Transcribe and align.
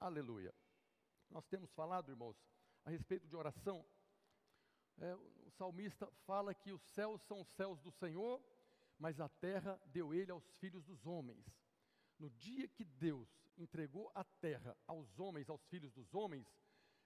Aleluia. 0.00 0.54
Nós 1.28 1.46
temos 1.46 1.70
falado, 1.72 2.10
irmãos, 2.10 2.34
a 2.86 2.90
respeito 2.90 3.28
de 3.28 3.36
oração. 3.36 3.84
É, 4.96 5.14
o 5.14 5.50
salmista 5.50 6.10
fala 6.24 6.54
que 6.54 6.72
os 6.72 6.80
céus 6.94 7.20
são 7.22 7.42
os 7.42 7.48
céus 7.48 7.78
do 7.82 7.90
Senhor, 7.90 8.42
mas 8.98 9.20
a 9.20 9.28
terra 9.28 9.78
deu 9.84 10.14
ele 10.14 10.30
aos 10.30 10.50
filhos 10.54 10.82
dos 10.84 11.06
homens. 11.06 11.44
No 12.18 12.30
dia 12.30 12.66
que 12.66 12.82
Deus 12.82 13.28
entregou 13.58 14.10
a 14.14 14.24
terra 14.24 14.74
aos 14.86 15.18
homens, 15.18 15.50
aos 15.50 15.62
filhos 15.66 15.92
dos 15.92 16.14
homens, 16.14 16.50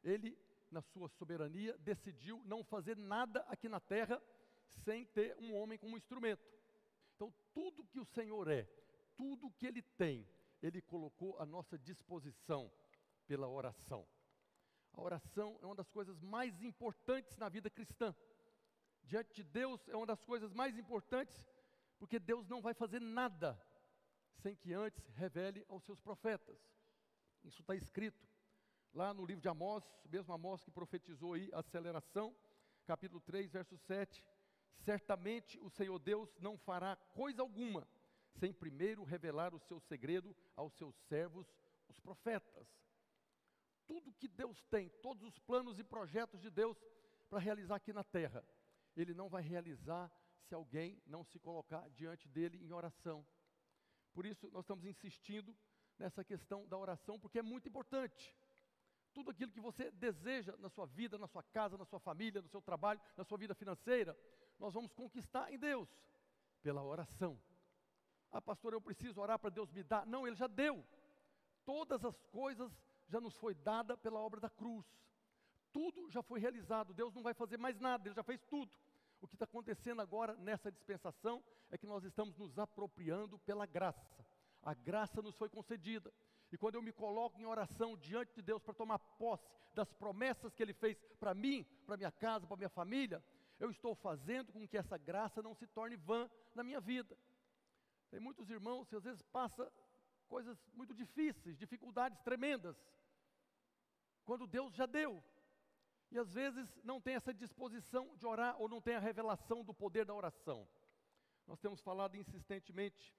ele, 0.04 0.38
na 0.70 0.80
sua 0.80 1.08
soberania, 1.08 1.76
decidiu 1.78 2.40
não 2.44 2.62
fazer 2.62 2.96
nada 2.96 3.40
aqui 3.48 3.68
na 3.68 3.80
terra 3.80 4.22
sem 4.84 5.04
ter 5.06 5.36
um 5.40 5.52
homem 5.52 5.78
como 5.78 5.96
instrumento. 5.96 6.46
Então, 7.16 7.34
tudo 7.52 7.86
que 7.86 7.98
o 7.98 8.04
Senhor 8.04 8.46
é, 8.48 8.62
tudo 9.16 9.50
que 9.50 9.66
ele 9.66 9.82
tem, 9.82 10.24
ele 10.62 10.80
colocou 10.80 11.36
à 11.40 11.44
nossa 11.44 11.76
disposição 11.76 12.72
pela 13.26 13.48
oração. 13.48 14.06
A 14.92 15.00
oração 15.00 15.58
é 15.62 15.66
uma 15.66 15.74
das 15.74 15.90
coisas 15.90 16.20
mais 16.20 16.62
importantes 16.62 17.36
na 17.36 17.48
vida 17.48 17.68
cristã. 17.68 18.14
Diante 19.02 19.34
de 19.34 19.44
Deus 19.44 19.88
é 19.88 19.96
uma 19.96 20.06
das 20.06 20.22
coisas 20.22 20.52
mais 20.52 20.78
importantes, 20.78 21.46
porque 21.98 22.18
Deus 22.18 22.48
não 22.48 22.62
vai 22.62 22.74
fazer 22.74 23.00
nada 23.00 23.60
sem 24.36 24.54
que 24.54 24.72
antes 24.72 25.08
revele 25.08 25.64
aos 25.68 25.84
seus 25.84 26.00
profetas. 26.00 26.58
Isso 27.42 27.60
está 27.60 27.74
escrito 27.74 28.26
lá 28.92 29.12
no 29.12 29.24
livro 29.24 29.42
de 29.42 29.48
Amós, 29.48 29.84
mesmo 30.04 30.32
Amós 30.32 30.62
que 30.62 30.70
profetizou 30.70 31.34
aí 31.34 31.50
a 31.52 31.60
aceleração, 31.60 32.34
capítulo 32.86 33.20
3, 33.20 33.50
verso 33.50 33.76
7. 33.76 34.24
Certamente 34.78 35.58
o 35.60 35.68
Senhor 35.68 35.98
Deus 35.98 36.36
não 36.38 36.56
fará 36.56 36.96
coisa 37.14 37.42
alguma 37.42 37.86
sem 38.34 38.52
primeiro 38.52 39.04
revelar 39.04 39.54
o 39.54 39.60
seu 39.60 39.78
segredo 39.80 40.34
aos 40.56 40.72
seus 40.74 40.94
servos, 41.08 41.46
os 41.88 41.98
profetas. 41.98 42.66
Tudo 43.86 44.12
que 44.12 44.28
Deus 44.28 44.62
tem, 44.64 44.88
todos 45.02 45.22
os 45.22 45.38
planos 45.38 45.78
e 45.78 45.84
projetos 45.84 46.40
de 46.40 46.50
Deus 46.50 46.76
para 47.28 47.38
realizar 47.38 47.76
aqui 47.76 47.92
na 47.92 48.04
terra, 48.04 48.44
Ele 48.96 49.14
não 49.14 49.28
vai 49.28 49.42
realizar 49.42 50.10
se 50.42 50.54
alguém 50.54 51.02
não 51.06 51.24
se 51.24 51.38
colocar 51.38 51.88
diante 51.90 52.28
dele 52.28 52.58
em 52.64 52.72
oração. 52.72 53.26
Por 54.12 54.24
isso, 54.26 54.50
nós 54.50 54.64
estamos 54.64 54.84
insistindo 54.84 55.56
nessa 55.98 56.24
questão 56.24 56.66
da 56.68 56.78
oração, 56.78 57.18
porque 57.18 57.38
é 57.38 57.42
muito 57.42 57.68
importante. 57.68 58.36
Tudo 59.12 59.30
aquilo 59.30 59.52
que 59.52 59.60
você 59.60 59.90
deseja 59.90 60.56
na 60.58 60.68
sua 60.68 60.86
vida, 60.86 61.16
na 61.18 61.26
sua 61.26 61.42
casa, 61.42 61.78
na 61.78 61.84
sua 61.84 62.00
família, 62.00 62.42
no 62.42 62.48
seu 62.48 62.60
trabalho, 62.60 63.00
na 63.16 63.24
sua 63.24 63.38
vida 63.38 63.54
financeira, 63.54 64.16
nós 64.58 64.74
vamos 64.74 64.92
conquistar 64.92 65.52
em 65.52 65.58
Deus, 65.58 65.88
pela 66.62 66.82
oração. 66.82 67.40
Ah, 68.30 68.42
pastor, 68.42 68.72
eu 68.72 68.80
preciso 68.80 69.20
orar 69.20 69.38
para 69.38 69.50
Deus 69.50 69.70
me 69.70 69.84
dar. 69.84 70.04
Não, 70.06 70.26
Ele 70.26 70.34
já 70.34 70.48
deu. 70.48 70.84
Todas 71.64 72.04
as 72.04 72.20
coisas 72.26 72.72
já 73.08 73.20
nos 73.20 73.36
foi 73.36 73.54
dada 73.54 73.96
pela 73.96 74.20
obra 74.20 74.40
da 74.40 74.50
cruz. 74.50 74.86
Tudo 75.72 76.10
já 76.10 76.22
foi 76.22 76.40
realizado. 76.40 76.94
Deus 76.94 77.12
não 77.14 77.22
vai 77.22 77.34
fazer 77.34 77.58
mais 77.58 77.78
nada, 77.78 78.08
Ele 78.08 78.14
já 78.14 78.22
fez 78.22 78.42
tudo. 78.44 78.70
O 79.20 79.26
que 79.26 79.34
está 79.34 79.44
acontecendo 79.44 80.00
agora 80.02 80.34
nessa 80.34 80.70
dispensação 80.70 81.42
é 81.70 81.78
que 81.78 81.86
nós 81.86 82.04
estamos 82.04 82.36
nos 82.36 82.58
apropriando 82.58 83.38
pela 83.38 83.66
graça. 83.66 84.24
A 84.62 84.74
graça 84.74 85.20
nos 85.22 85.34
foi 85.34 85.48
concedida. 85.48 86.12
E 86.52 86.58
quando 86.58 86.76
eu 86.76 86.82
me 86.82 86.92
coloco 86.92 87.40
em 87.40 87.46
oração 87.46 87.96
diante 87.96 88.34
de 88.34 88.42
Deus 88.42 88.62
para 88.62 88.74
tomar 88.74 88.98
posse 88.98 89.48
das 89.74 89.92
promessas 89.92 90.54
que 90.54 90.62
Ele 90.62 90.72
fez 90.72 90.96
para 91.18 91.34
mim, 91.34 91.66
para 91.86 91.96
minha 91.96 92.12
casa, 92.12 92.46
para 92.46 92.56
minha 92.56 92.68
família, 92.68 93.24
eu 93.58 93.70
estou 93.70 93.94
fazendo 93.94 94.52
com 94.52 94.66
que 94.66 94.76
essa 94.76 94.96
graça 94.96 95.42
não 95.42 95.54
se 95.54 95.66
torne 95.66 95.96
vã 95.96 96.30
na 96.54 96.62
minha 96.62 96.80
vida. 96.80 97.16
Tem 98.10 98.20
muitos 98.20 98.48
irmãos 98.50 98.86
que 98.86 98.94
às 98.94 99.02
vezes 99.02 99.22
passa 99.22 99.72
coisas 100.34 100.58
muito 100.74 100.92
difíceis, 100.92 101.56
dificuldades 101.56 102.20
tremendas, 102.22 102.76
quando 104.24 104.48
Deus 104.48 104.74
já 104.74 104.84
deu 104.84 105.22
e 106.10 106.18
às 106.18 106.32
vezes 106.32 106.66
não 106.82 107.00
tem 107.00 107.14
essa 107.14 107.32
disposição 107.32 108.16
de 108.16 108.26
orar 108.26 108.60
ou 108.60 108.68
não 108.68 108.80
tem 108.80 108.96
a 108.96 108.98
revelação 109.08 109.62
do 109.62 109.72
poder 109.72 110.04
da 110.04 110.12
oração. 110.12 110.66
Nós 111.46 111.60
temos 111.60 111.80
falado 111.80 112.16
insistentemente, 112.16 113.14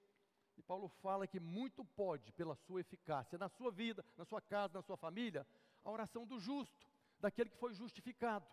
e 0.58 0.62
Paulo 0.62 0.88
fala 0.88 1.26
que 1.26 1.40
muito 1.40 1.82
pode, 2.02 2.32
pela 2.32 2.54
sua 2.54 2.82
eficácia, 2.82 3.38
na 3.38 3.48
sua 3.48 3.70
vida, 3.70 4.04
na 4.14 4.26
sua 4.26 4.42
casa, 4.42 4.74
na 4.74 4.82
sua 4.82 4.98
família, 4.98 5.46
a 5.84 5.90
oração 5.90 6.26
do 6.26 6.38
justo, 6.38 6.86
daquele 7.18 7.48
que 7.48 7.56
foi 7.56 7.72
justificado. 7.72 8.46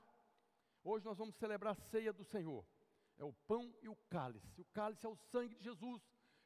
Hoje 0.86 1.04
nós 1.04 1.18
vamos 1.18 1.36
celebrar 1.36 1.74
a 1.74 1.82
ceia 1.92 2.14
do 2.14 2.24
Senhor. 2.24 2.66
É 3.18 3.26
o 3.26 3.34
pão 3.34 3.76
e 3.82 3.90
o 3.90 3.96
cálice. 4.10 4.62
O 4.62 4.66
cálice 4.66 5.06
é 5.06 5.10
o 5.10 5.16
sangue 5.16 5.56
de 5.56 5.64
Jesus, 5.64 6.02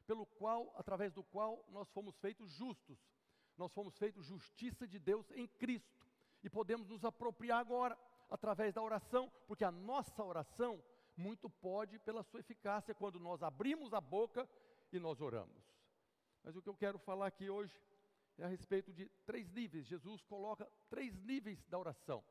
pelo 0.08 0.24
qual, 0.24 0.72
através 0.74 1.12
do 1.12 1.22
qual 1.22 1.62
nós 1.68 1.86
fomos 1.90 2.16
feitos 2.16 2.50
justos. 2.50 2.98
Nós 3.58 3.70
fomos 3.72 3.98
feitos 3.98 4.24
justiça 4.24 4.88
de 4.88 4.98
Deus 4.98 5.30
em 5.32 5.46
Cristo 5.46 6.06
e 6.42 6.48
podemos 6.48 6.88
nos 6.88 7.04
apropriar 7.04 7.58
agora 7.60 7.96
através 8.30 8.72
da 8.72 8.82
oração, 8.82 9.30
porque 9.46 9.64
a 9.64 9.70
nossa 9.70 10.24
oração 10.24 10.82
muito 11.14 11.50
pode 11.50 11.98
pela 11.98 12.22
sua 12.22 12.40
eficácia 12.40 12.94
quando 12.94 13.20
nós 13.20 13.42
abrimos 13.42 13.92
a 13.92 14.00
boca 14.00 14.48
e 14.90 14.98
nós 14.98 15.20
oramos. 15.20 15.62
Mas 16.42 16.56
o 16.56 16.62
que 16.62 16.70
eu 16.70 16.76
quero 16.76 16.98
falar 16.98 17.26
aqui 17.26 17.50
hoje 17.50 17.78
é 18.38 18.44
a 18.44 18.48
respeito 18.48 18.90
de 18.94 19.10
três 19.26 19.50
níveis. 19.50 19.86
Jesus 19.86 20.22
coloca 20.22 20.66
três 20.88 21.18
níveis 21.18 21.62
da 21.66 21.78
oração. 21.78 22.24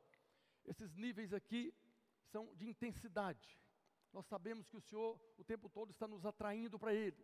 Esses 0.64 0.96
níveis 0.96 1.32
aqui 1.32 1.72
são 2.32 2.52
de 2.56 2.66
intensidade. 2.68 3.60
Nós 4.12 4.26
sabemos 4.26 4.68
que 4.68 4.76
o 4.76 4.80
Senhor 4.80 5.20
o 5.36 5.44
tempo 5.44 5.68
todo 5.68 5.90
está 5.90 6.08
nos 6.08 6.26
atraindo 6.26 6.76
para 6.76 6.92
Ele. 6.92 7.22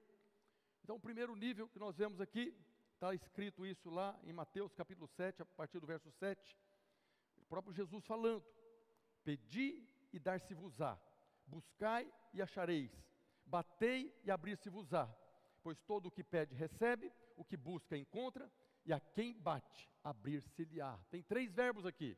Então, 0.85 0.97
o 0.97 1.01
primeiro 1.01 1.35
nível 1.35 1.67
que 1.67 1.79
nós 1.79 1.97
vemos 1.97 2.21
aqui, 2.21 2.55
está 2.93 3.15
escrito 3.15 3.65
isso 3.65 3.89
lá 3.89 4.21
em 4.23 4.35
Mateus 4.35 4.75
capítulo 4.75 5.09
7, 5.09 5.41
a 5.41 5.47
partir 5.47 5.81
do 5.81 5.87
verso 5.87 6.11
7. 6.11 6.59
O 7.39 7.45
próprio 7.47 7.73
Jesus 7.73 8.05
falando: 8.05 8.45
Pedi 9.25 9.89
e 10.13 10.19
dar-se-vos-á, 10.19 11.01
buscai 11.47 12.13
e 12.35 12.43
achareis, 12.43 12.93
batei 13.47 14.15
e 14.25 14.31
abrir-se-vos-á. 14.31 15.07
Pois 15.63 15.81
todo 15.81 16.05
o 16.09 16.11
que 16.11 16.23
pede 16.23 16.55
recebe, 16.55 17.11
o 17.35 17.47
que 17.47 17.57
busca 17.57 17.97
encontra, 17.97 18.53
e 18.85 18.93
a 18.93 19.01
quem 19.01 19.33
bate, 19.41 19.91
abrir-se-lhe-á. 20.03 21.01
Tem 21.11 21.23
três 21.23 21.51
verbos 21.51 21.87
aqui: 21.87 22.15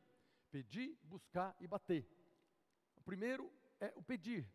pedir, 0.51 0.99
buscar 1.03 1.55
e 1.61 1.67
bater. 1.67 2.05
O 2.97 3.01
primeiro 3.01 3.49
é 3.79 3.93
o 3.95 4.03
pedir. 4.03 4.45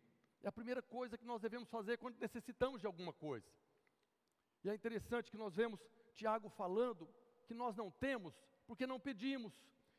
É 0.43 0.47
a 0.47 0.51
primeira 0.51 0.83
coisa 0.83 1.17
que 1.17 1.25
nós 1.25 1.41
devemos 1.41 1.67
fazer 1.67 1.97
quando 1.97 2.19
necessitamos 2.19 2.79
de 2.79 2.85
alguma 2.85 3.11
coisa. 3.11 3.51
E 4.63 4.69
é 4.69 4.73
interessante 4.73 5.29
que 5.29 5.37
nós 5.37 5.55
vemos 5.55 5.79
Tiago 6.13 6.49
falando 6.49 7.09
que 7.45 7.53
nós 7.53 7.75
não 7.75 7.91
temos 7.91 8.33
porque 8.65 8.87
não 8.87 8.99
pedimos. 8.99 9.53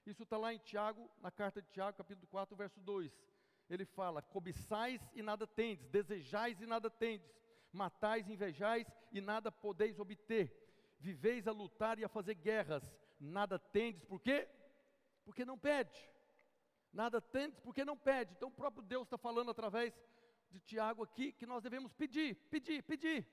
Isso 0.06 0.22
está 0.22 0.36
lá 0.36 0.52
em 0.52 0.58
Tiago, 0.58 1.10
na 1.20 1.30
carta 1.30 1.60
de 1.62 1.68
Tiago, 1.68 1.96
capítulo 1.96 2.26
4, 2.28 2.56
verso 2.56 2.80
2. 2.80 3.12
Ele 3.68 3.84
fala: 3.84 4.22
cobiçais 4.22 5.00
e 5.14 5.22
nada 5.22 5.46
tendes, 5.46 5.86
desejais 5.88 6.60
e 6.60 6.66
nada 6.66 6.90
tendes, 6.90 7.30
matais, 7.72 8.28
invejais 8.28 8.86
e 9.12 9.20
nada 9.20 9.50
podeis 9.50 9.98
obter, 9.98 10.52
viveis 10.98 11.46
a 11.46 11.52
lutar 11.52 11.98
e 11.98 12.04
a 12.04 12.08
fazer 12.08 12.34
guerras, 12.34 12.90
nada 13.18 13.58
tendes, 13.58 14.04
por 14.04 14.20
quê? 14.20 14.48
Porque 15.24 15.44
não 15.44 15.58
pede. 15.58 16.10
Nada 16.92 17.20
tendes 17.20 17.58
porque 17.60 17.84
não 17.84 17.96
pede. 17.96 18.32
Então 18.34 18.48
o 18.48 18.52
próprio 18.52 18.82
Deus 18.82 19.04
está 19.04 19.18
falando 19.18 19.50
através 19.50 19.92
de 20.50 20.60
Tiago 20.60 21.02
aqui 21.02 21.32
que 21.32 21.46
nós 21.46 21.62
devemos 21.62 21.92
pedir, 21.92 22.36
pedir, 22.50 22.82
pedir. 22.82 23.26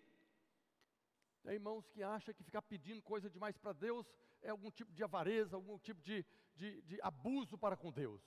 Tem 1.44 1.54
irmãos 1.54 1.88
que 1.88 2.04
acham 2.04 2.34
que 2.34 2.44
ficar 2.44 2.62
pedindo 2.62 3.02
coisa 3.02 3.30
demais 3.30 3.58
para 3.58 3.74
Deus 3.74 4.08
é 4.42 4.50
algum 4.50 4.70
tipo 4.70 4.92
de 4.94 5.04
avareza, 5.04 5.56
algum 5.56 5.78
tipo 5.80 6.02
de, 6.02 6.26
de, 6.56 6.82
de, 6.84 7.02
abuso 7.02 7.58
para 7.58 7.76
com 7.76 7.92
Deus. 7.92 8.22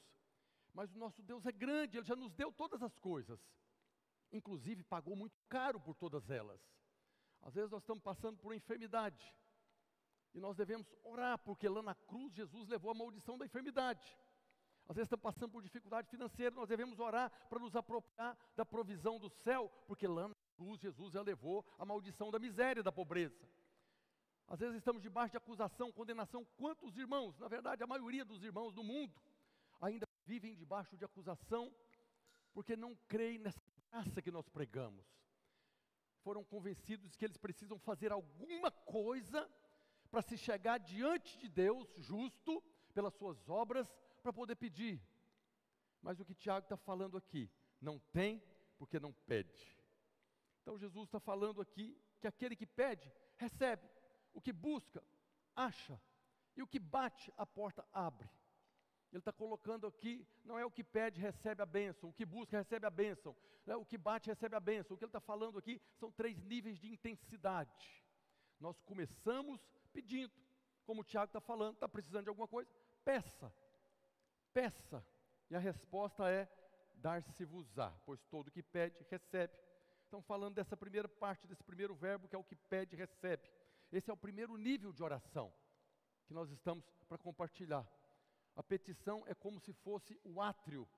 Mas 0.73 0.93
o 0.93 0.99
nosso 0.99 1.23
Deus 1.23 1.47
é 1.47 1.53
grande, 1.53 1.97
Ele 1.97 2.07
já 2.07 2.17
nos 2.17 2.33
deu 2.33 2.53
todas 2.53 2.83
as 2.83 2.99
coisas, 2.99 3.41
inclusive 4.33 4.83
pagou 4.83 5.15
muito 5.15 5.39
caro 5.49 5.81
por 5.81 5.95
todas 5.95 6.29
elas. 6.29 6.61
Às 7.41 7.55
vezes 7.55 7.71
nós 7.71 7.83
estamos 7.83 8.03
passando 8.03 8.37
por 8.39 8.49
uma 8.49 8.57
enfermidade 8.57 9.33
e 10.33 10.41
nós 10.41 10.57
devemos 10.57 10.93
orar, 11.05 11.39
porque 11.39 11.69
lá 11.69 11.83
na 11.83 11.95
cruz 11.95 12.35
Jesus 12.35 12.69
levou 12.69 12.91
a 12.91 12.95
maldição 12.95 13.39
da 13.39 13.47
enfermidade. 13.47 14.19
Às 14.89 14.97
vezes 14.97 15.07
estamos 15.07 15.23
passando 15.23 15.53
por 15.53 15.63
dificuldade 15.63 16.11
financeira, 16.11 16.55
nós 16.55 16.69
devemos 16.69 16.99
orar 16.99 17.31
para 17.49 17.61
nos 17.61 17.77
apropriar 17.77 18.37
da 18.57 18.67
provisão 18.67 19.19
do 19.19 19.31
céu, 19.31 19.71
porque 19.87 20.07
lá 20.07 20.29
na 20.29 20.35
cruz, 20.57 20.81
Jesus 20.81 21.13
já 21.13 21.23
levou 21.23 21.65
a 21.79 21.85
maldição 21.85 22.31
da 22.31 22.39
miséria 22.39 22.81
e 22.81 22.83
da 22.83 22.93
pobreza. 22.93 23.49
Às 24.47 24.61
vezes 24.61 24.77
estamos 24.77 25.03
debaixo 25.03 25.33
de 25.33 25.39
acusação, 25.39 25.93
condenação. 25.93 26.45
Quantos 26.57 26.97
irmãos, 26.97 27.39
na 27.39 27.49
verdade, 27.49 27.83
a 27.83 27.87
maioria 27.87 28.25
dos 28.25 28.43
irmãos 28.43 28.73
do 28.73 28.85
mundo, 28.85 29.15
ainda 29.81 30.07
vivem 30.25 30.55
debaixo 30.55 30.97
de 30.97 31.05
acusação, 31.05 31.75
porque 32.53 32.77
não 32.77 32.95
creem 33.09 33.39
nessa 33.39 33.61
graça 33.91 34.23
que 34.23 34.31
nós 34.31 34.49
pregamos. 34.49 35.05
Foram 36.23 36.45
convencidos 36.45 37.17
que 37.17 37.25
eles 37.25 37.37
precisam 37.37 37.79
fazer 37.79 38.13
alguma 38.13 38.71
coisa 38.71 39.51
para 40.11 40.23
se 40.23 40.37
chegar 40.37 40.79
diante 40.79 41.37
de 41.39 41.49
Deus, 41.49 41.93
justo, 41.99 42.63
pelas 42.95 43.15
suas 43.15 43.49
obras, 43.49 43.93
para 44.23 44.33
poder 44.33 44.57
pedir. 44.57 45.03
Mas 46.01 46.21
o 46.21 46.25
que 46.25 46.35
Tiago 46.35 46.65
está 46.65 46.77
falando 46.77 47.17
aqui, 47.17 47.51
não 47.81 47.99
tem 48.13 48.43
porque 48.79 49.01
não 49.01 49.13
pede. 49.27 49.74
Então 50.65 50.79
Jesus 50.79 51.05
está 51.09 51.21
falando 51.21 51.61
aqui 51.61 51.95
que 52.19 52.27
aquele 52.27 52.57
que 52.57 52.65
pede, 52.65 53.13
recebe. 53.37 53.87
O 54.33 54.41
que 54.41 54.51
busca, 54.51 55.05
acha. 55.55 56.01
E 56.57 56.63
o 56.63 56.67
que 56.67 56.79
bate, 56.79 57.31
a 57.37 57.45
porta 57.45 57.87
abre. 57.93 58.31
Ele 59.13 59.19
está 59.19 59.31
colocando 59.31 59.87
aqui, 59.87 60.27
não 60.43 60.59
é 60.59 60.65
o 60.65 60.71
que 60.71 60.83
pede, 60.83 61.21
recebe 61.21 61.61
a 61.61 61.67
bênção, 61.67 62.09
o 62.09 62.15
que 62.15 62.25
busca, 62.25 62.57
recebe 62.57 62.87
a 62.87 62.91
bênção, 62.91 63.37
é 63.67 63.77
o 63.77 63.85
que 63.85 63.99
bate, 63.99 64.31
recebe 64.31 64.57
a 64.57 64.61
bênção. 64.61 64.95
O 64.95 64.99
que 64.99 65.05
ele 65.05 65.11
está 65.11 65.21
falando 65.21 65.59
aqui 65.59 65.79
são 65.97 66.11
três 66.11 66.43
níveis 66.43 66.79
de 66.79 66.91
intensidade. 66.91 68.03
Nós 68.59 68.81
começamos 68.81 69.61
pedindo, 69.93 70.33
como 70.87 71.03
o 71.03 71.05
Tiago 71.05 71.27
está 71.27 71.43
falando, 71.43 71.75
está 71.75 71.89
precisando 71.89 72.25
de 72.25 72.31
alguma 72.31 72.49
coisa, 72.49 72.71
peça, 73.05 73.55
peça. 74.55 75.07
E 75.51 75.55
a 75.55 75.59
resposta 75.59 76.27
é 76.31 76.49
dar-se-vos-á, 76.95 77.95
pois 78.07 78.25
todo 78.25 78.51
que 78.51 78.63
pede, 78.63 79.05
recebe. 79.11 79.53
Estão 80.15 80.23
falando 80.23 80.55
dessa 80.55 80.77
primeira 80.77 81.09
parte, 81.09 81.45
desse 81.45 81.65
primeiro 81.65 81.93
verbo, 81.93 82.29
que 82.29 82.37
é 82.37 82.39
o 82.39 82.45
que 82.45 82.55
pede, 82.55 82.95
recebe. 82.95 83.51
Esse 83.91 84.11
é 84.11 84.13
o 84.13 84.17
primeiro 84.17 84.57
nível 84.57 84.93
de 84.93 85.03
oração 85.03 85.53
que 86.25 86.33
nós 86.33 86.53
estamos 86.53 86.89
para 87.09 87.19
compartilhar. 87.19 87.85
A 88.55 88.63
petição 88.63 89.25
é 89.27 89.35
como 89.35 89.59
se 89.59 89.73
fosse 89.73 90.17
o 90.23 90.41
átrio 90.41 90.89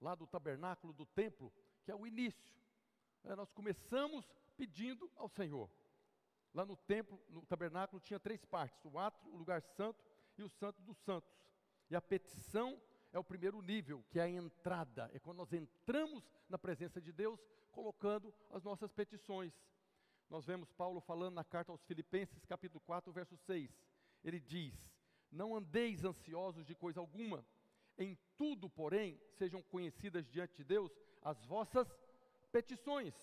lá 0.00 0.14
do 0.14 0.28
tabernáculo 0.28 0.92
do 0.92 1.04
templo, 1.04 1.52
que 1.82 1.90
é 1.90 1.96
o 1.96 2.06
início. 2.06 2.54
É, 3.24 3.34
nós 3.34 3.50
começamos 3.50 4.32
pedindo 4.56 5.10
ao 5.16 5.28
Senhor. 5.28 5.68
Lá 6.54 6.64
no 6.64 6.76
templo, 6.76 7.20
no 7.30 7.44
tabernáculo, 7.44 7.98
tinha 7.98 8.20
três 8.20 8.44
partes: 8.44 8.84
o 8.84 8.96
átrio, 8.96 9.28
o 9.32 9.36
lugar 9.36 9.60
santo 9.60 10.04
e 10.38 10.44
o 10.44 10.48
santo 10.48 10.80
dos 10.82 10.98
santos. 10.98 11.34
E 11.90 11.96
a 11.96 12.00
petição 12.00 12.80
é 13.12 13.18
o 13.18 13.24
primeiro 13.24 13.60
nível, 13.60 14.04
que 14.10 14.18
é 14.18 14.22
a 14.22 14.28
entrada, 14.28 15.10
é 15.12 15.18
quando 15.18 15.38
nós 15.38 15.52
entramos 15.52 16.30
na 16.48 16.58
presença 16.58 17.00
de 17.00 17.12
Deus, 17.12 17.40
colocando 17.70 18.34
as 18.50 18.62
nossas 18.62 18.90
petições. 18.90 19.52
Nós 20.30 20.46
vemos 20.46 20.72
Paulo 20.72 21.00
falando 21.00 21.34
na 21.34 21.44
carta 21.44 21.70
aos 21.70 21.84
Filipenses, 21.84 22.44
capítulo 22.46 22.80
4, 22.80 23.12
verso 23.12 23.36
6. 23.36 23.70
Ele 24.24 24.40
diz: 24.40 24.90
não 25.30 25.54
andeis 25.54 26.04
ansiosos 26.04 26.64
de 26.64 26.74
coisa 26.74 27.00
alguma, 27.00 27.44
em 27.98 28.18
tudo, 28.36 28.68
porém, 28.68 29.20
sejam 29.32 29.62
conhecidas 29.62 30.28
diante 30.28 30.56
de 30.56 30.64
Deus 30.64 30.90
as 31.20 31.44
vossas 31.44 31.88
petições, 32.50 33.14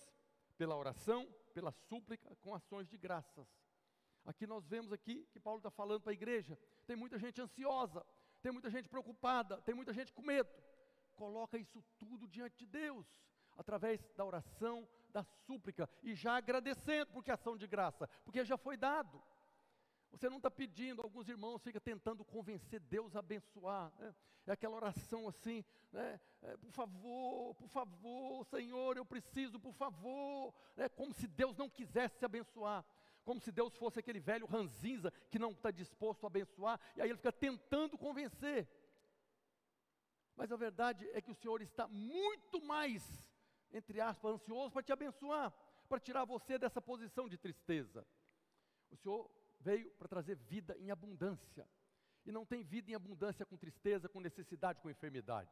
pela 0.56 0.76
oração, 0.76 1.26
pela 1.52 1.72
súplica, 1.72 2.34
com 2.36 2.54
ações 2.54 2.88
de 2.88 2.96
graças. 2.96 3.48
Aqui 4.24 4.46
nós 4.46 4.66
vemos 4.66 4.92
aqui 4.92 5.26
que 5.32 5.40
Paulo 5.40 5.58
está 5.58 5.70
falando 5.70 6.02
para 6.02 6.12
a 6.12 6.14
igreja, 6.14 6.58
tem 6.86 6.96
muita 6.96 7.18
gente 7.18 7.40
ansiosa, 7.40 8.04
tem 8.42 8.52
muita 8.52 8.70
gente 8.70 8.88
preocupada, 8.88 9.60
tem 9.62 9.74
muita 9.74 9.92
gente 9.92 10.12
com 10.12 10.22
medo. 10.22 10.50
Coloca 11.14 11.58
isso 11.58 11.82
tudo 11.98 12.26
diante 12.26 12.58
de 12.58 12.66
Deus, 12.66 13.06
através 13.56 14.00
da 14.16 14.24
oração, 14.24 14.88
da 15.10 15.22
súplica, 15.22 15.88
e 16.02 16.14
já 16.14 16.36
agradecendo, 16.36 17.12
porque 17.12 17.30
é 17.30 17.34
ação 17.34 17.56
de 17.56 17.66
graça, 17.66 18.08
porque 18.24 18.44
já 18.44 18.56
foi 18.56 18.76
dado. 18.76 19.22
Você 20.10 20.28
não 20.28 20.38
está 20.38 20.50
pedindo, 20.50 21.02
alguns 21.02 21.28
irmãos 21.28 21.62
ficam 21.62 21.80
tentando 21.80 22.24
convencer 22.24 22.80
Deus 22.80 23.14
a 23.14 23.20
abençoar. 23.20 23.92
Né? 23.98 24.14
É 24.46 24.52
aquela 24.52 24.74
oração 24.74 25.28
assim, 25.28 25.64
né? 25.92 26.20
É, 26.42 26.56
por 26.56 26.72
favor, 26.72 27.54
por 27.54 27.68
favor, 27.68 28.44
Senhor, 28.46 28.96
eu 28.96 29.04
preciso, 29.04 29.60
por 29.60 29.72
favor. 29.74 30.52
É 30.76 30.88
como 30.88 31.12
se 31.12 31.28
Deus 31.28 31.56
não 31.56 31.68
quisesse 31.68 32.24
abençoar. 32.24 32.84
Como 33.24 33.40
se 33.40 33.52
Deus 33.52 33.76
fosse 33.76 33.98
aquele 33.98 34.20
velho 34.20 34.46
ranzinza 34.46 35.12
que 35.30 35.38
não 35.38 35.52
está 35.52 35.70
disposto 35.70 36.24
a 36.24 36.28
abençoar. 36.28 36.80
E 36.96 37.02
aí 37.02 37.08
ele 37.08 37.16
fica 37.16 37.32
tentando 37.32 37.98
convencer. 37.98 38.68
Mas 40.36 40.50
a 40.50 40.56
verdade 40.56 41.08
é 41.12 41.20
que 41.20 41.30
o 41.30 41.34
Senhor 41.34 41.60
está 41.60 41.86
muito 41.86 42.62
mais, 42.62 43.04
entre 43.72 44.00
aspas, 44.00 44.34
ansioso 44.34 44.72
para 44.72 44.82
te 44.82 44.92
abençoar, 44.92 45.52
para 45.88 46.00
tirar 46.00 46.24
você 46.24 46.58
dessa 46.58 46.80
posição 46.80 47.28
de 47.28 47.36
tristeza. 47.36 48.06
O 48.90 48.96
Senhor 48.96 49.30
veio 49.60 49.90
para 49.92 50.08
trazer 50.08 50.36
vida 50.36 50.76
em 50.78 50.90
abundância. 50.90 51.68
E 52.24 52.32
não 52.32 52.44
tem 52.44 52.62
vida 52.62 52.90
em 52.90 52.94
abundância 52.94 53.46
com 53.46 53.56
tristeza, 53.56 54.08
com 54.08 54.20
necessidade, 54.20 54.80
com 54.80 54.90
enfermidade. 54.90 55.50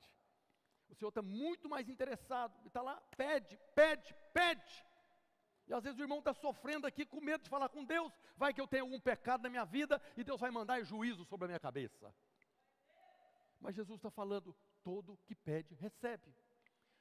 O 0.88 0.94
Senhor 0.94 1.10
está 1.10 1.22
muito 1.22 1.68
mais 1.68 1.88
interessado, 1.88 2.54
está 2.66 2.80
lá, 2.80 2.96
pede, 3.16 3.58
pede, 3.74 4.14
pede. 4.32 4.86
E 5.68 5.74
às 5.74 5.84
vezes 5.84 5.98
o 5.98 6.02
irmão 6.02 6.20
está 6.20 6.32
sofrendo 6.32 6.86
aqui 6.86 7.04
com 7.04 7.20
medo 7.20 7.44
de 7.44 7.50
falar 7.50 7.68
com 7.68 7.84
Deus, 7.84 8.12
vai 8.36 8.54
que 8.54 8.60
eu 8.60 8.66
tenho 8.66 8.84
algum 8.84 8.98
pecado 8.98 9.42
na 9.42 9.50
minha 9.50 9.64
vida 9.64 10.00
e 10.16 10.24
Deus 10.24 10.40
vai 10.40 10.50
mandar 10.50 10.82
juízo 10.82 11.24
sobre 11.26 11.44
a 11.44 11.48
minha 11.48 11.60
cabeça. 11.60 12.14
Mas 13.60 13.74
Jesus 13.74 13.98
está 13.98 14.10
falando: 14.10 14.56
todo 14.82 15.18
que 15.26 15.34
pede, 15.34 15.74
recebe. 15.74 16.34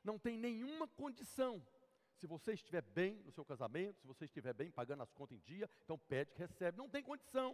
Não 0.04 0.19
tem 0.19 0.38
nenhuma 0.38 0.88
condição 0.88 1.66
se 2.18 2.28
você 2.28 2.54
estiver 2.54 2.81
bem 2.81 3.22
no 3.24 3.31
seu 3.31 3.46
casamento, 3.46 4.02
se 4.02 4.08
você 4.08 4.25
estiver 4.25 4.54
bem 4.54 4.72
pagando 4.72 5.04
as 5.04 5.13
contas 5.13 5.38
em 5.38 5.42
dia, 5.42 5.70
então 5.84 5.98
pede 5.98 6.31
que 6.31 6.40
recebe. 6.40 6.78
Não 6.78 6.90
tem 6.90 7.04
condição. 7.04 7.52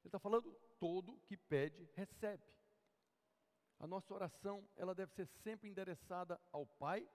Ele 0.00 0.08
está 0.08 0.18
falando, 0.18 0.56
todo 0.80 1.20
que 1.26 1.36
pede, 1.36 1.88
recebe. 1.94 2.42
A 3.78 3.86
nossa 3.86 4.14
oração, 4.14 4.66
ela 4.76 4.94
deve 4.94 5.12
ser 5.12 5.26
sempre 5.26 5.68
endereçada 5.68 6.40
ao 6.50 6.64
Pai, 6.66 7.06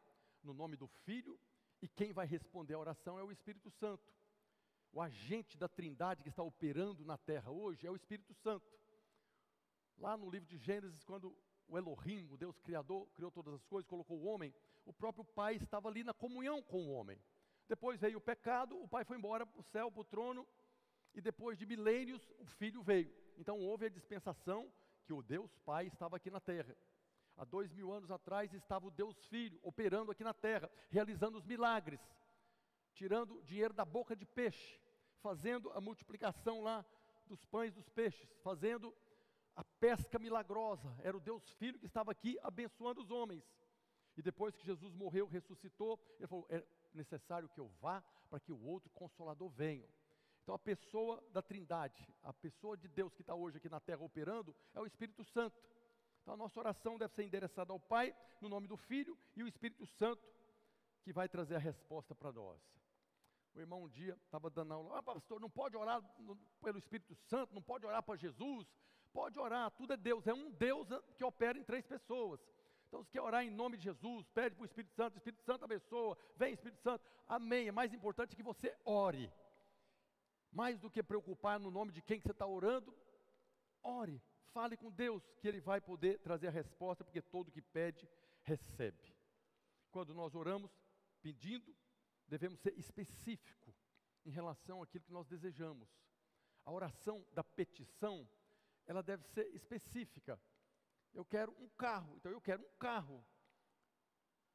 no 0.43 0.53
nome 0.53 0.77
do 0.77 0.87
Filho, 0.87 1.39
e 1.81 1.87
quem 1.87 2.13
vai 2.13 2.27
responder 2.27 2.75
a 2.75 2.79
oração 2.79 3.17
é 3.17 3.23
o 3.23 3.31
Espírito 3.31 3.69
Santo. 3.71 4.13
O 4.93 5.01
agente 5.01 5.57
da 5.57 5.67
trindade 5.67 6.21
que 6.21 6.29
está 6.29 6.43
operando 6.43 7.03
na 7.05 7.17
terra 7.17 7.49
hoje 7.49 7.87
é 7.87 7.91
o 7.91 7.95
Espírito 7.95 8.33
Santo. 8.33 8.69
Lá 9.97 10.17
no 10.17 10.29
livro 10.29 10.47
de 10.47 10.57
Gênesis, 10.57 11.03
quando 11.03 11.35
o 11.67 11.77
Elohim, 11.77 12.27
o 12.29 12.37
Deus 12.37 12.59
Criador, 12.59 13.07
criou 13.13 13.31
todas 13.31 13.53
as 13.53 13.65
coisas, 13.65 13.87
colocou 13.87 14.19
o 14.19 14.25
homem, 14.25 14.53
o 14.85 14.91
próprio 14.91 15.23
Pai 15.23 15.55
estava 15.55 15.87
ali 15.87 16.03
na 16.03 16.13
comunhão 16.13 16.61
com 16.61 16.85
o 16.85 16.91
homem. 16.91 17.19
Depois 17.67 17.99
veio 17.99 18.17
o 18.17 18.21
pecado, 18.21 18.77
o 18.77 18.87
Pai 18.87 19.05
foi 19.05 19.17
embora 19.17 19.45
para 19.45 19.59
o 19.59 19.63
céu, 19.63 19.89
para 19.89 20.01
o 20.01 20.05
trono, 20.05 20.45
e 21.13 21.21
depois 21.21 21.57
de 21.57 21.65
milênios, 21.65 22.29
o 22.39 22.45
Filho 22.45 22.81
veio. 22.83 23.13
Então 23.37 23.59
houve 23.59 23.85
a 23.85 23.89
dispensação 23.89 24.71
que 25.05 25.13
o 25.13 25.21
Deus 25.21 25.55
Pai 25.59 25.87
estava 25.87 26.17
aqui 26.17 26.29
na 26.29 26.39
terra. 26.39 26.75
Há 27.41 27.43
dois 27.43 27.71
mil 27.71 27.91
anos 27.91 28.11
atrás 28.11 28.53
estava 28.53 28.85
o 28.85 28.91
Deus 28.91 29.25
Filho 29.25 29.59
operando 29.63 30.11
aqui 30.11 30.23
na 30.23 30.31
terra, 30.31 30.69
realizando 30.91 31.39
os 31.39 31.43
milagres, 31.43 31.99
tirando 32.93 33.41
dinheiro 33.41 33.73
da 33.73 33.83
boca 33.83 34.15
de 34.15 34.27
peixe, 34.27 34.79
fazendo 35.23 35.71
a 35.71 35.81
multiplicação 35.81 36.61
lá 36.61 36.85
dos 37.25 37.43
pães 37.45 37.73
dos 37.73 37.89
peixes, 37.89 38.29
fazendo 38.43 38.95
a 39.55 39.63
pesca 39.63 40.19
milagrosa, 40.19 40.95
era 41.01 41.17
o 41.17 41.19
Deus 41.19 41.51
Filho 41.53 41.79
que 41.79 41.87
estava 41.87 42.11
aqui 42.11 42.37
abençoando 42.43 43.01
os 43.01 43.09
homens. 43.09 43.43
E 44.15 44.21
depois 44.21 44.55
que 44.55 44.63
Jesus 44.63 44.93
morreu, 44.93 45.25
ressuscitou, 45.25 45.99
ele 46.19 46.27
falou: 46.27 46.45
é 46.47 46.63
necessário 46.93 47.49
que 47.49 47.59
eu 47.59 47.69
vá 47.81 48.03
para 48.29 48.39
que 48.39 48.51
o 48.51 48.63
outro 48.63 48.91
consolador 48.91 49.49
venha. 49.49 49.89
Então 50.43 50.53
a 50.53 50.59
pessoa 50.59 51.23
da 51.31 51.41
Trindade, 51.41 52.07
a 52.21 52.31
pessoa 52.31 52.77
de 52.77 52.87
Deus 52.87 53.15
que 53.15 53.21
está 53.21 53.33
hoje 53.33 53.57
aqui 53.57 53.67
na 53.67 53.79
terra 53.79 54.03
operando, 54.03 54.55
é 54.75 54.79
o 54.79 54.85
Espírito 54.85 55.23
Santo. 55.23 55.59
Então 56.31 56.35
a 56.35 56.45
nossa 56.45 56.61
oração 56.61 56.97
deve 56.97 57.13
ser 57.13 57.23
endereçada 57.25 57.73
ao 57.73 57.79
Pai, 57.79 58.15
no 58.39 58.47
nome 58.47 58.65
do 58.65 58.77
Filho, 58.77 59.17
e 59.35 59.43
o 59.43 59.47
Espírito 59.49 59.85
Santo, 59.85 60.25
que 61.03 61.11
vai 61.11 61.27
trazer 61.27 61.55
a 61.55 61.59
resposta 61.59 62.15
para 62.15 62.31
nós. 62.31 62.57
O 63.53 63.59
irmão 63.59 63.83
um 63.83 63.89
dia 63.89 64.17
estava 64.23 64.49
dando 64.49 64.73
aula, 64.73 64.97
ah, 64.97 65.03
pastor, 65.03 65.41
não 65.41 65.49
pode 65.49 65.75
orar 65.75 66.01
pelo 66.63 66.77
Espírito 66.77 67.13
Santo, 67.15 67.53
não 67.53 67.61
pode 67.61 67.85
orar 67.85 68.01
para 68.01 68.15
Jesus, 68.15 68.65
Pode 69.11 69.37
orar, 69.37 69.69
tudo 69.71 69.91
é 69.91 69.97
Deus, 69.97 70.25
é 70.25 70.33
um 70.33 70.49
Deus 70.51 70.87
que 71.17 71.23
opera 71.25 71.59
em 71.59 71.65
três 71.65 71.85
pessoas. 71.85 72.39
Então, 72.87 73.03
se 73.03 73.11
quer 73.11 73.19
orar 73.19 73.43
em 73.43 73.49
nome 73.51 73.75
de 73.75 73.83
Jesus, 73.83 74.25
pede 74.29 74.55
para 74.55 74.63
o 74.63 74.65
Espírito 74.65 74.93
Santo, 74.93 75.15
o 75.15 75.17
Espírito 75.17 75.43
Santo 75.43 75.65
abençoa, 75.65 76.17
vem 76.37 76.53
Espírito 76.53 76.81
Santo, 76.81 77.03
amém. 77.27 77.67
É 77.67 77.73
mais 77.73 77.93
importante 77.93 78.37
que 78.37 78.41
você 78.41 78.73
ore. 78.85 79.29
Mais 80.49 80.79
do 80.79 80.89
que 80.89 81.03
preocupar 81.03 81.59
no 81.59 81.69
nome 81.69 81.91
de 81.91 82.01
quem 82.01 82.21
que 82.21 82.23
você 82.23 82.31
está 82.31 82.47
orando, 82.47 82.95
ore, 83.83 84.21
fale 84.53 84.77
com 84.77 84.91
Deus, 84.91 85.23
que 85.39 85.47
Ele 85.47 85.59
vai 85.59 85.81
poder 85.81 86.19
trazer 86.19 86.47
a 86.47 86.51
resposta, 86.51 87.03
porque 87.03 87.21
todo 87.21 87.51
que 87.51 87.61
pede, 87.61 88.07
recebe. 88.43 89.15
Quando 89.91 90.13
nós 90.13 90.35
oramos 90.35 90.71
pedindo, 91.21 91.75
devemos 92.27 92.59
ser 92.59 92.77
específico 92.77 93.73
em 94.25 94.31
relação 94.31 94.81
àquilo 94.81 95.03
que 95.03 95.11
nós 95.11 95.27
desejamos. 95.27 95.89
A 96.65 96.71
oração 96.71 97.25
da 97.33 97.43
petição 97.43 98.27
ela 98.85 99.01
deve 99.01 99.23
ser 99.23 99.47
específica. 99.55 100.39
Eu 101.13 101.25
quero 101.25 101.55
um 101.59 101.69
carro, 101.69 102.15
então 102.17 102.31
eu 102.31 102.41
quero 102.41 102.63
um 102.63 102.77
carro. 102.77 103.25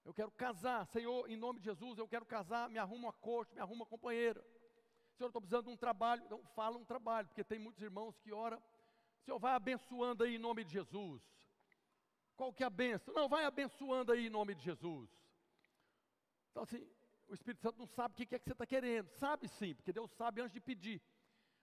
Eu 0.05 0.15
quero 0.15 0.31
casar, 0.31 0.87
Senhor, 0.87 1.29
em 1.29 1.37
nome 1.37 1.59
de 1.59 1.65
Jesus, 1.65 1.99
eu 1.99 2.07
quero 2.07 2.25
casar, 2.25 2.71
me 2.71 2.79
arruma 2.79 3.09
uma 3.09 3.13
corte, 3.13 3.55
me 3.55 3.61
arruma 3.61 3.81
uma 3.81 3.87
companheira. 3.87 4.41
Senhor, 5.17 5.27
eu 5.27 5.29
estou 5.29 5.41
precisando 5.41 5.67
de 5.67 5.73
um 5.73 5.77
trabalho, 5.77 6.23
então 6.25 6.45
fala 6.55 6.77
um 6.77 6.85
trabalho, 6.85 7.29
porque 7.29 7.43
tem 7.43 7.59
muitos 7.59 7.83
irmãos 7.83 8.17
que 8.19 8.33
oram, 8.33 8.63
Senhor, 9.27 9.41
vai 9.41 9.55
abençoando 9.55 10.23
aí 10.23 10.37
em 10.37 10.39
nome 10.39 10.63
de 10.63 10.73
Jesus. 10.73 11.21
Qual 12.37 12.53
que 12.53 12.63
é 12.63 12.67
a 12.67 12.71
benção? 12.71 13.13
Não, 13.13 13.29
vai 13.29 13.45
abençoando 13.45 14.13
aí 14.13 14.29
em 14.29 14.31
nome 14.31 14.55
de 14.55 14.63
Jesus. 14.63 15.11
Então 16.51 16.63
assim, 16.63 16.89
o 17.27 17.35
Espírito 17.35 17.61
Santo 17.61 17.77
não 17.77 17.89
sabe 17.89 18.15
o 18.15 18.17
que 18.17 18.35
é 18.37 18.39
que 18.39 18.45
você 18.45 18.53
está 18.53 18.65
querendo. 18.65 19.09
Sabe 19.09 19.49
sim, 19.49 19.75
porque 19.75 19.93
Deus 19.93 20.13
sabe 20.13 20.41
antes 20.41 20.53
de 20.53 20.61
pedir. 20.61 21.03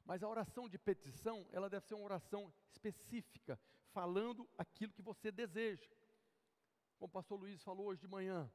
Mas 0.04 0.22
a 0.22 0.28
oração 0.28 0.68
de 0.68 0.78
petição, 0.78 1.48
ela 1.54 1.70
deve 1.70 1.86
ser 1.86 1.96
uma 1.96 2.04
oração 2.04 2.52
específica, 2.70 3.58
falando 3.94 4.46
aquilo 4.58 4.92
que 4.92 5.02
você 5.02 5.32
deseja. 5.32 5.90
Como 6.98 7.08
o 7.08 7.14
pastor 7.14 7.40
Luiz 7.40 7.64
falou 7.64 7.86
hoje 7.88 8.02
de 8.02 8.10
manhã, 8.10 8.52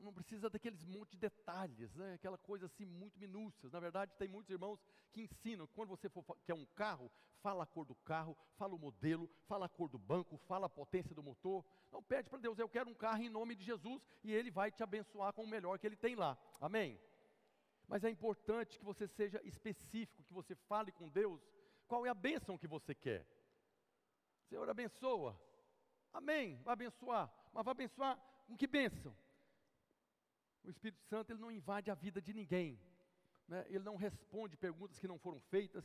não- 0.00 0.12
precisa 0.12 0.48
daqueles 0.48 0.82
monte 0.84 1.12
de 1.12 1.18
detalhes, 1.18 1.94
né? 1.94 2.14
aquela 2.14 2.38
coisa 2.38 2.66
assim 2.66 2.84
muito 2.84 3.18
minúcias. 3.18 3.72
Na 3.72 3.80
verdade, 3.80 4.14
tem 4.16 4.28
muitos 4.28 4.50
irmãos 4.50 4.80
que 5.12 5.22
ensinam, 5.22 5.66
quando 5.68 5.90
você 5.90 6.08
for 6.08 6.24
quer 6.44 6.54
um 6.54 6.66
carro, 6.66 7.10
fala 7.40 7.64
a 7.64 7.66
cor 7.66 7.84
do 7.84 7.94
carro, 7.96 8.36
fala 8.56 8.74
o 8.74 8.78
modelo, 8.78 9.30
fala 9.46 9.66
a 9.66 9.68
cor 9.68 9.88
do 9.88 9.98
banco, 9.98 10.36
fala 10.38 10.66
a 10.66 10.70
potência 10.70 11.14
do 11.14 11.22
motor. 11.22 11.64
Não 11.92 12.02
pede 12.02 12.28
para 12.28 12.38
Deus, 12.38 12.58
eu 12.58 12.68
quero 12.68 12.90
um 12.90 12.94
carro 12.94 13.22
em 13.22 13.28
nome 13.28 13.54
de 13.54 13.64
Jesus 13.64 14.02
e 14.24 14.32
Ele 14.32 14.50
vai 14.50 14.70
te 14.70 14.82
abençoar 14.82 15.32
com 15.32 15.44
o 15.44 15.48
melhor 15.48 15.78
que 15.78 15.86
Ele 15.86 15.96
tem 15.96 16.14
lá. 16.14 16.36
Amém? 16.60 17.00
Mas 17.86 18.02
é 18.02 18.10
importante 18.10 18.78
que 18.78 18.84
você 18.84 19.06
seja 19.06 19.40
específico, 19.44 20.24
que 20.24 20.32
você 20.32 20.54
fale 20.54 20.90
com 20.90 21.08
Deus 21.08 21.40
qual 21.86 22.04
é 22.04 22.08
a 22.08 22.14
bênção 22.14 22.58
que 22.58 22.66
você 22.66 22.94
quer. 22.94 23.24
Senhor, 24.48 24.68
abençoa. 24.68 25.40
Amém. 26.12 26.60
Vai 26.62 26.72
abençoar. 26.72 27.32
Mas 27.52 27.64
vai 27.64 27.72
abençoar 27.72 28.18
com 28.46 28.56
que 28.56 28.66
bênção? 28.66 29.16
O 30.66 30.70
Espírito 30.70 31.00
Santo 31.04 31.30
ele 31.30 31.40
não 31.40 31.50
invade 31.50 31.90
a 31.90 31.94
vida 31.94 32.20
de 32.20 32.34
ninguém. 32.34 32.78
né? 33.46 33.64
Ele 33.68 33.84
não 33.84 33.96
responde 33.96 34.56
perguntas 34.56 34.98
que 34.98 35.06
não 35.06 35.18
foram 35.18 35.40
feitas. 35.40 35.84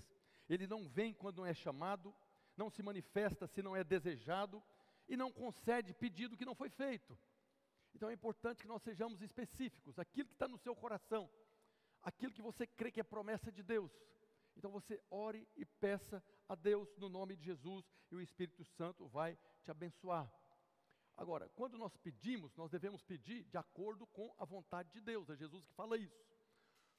Ele 0.49 0.65
não 0.65 0.89
vem 0.89 1.13
quando 1.13 1.37
não 1.37 1.45
é 1.45 1.53
chamado. 1.53 2.13
Não 2.57 2.69
se 2.69 2.81
manifesta 2.81 3.45
se 3.45 3.61
não 3.61 3.75
é 3.75 3.83
desejado. 3.83 4.61
E 5.07 5.15
não 5.15 5.31
concede 5.31 5.93
pedido 5.93 6.35
que 6.35 6.45
não 6.45 6.55
foi 6.55 6.69
feito. 6.69 7.17
Então 7.93 8.09
é 8.09 8.13
importante 8.13 8.61
que 8.61 8.67
nós 8.67 8.81
sejamos 8.81 9.21
específicos. 9.21 9.99
Aquilo 9.99 10.29
que 10.29 10.35
está 10.35 10.47
no 10.47 10.57
seu 10.57 10.75
coração. 10.75 11.29
Aquilo 12.01 12.33
que 12.33 12.41
você 12.41 12.65
crê 12.65 12.91
que 12.91 12.99
é 12.99 13.03
promessa 13.03 13.51
de 13.51 13.61
Deus. 13.61 13.91
Então 14.57 14.71
você 14.71 14.99
ore 15.09 15.47
e 15.55 15.63
peça 15.63 16.23
a 16.49 16.55
Deus 16.55 16.97
no 16.97 17.07
nome 17.07 17.35
de 17.35 17.45
Jesus 17.45 17.85
e 18.09 18.15
o 18.15 18.21
Espírito 18.21 18.65
Santo 18.65 19.07
vai 19.07 19.37
te 19.63 19.69
abençoar. 19.69 20.29
Agora, 21.17 21.49
quando 21.49 21.77
nós 21.77 21.95
pedimos, 21.97 22.55
nós 22.55 22.71
devemos 22.71 23.03
pedir 23.03 23.43
de 23.43 23.57
acordo 23.57 24.07
com 24.07 24.33
a 24.37 24.45
vontade 24.45 24.91
de 24.91 25.01
Deus. 25.01 25.29
É 25.29 25.35
Jesus 25.35 25.65
que 25.65 25.73
fala 25.73 25.97
isso. 25.97 26.25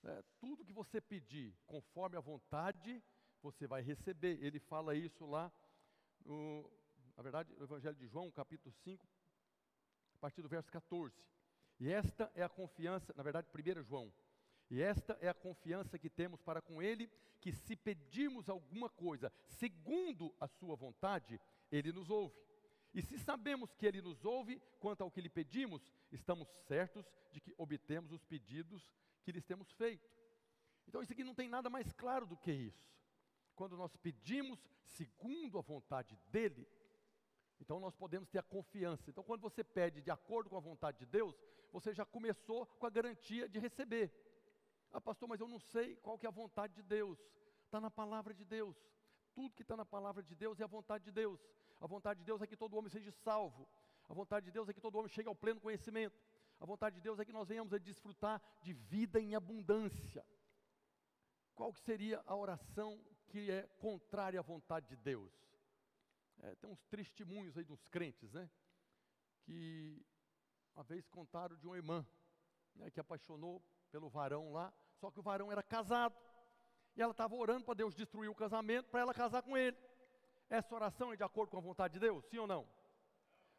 É, 0.04 0.22
tudo 0.40 0.64
que 0.64 0.72
você 0.72 1.00
pedir 1.00 1.56
conforme 1.66 2.16
a 2.16 2.20
vontade, 2.20 3.02
você 3.40 3.66
vai 3.66 3.82
receber. 3.82 4.42
Ele 4.42 4.60
fala 4.60 4.94
isso 4.94 5.24
lá 5.26 5.52
no, 6.24 6.70
na 7.16 7.22
verdade, 7.22 7.54
no 7.54 7.64
Evangelho 7.64 7.96
de 7.96 8.06
João, 8.06 8.30
capítulo 8.30 8.72
5, 8.72 9.06
a 10.14 10.18
partir 10.18 10.42
do 10.42 10.48
verso 10.48 10.70
14. 10.70 11.14
E 11.78 11.90
esta 11.90 12.30
é 12.34 12.42
a 12.42 12.48
confiança, 12.48 13.12
na 13.16 13.22
verdade, 13.22 13.48
1 13.48 13.82
João. 13.82 14.12
E 14.70 14.80
esta 14.80 15.18
é 15.20 15.28
a 15.28 15.34
confiança 15.34 15.98
que 15.98 16.08
temos 16.08 16.40
para 16.40 16.62
com 16.62 16.80
Ele, 16.80 17.10
que 17.40 17.52
se 17.52 17.76
pedirmos 17.76 18.48
alguma 18.48 18.88
coisa 18.88 19.32
segundo 19.46 20.34
a 20.40 20.46
Sua 20.46 20.76
vontade, 20.76 21.40
Ele 21.70 21.92
nos 21.92 22.08
ouve. 22.08 22.40
E 22.94 23.00
se 23.00 23.18
sabemos 23.18 23.74
que 23.74 23.86
Ele 23.86 24.02
nos 24.02 24.24
ouve 24.24 24.60
quanto 24.78 25.02
ao 25.02 25.10
que 25.10 25.20
lhe 25.20 25.28
pedimos, 25.28 25.90
estamos 26.10 26.48
certos 26.66 27.06
de 27.30 27.40
que 27.40 27.54
obtemos 27.56 28.12
os 28.12 28.22
pedidos 28.24 28.90
que 29.22 29.32
lhes 29.32 29.44
temos 29.44 29.72
feito. 29.72 30.10
Então, 30.86 31.02
isso 31.02 31.12
aqui 31.12 31.24
não 31.24 31.34
tem 31.34 31.48
nada 31.48 31.70
mais 31.70 31.92
claro 31.92 32.26
do 32.26 32.36
que 32.36 32.52
isso. 32.52 32.86
Quando 33.54 33.76
nós 33.76 33.96
pedimos 33.96 34.58
segundo 34.84 35.58
a 35.58 35.62
vontade 35.62 36.18
dEle, 36.30 36.68
então 37.60 37.78
nós 37.78 37.94
podemos 37.94 38.28
ter 38.28 38.38
a 38.38 38.42
confiança. 38.42 39.08
Então, 39.08 39.24
quando 39.24 39.40
você 39.40 39.62
pede 39.62 40.02
de 40.02 40.10
acordo 40.10 40.50
com 40.50 40.56
a 40.56 40.60
vontade 40.60 40.98
de 40.98 41.06
Deus, 41.06 41.34
você 41.70 41.94
já 41.94 42.04
começou 42.04 42.66
com 42.66 42.86
a 42.86 42.90
garantia 42.90 43.48
de 43.48 43.58
receber. 43.58 44.12
Ah, 44.92 45.00
pastor, 45.00 45.28
mas 45.28 45.40
eu 45.40 45.48
não 45.48 45.58
sei 45.58 45.96
qual 45.96 46.18
que 46.18 46.26
é 46.26 46.28
a 46.28 46.32
vontade 46.32 46.74
de 46.74 46.82
Deus. 46.82 47.18
Está 47.64 47.80
na 47.80 47.90
palavra 47.90 48.34
de 48.34 48.44
Deus. 48.44 48.76
Tudo 49.34 49.54
que 49.54 49.62
está 49.62 49.76
na 49.76 49.84
palavra 49.84 50.22
de 50.22 50.34
Deus 50.34 50.60
é 50.60 50.64
a 50.64 50.66
vontade 50.66 51.04
de 51.04 51.10
Deus. 51.10 51.40
A 51.80 51.86
vontade 51.86 52.20
de 52.20 52.26
Deus 52.26 52.40
é 52.42 52.46
que 52.46 52.56
todo 52.56 52.76
homem 52.76 52.90
seja 52.90 53.10
salvo. 53.10 53.68
A 54.08 54.14
vontade 54.14 54.46
de 54.46 54.52
Deus 54.52 54.68
é 54.68 54.72
que 54.72 54.80
todo 54.80 54.96
homem 54.98 55.08
chegue 55.08 55.28
ao 55.28 55.34
pleno 55.34 55.60
conhecimento. 55.60 56.20
A 56.60 56.66
vontade 56.66 56.96
de 56.96 57.02
Deus 57.02 57.18
é 57.18 57.24
que 57.24 57.32
nós 57.32 57.48
venhamos 57.48 57.72
a 57.72 57.78
desfrutar 57.78 58.40
de 58.60 58.72
vida 58.72 59.20
em 59.20 59.34
abundância. 59.34 60.24
Qual 61.54 61.72
que 61.72 61.80
seria 61.80 62.22
a 62.26 62.36
oração 62.36 63.04
que 63.26 63.50
é 63.50 63.62
contrária 63.78 64.38
à 64.38 64.42
vontade 64.42 64.88
de 64.88 64.96
Deus? 64.96 65.32
É, 66.38 66.54
tem 66.56 66.70
uns 66.70 66.84
testemunhos 66.84 67.56
aí 67.56 67.64
dos 67.64 67.88
crentes, 67.88 68.32
né? 68.32 68.50
Que 69.44 70.04
uma 70.74 70.84
vez 70.84 71.08
contaram 71.08 71.56
de 71.56 71.66
uma 71.66 71.76
irmã 71.76 72.06
né, 72.74 72.90
que 72.90 73.00
apaixonou 73.00 73.62
pelo 73.90 74.08
varão 74.08 74.52
lá, 74.52 74.72
só 74.94 75.10
que 75.10 75.20
o 75.20 75.22
varão 75.22 75.52
era 75.52 75.62
casado. 75.62 76.16
E 76.96 77.02
ela 77.02 77.12
estava 77.12 77.34
orando 77.34 77.64
para 77.64 77.74
Deus 77.74 77.94
destruir 77.94 78.28
o 78.28 78.34
casamento, 78.34 78.88
para 78.90 79.00
ela 79.00 79.14
casar 79.14 79.42
com 79.42 79.56
ele. 79.56 79.76
Essa 80.48 80.74
oração 80.74 81.12
é 81.12 81.16
de 81.16 81.22
acordo 81.22 81.50
com 81.50 81.58
a 81.58 81.60
vontade 81.60 81.94
de 81.94 82.00
Deus? 82.00 82.24
Sim 82.26 82.38
ou 82.38 82.46
não? 82.46 82.68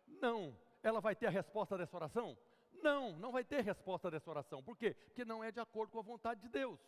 Não. 0.05 0.57
Ela 0.83 1.01
vai 1.01 1.15
ter 1.15 1.27
a 1.27 1.31
resposta 1.31 1.77
dessa 1.77 1.95
oração? 1.95 2.37
Não, 2.83 3.17
não 3.17 3.31
vai 3.31 3.43
ter 3.43 3.63
resposta 3.63 4.11
dessa 4.11 4.29
oração. 4.29 4.61
Por 4.61 4.77
quê? 4.77 4.93
Porque 4.93 5.25
não 5.25 5.43
é 5.43 5.51
de 5.51 5.59
acordo 5.59 5.91
com 5.91 5.99
a 5.99 6.03
vontade 6.03 6.41
de 6.41 6.49
Deus. 6.49 6.79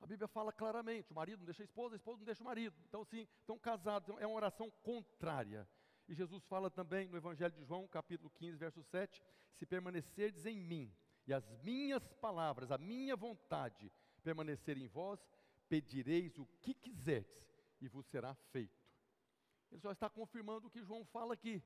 A 0.00 0.06
Bíblia 0.06 0.28
fala 0.28 0.52
claramente: 0.52 1.10
o 1.10 1.14
marido 1.14 1.38
não 1.38 1.46
deixa 1.46 1.62
a 1.62 1.64
esposa, 1.64 1.94
a 1.94 1.96
esposa 1.96 2.18
não 2.18 2.24
deixa 2.24 2.42
o 2.42 2.46
marido. 2.46 2.76
Então, 2.88 3.04
sim, 3.04 3.26
estão 3.40 3.58
casados, 3.58 4.16
é 4.18 4.26
uma 4.26 4.36
oração 4.36 4.70
contrária. 4.82 5.68
E 6.06 6.14
Jesus 6.14 6.46
fala 6.46 6.70
também 6.70 7.08
no 7.08 7.16
Evangelho 7.16 7.54
de 7.54 7.64
João, 7.64 7.88
capítulo 7.88 8.30
15, 8.30 8.56
verso 8.56 8.82
7: 8.82 9.22
Se 9.52 9.66
permanecerdes 9.66 10.46
em 10.46 10.60
mim, 10.60 10.94
e 11.26 11.32
as 11.32 11.48
minhas 11.62 12.06
palavras, 12.14 12.70
a 12.70 12.78
minha 12.78 13.16
vontade 13.16 13.90
permanecer 14.24 14.76
em 14.76 14.88
vós, 14.88 15.20
pedireis 15.68 16.38
o 16.38 16.46
que 16.62 16.74
quiserdes, 16.74 17.46
e 17.80 17.86
vos 17.86 18.06
será 18.06 18.34
feito. 18.52 18.82
Ele 19.70 19.80
só 19.80 19.92
está 19.92 20.08
confirmando 20.08 20.66
o 20.66 20.70
que 20.70 20.82
João 20.82 21.04
fala 21.04 21.34
aqui. 21.34 21.62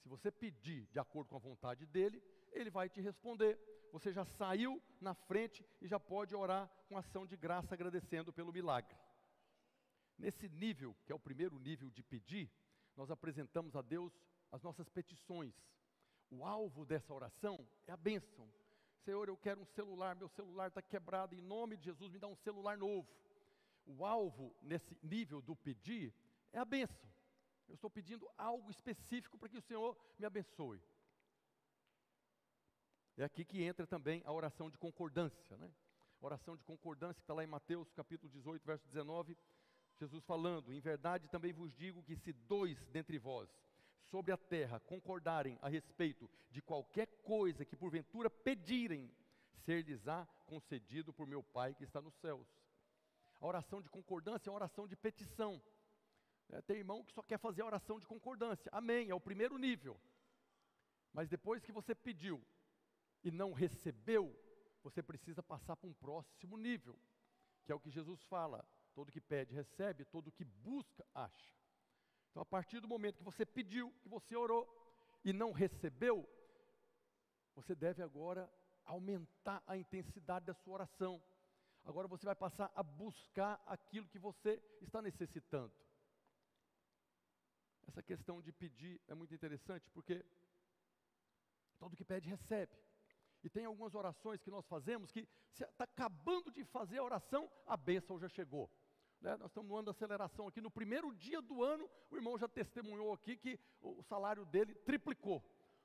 Se 0.00 0.08
você 0.08 0.30
pedir 0.30 0.86
de 0.86 0.98
acordo 0.98 1.28
com 1.28 1.36
a 1.36 1.40
vontade 1.40 1.84
dele, 1.86 2.22
ele 2.52 2.70
vai 2.70 2.88
te 2.88 3.00
responder. 3.00 3.58
Você 3.92 4.12
já 4.12 4.24
saiu 4.24 4.80
na 5.00 5.14
frente 5.14 5.66
e 5.80 5.88
já 5.88 5.98
pode 5.98 6.34
orar 6.34 6.70
com 6.88 6.96
ação 6.96 7.26
de 7.26 7.36
graça 7.36 7.74
agradecendo 7.74 8.32
pelo 8.32 8.52
milagre. 8.52 8.96
Nesse 10.18 10.48
nível, 10.48 10.94
que 11.04 11.12
é 11.12 11.14
o 11.14 11.20
primeiro 11.20 11.58
nível 11.58 11.90
de 11.90 12.02
pedir, 12.02 12.50
nós 12.96 13.10
apresentamos 13.10 13.74
a 13.74 13.82
Deus 13.82 14.12
as 14.52 14.62
nossas 14.62 14.88
petições. 14.88 15.54
O 16.30 16.44
alvo 16.44 16.84
dessa 16.84 17.12
oração 17.12 17.68
é 17.86 17.92
a 17.92 17.96
bênção. 17.96 18.50
Senhor, 19.06 19.28
eu 19.28 19.36
quero 19.36 19.60
um 19.60 19.64
celular, 19.64 20.16
meu 20.16 20.28
celular 20.28 20.66
está 20.66 20.82
quebrado, 20.82 21.32
em 21.32 21.40
nome 21.40 21.76
de 21.76 21.84
Jesus, 21.84 22.10
me 22.10 22.18
dá 22.18 22.26
um 22.26 22.34
celular 22.34 22.76
novo. 22.76 23.08
O 23.86 24.04
alvo 24.04 24.52
nesse 24.60 24.98
nível 25.00 25.40
do 25.40 25.54
pedir 25.54 26.12
é 26.52 26.58
a 26.58 26.64
bênção. 26.64 27.08
Eu 27.68 27.76
estou 27.76 27.88
pedindo 27.88 28.28
algo 28.36 28.68
específico 28.68 29.38
para 29.38 29.48
que 29.48 29.58
o 29.58 29.62
Senhor 29.62 29.96
me 30.18 30.26
abençoe. 30.26 30.82
É 33.16 33.22
aqui 33.22 33.44
que 33.44 33.62
entra 33.62 33.86
também 33.86 34.22
a 34.24 34.32
oração 34.32 34.68
de 34.68 34.76
concordância, 34.76 35.56
né? 35.56 35.72
Oração 36.20 36.56
de 36.56 36.64
concordância 36.64 37.20
que 37.20 37.22
está 37.22 37.34
lá 37.34 37.44
em 37.44 37.46
Mateus 37.46 37.92
capítulo 37.92 38.32
18, 38.32 38.66
verso 38.66 38.84
19. 38.88 39.38
Jesus 40.00 40.24
falando: 40.24 40.72
Em 40.72 40.80
verdade 40.80 41.28
também 41.28 41.52
vos 41.52 41.72
digo 41.76 42.02
que 42.02 42.16
se 42.16 42.32
dois 42.32 42.84
dentre 42.86 43.18
vós 43.18 43.48
sobre 44.10 44.32
a 44.32 44.36
terra 44.36 44.80
concordarem 44.80 45.58
a 45.62 45.68
respeito 45.68 46.30
de 46.50 46.62
qualquer 46.62 47.06
coisa 47.22 47.64
que 47.64 47.76
porventura 47.76 48.30
pedirem, 48.30 49.10
ser-lhes-á 49.64 50.26
concedido 50.46 51.12
por 51.12 51.26
meu 51.26 51.42
Pai 51.42 51.74
que 51.74 51.84
está 51.84 52.00
nos 52.00 52.14
céus. 52.14 52.46
A 53.40 53.46
oração 53.46 53.82
de 53.82 53.90
concordância 53.90 54.48
é 54.48 54.50
uma 54.50 54.56
oração 54.56 54.86
de 54.86 54.96
petição. 54.96 55.60
É, 56.48 56.60
tem 56.62 56.78
irmão 56.78 57.04
que 57.04 57.12
só 57.12 57.22
quer 57.22 57.38
fazer 57.38 57.62
a 57.62 57.66
oração 57.66 57.98
de 57.98 58.06
concordância. 58.06 58.70
Amém, 58.72 59.10
é 59.10 59.14
o 59.14 59.20
primeiro 59.20 59.58
nível. 59.58 60.00
Mas 61.12 61.28
depois 61.28 61.64
que 61.64 61.72
você 61.72 61.94
pediu 61.94 62.42
e 63.24 63.30
não 63.30 63.52
recebeu, 63.52 64.34
você 64.82 65.02
precisa 65.02 65.42
passar 65.42 65.76
para 65.76 65.88
um 65.88 65.94
próximo 65.94 66.56
nível, 66.56 66.98
que 67.64 67.72
é 67.72 67.74
o 67.74 67.80
que 67.80 67.90
Jesus 67.90 68.22
fala: 68.24 68.64
todo 68.94 69.10
que 69.10 69.20
pede, 69.20 69.54
recebe, 69.54 70.04
todo 70.04 70.30
que 70.30 70.44
busca, 70.44 71.04
acha. 71.14 71.54
Então, 72.36 72.42
a 72.42 72.44
partir 72.44 72.80
do 72.80 72.86
momento 72.86 73.16
que 73.16 73.24
você 73.24 73.46
pediu, 73.46 73.90
que 74.02 74.10
você 74.10 74.36
orou 74.36 74.68
e 75.24 75.32
não 75.32 75.52
recebeu, 75.52 76.28
você 77.54 77.74
deve 77.74 78.02
agora 78.02 78.46
aumentar 78.84 79.62
a 79.66 79.74
intensidade 79.74 80.44
da 80.44 80.52
sua 80.52 80.74
oração. 80.74 81.22
Agora 81.82 82.06
você 82.06 82.26
vai 82.26 82.34
passar 82.34 82.70
a 82.74 82.82
buscar 82.82 83.58
aquilo 83.66 84.06
que 84.06 84.18
você 84.18 84.62
está 84.82 85.00
necessitando. 85.00 85.72
Essa 87.88 88.02
questão 88.02 88.42
de 88.42 88.52
pedir 88.52 89.00
é 89.08 89.14
muito 89.14 89.34
interessante 89.34 89.88
porque 89.88 90.22
todo 91.78 91.96
que 91.96 92.04
pede 92.04 92.28
recebe. 92.28 92.76
E 93.42 93.48
tem 93.48 93.64
algumas 93.64 93.94
orações 93.94 94.42
que 94.42 94.50
nós 94.50 94.66
fazemos 94.66 95.10
que 95.10 95.26
está 95.50 95.84
acabando 95.84 96.52
de 96.52 96.64
fazer 96.64 96.98
a 96.98 97.04
oração, 97.04 97.50
a 97.66 97.78
bênção 97.78 98.20
já 98.20 98.28
chegou. 98.28 98.70
Né? 99.20 99.36
Nós 99.36 99.50
estamos 99.50 99.68
no 99.68 99.76
ano 99.76 99.86
da 99.86 99.90
aceleração 99.90 100.46
aqui. 100.46 100.60
No 100.60 100.70
primeiro 100.70 101.14
dia 101.14 101.40
do 101.40 101.62
ano, 101.62 101.88
o 102.10 102.16
irmão 102.16 102.38
já 102.38 102.48
testemunhou 102.48 103.12
aqui 103.12 103.36
que 103.36 103.58
o 103.80 104.02
salário 104.02 104.44
dele 104.44 104.74
triplicou. 104.74 105.42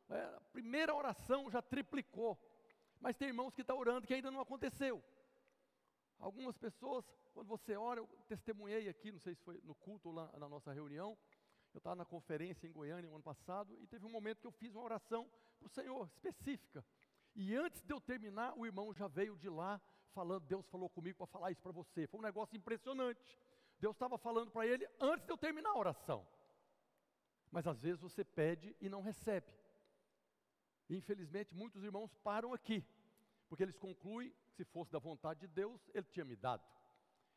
Né? 0.07 0.23
A 0.23 0.41
primeira 0.51 0.93
oração 0.93 1.49
já 1.49 1.61
triplicou. 1.61 2.37
Mas 2.99 3.15
tem 3.15 3.29
irmãos 3.29 3.53
que 3.53 3.61
estão 3.61 3.75
tá 3.75 3.79
orando 3.79 4.05
que 4.05 4.13
ainda 4.13 4.29
não 4.29 4.39
aconteceu. 4.39 5.03
Algumas 6.19 6.55
pessoas, 6.55 7.03
quando 7.33 7.47
você 7.47 7.75
ora, 7.75 7.99
eu 7.99 8.07
testemunhei 8.27 8.87
aqui, 8.87 9.11
não 9.11 9.19
sei 9.19 9.33
se 9.33 9.41
foi 9.41 9.59
no 9.63 9.73
culto 9.73 10.09
ou 10.09 10.15
lá 10.15 10.31
na 10.37 10.47
nossa 10.47 10.71
reunião, 10.71 11.17
Eu 11.73 11.77
estava 11.77 11.95
na 11.95 12.05
conferência 12.05 12.67
em 12.67 12.71
Goiânia 12.71 13.09
no 13.09 13.15
ano 13.15 13.23
passado 13.23 13.75
e 13.79 13.87
teve 13.87 14.05
um 14.05 14.09
momento 14.09 14.41
que 14.41 14.47
eu 14.47 14.51
fiz 14.51 14.75
uma 14.75 14.83
oração 14.83 15.27
para 15.57 15.67
o 15.67 15.69
Senhor, 15.69 16.07
específica. 16.09 16.85
E 17.33 17.55
antes 17.55 17.81
de 17.81 17.93
eu 17.93 18.01
terminar, 18.01 18.53
o 18.57 18.65
irmão 18.65 18.93
já 18.93 19.07
veio 19.07 19.37
de 19.37 19.49
lá 19.49 19.81
falando, 20.11 20.45
Deus 20.45 20.65
falou 20.67 20.89
comigo 20.89 21.17
para 21.17 21.27
falar 21.27 21.51
isso 21.51 21.61
para 21.61 21.71
você. 21.71 22.07
Foi 22.07 22.19
um 22.19 22.23
negócio 22.23 22.55
impressionante. 22.55 23.37
Deus 23.79 23.95
estava 23.95 24.17
falando 24.17 24.51
para 24.51 24.67
ele 24.67 24.87
antes 24.99 25.25
de 25.25 25.31
eu 25.31 25.37
terminar 25.37 25.71
a 25.71 25.77
oração. 25.77 26.27
Mas 27.49 27.67
às 27.67 27.81
vezes 27.81 27.99
você 27.99 28.23
pede 28.23 28.75
e 28.79 28.87
não 28.87 29.01
recebe. 29.01 29.51
Infelizmente, 30.89 31.55
muitos 31.55 31.83
irmãos 31.83 32.13
param 32.23 32.53
aqui, 32.53 32.85
porque 33.47 33.63
eles 33.63 33.77
concluem 33.77 34.33
que 34.45 34.53
se 34.53 34.65
fosse 34.65 34.91
da 34.91 34.99
vontade 34.99 35.41
de 35.41 35.47
Deus, 35.47 35.89
Ele 35.93 36.05
tinha 36.05 36.25
me 36.25 36.35
dado. 36.35 36.63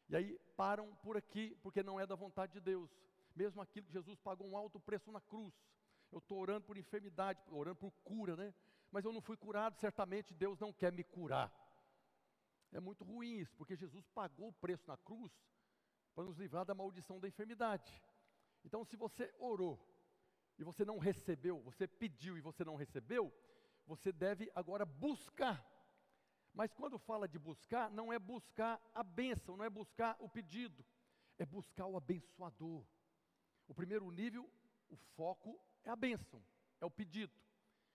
E 0.08 0.16
aí 0.16 0.38
param 0.56 0.94
por 0.96 1.16
aqui, 1.16 1.56
porque 1.62 1.82
não 1.82 1.98
é 1.98 2.06
da 2.06 2.14
vontade 2.14 2.52
de 2.52 2.60
Deus. 2.60 2.90
Mesmo 3.34 3.62
aquilo 3.62 3.86
que 3.86 3.92
Jesus 3.92 4.18
pagou 4.18 4.46
um 4.46 4.56
alto 4.56 4.78
preço 4.78 5.10
na 5.10 5.20
cruz. 5.20 5.54
Eu 6.12 6.18
estou 6.18 6.38
orando 6.38 6.66
por 6.66 6.76
enfermidade, 6.76 7.40
orando 7.50 7.76
por 7.76 7.92
cura, 8.04 8.36
né? 8.36 8.54
Mas 8.90 9.04
eu 9.04 9.12
não 9.12 9.20
fui 9.20 9.36
curado, 9.36 9.76
certamente 9.78 10.34
Deus 10.34 10.58
não 10.58 10.72
quer 10.72 10.92
me 10.92 11.02
curar. 11.02 11.52
É 12.74 12.80
muito 12.80 13.04
ruim 13.04 13.38
isso, 13.38 13.56
porque 13.56 13.76
Jesus 13.76 14.04
pagou 14.08 14.48
o 14.48 14.52
preço 14.52 14.84
na 14.88 14.96
cruz 14.96 15.32
para 16.12 16.24
nos 16.24 16.36
livrar 16.36 16.64
da 16.64 16.74
maldição 16.74 17.20
da 17.20 17.28
enfermidade. 17.28 18.02
Então, 18.64 18.84
se 18.84 18.96
você 18.96 19.32
orou 19.38 19.78
e 20.58 20.64
você 20.64 20.84
não 20.84 20.98
recebeu, 20.98 21.60
você 21.62 21.86
pediu 21.86 22.36
e 22.36 22.40
você 22.40 22.64
não 22.64 22.74
recebeu, 22.74 23.32
você 23.86 24.10
deve 24.10 24.50
agora 24.56 24.84
buscar. 24.84 25.64
Mas 26.52 26.72
quando 26.72 26.98
fala 26.98 27.28
de 27.28 27.38
buscar, 27.38 27.88
não 27.90 28.12
é 28.12 28.18
buscar 28.18 28.80
a 28.92 29.04
bênção, 29.04 29.56
não 29.56 29.64
é 29.64 29.70
buscar 29.70 30.16
o 30.18 30.28
pedido, 30.28 30.84
é 31.38 31.46
buscar 31.46 31.86
o 31.86 31.96
abençoador. 31.96 32.84
O 33.68 33.74
primeiro 33.74 34.10
nível, 34.10 34.50
o 34.88 34.96
foco 34.96 35.60
é 35.84 35.90
a 35.90 35.96
bênção, 35.96 36.44
é 36.80 36.84
o 36.84 36.90
pedido. 36.90 37.32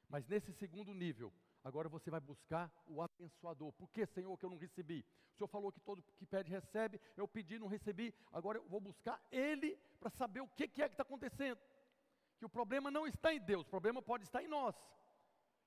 Mas 0.07 0.25
nesse 0.25 0.53
segundo 0.53 0.93
nível, 0.93 1.33
agora 1.63 1.89
você 1.89 2.09
vai 2.09 2.19
buscar 2.19 2.71
o 2.87 3.01
abençoador. 3.01 3.71
Por 3.73 3.89
que, 3.89 4.05
Senhor, 4.05 4.37
que 4.37 4.45
eu 4.45 4.49
não 4.49 4.57
recebi? 4.57 5.05
O 5.33 5.37
Senhor 5.37 5.47
falou 5.47 5.71
que 5.71 5.79
todo 5.79 6.01
que 6.01 6.25
pede 6.25 6.49
recebe, 6.51 6.99
eu 7.15 7.27
pedi, 7.27 7.59
não 7.59 7.67
recebi, 7.67 8.13
agora 8.31 8.57
eu 8.57 8.67
vou 8.67 8.79
buscar 8.79 9.21
Ele 9.31 9.77
para 9.99 10.09
saber 10.09 10.41
o 10.41 10.47
que, 10.47 10.67
que 10.67 10.81
é 10.81 10.87
que 10.87 10.93
está 10.93 11.03
acontecendo. 11.03 11.59
Que 12.37 12.45
o 12.45 12.49
problema 12.49 12.89
não 12.89 13.05
está 13.05 13.33
em 13.33 13.39
Deus, 13.39 13.65
o 13.65 13.69
problema 13.69 14.01
pode 14.01 14.23
estar 14.23 14.43
em 14.43 14.47
nós. 14.47 14.75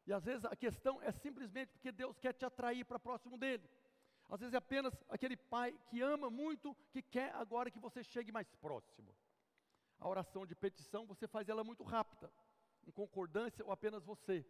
E 0.07 0.13
às 0.13 0.25
vezes 0.25 0.45
a 0.45 0.57
questão 0.57 1.01
é 1.03 1.13
simplesmente 1.13 1.73
porque 1.73 1.93
Deus 1.93 2.19
quer 2.19 2.33
te 2.33 2.45
atrair 2.45 2.85
para 2.85 2.99
próximo 2.99 3.39
dele. 3.39 3.69
Às 4.29 4.41
vezes 4.41 4.55
é 4.55 4.57
apenas 4.57 4.95
aquele 5.09 5.37
pai 5.37 5.79
que 5.87 6.01
ama 6.01 6.31
muito, 6.31 6.75
que 6.91 7.03
quer 7.03 7.35
agora 7.35 7.71
que 7.71 7.79
você 7.79 8.03
chegue 8.03 8.33
mais 8.33 8.51
próximo. 8.55 9.15
A 9.99 10.09
oração 10.09 10.47
de 10.47 10.55
petição, 10.55 11.07
você 11.07 11.29
faz 11.29 11.49
ela 11.49 11.63
muito 11.63 11.85
rápida, 11.85 12.33
em 12.87 12.91
concordância 12.91 13.65
ou 13.65 13.71
apenas 13.71 14.03
você. 14.05 14.45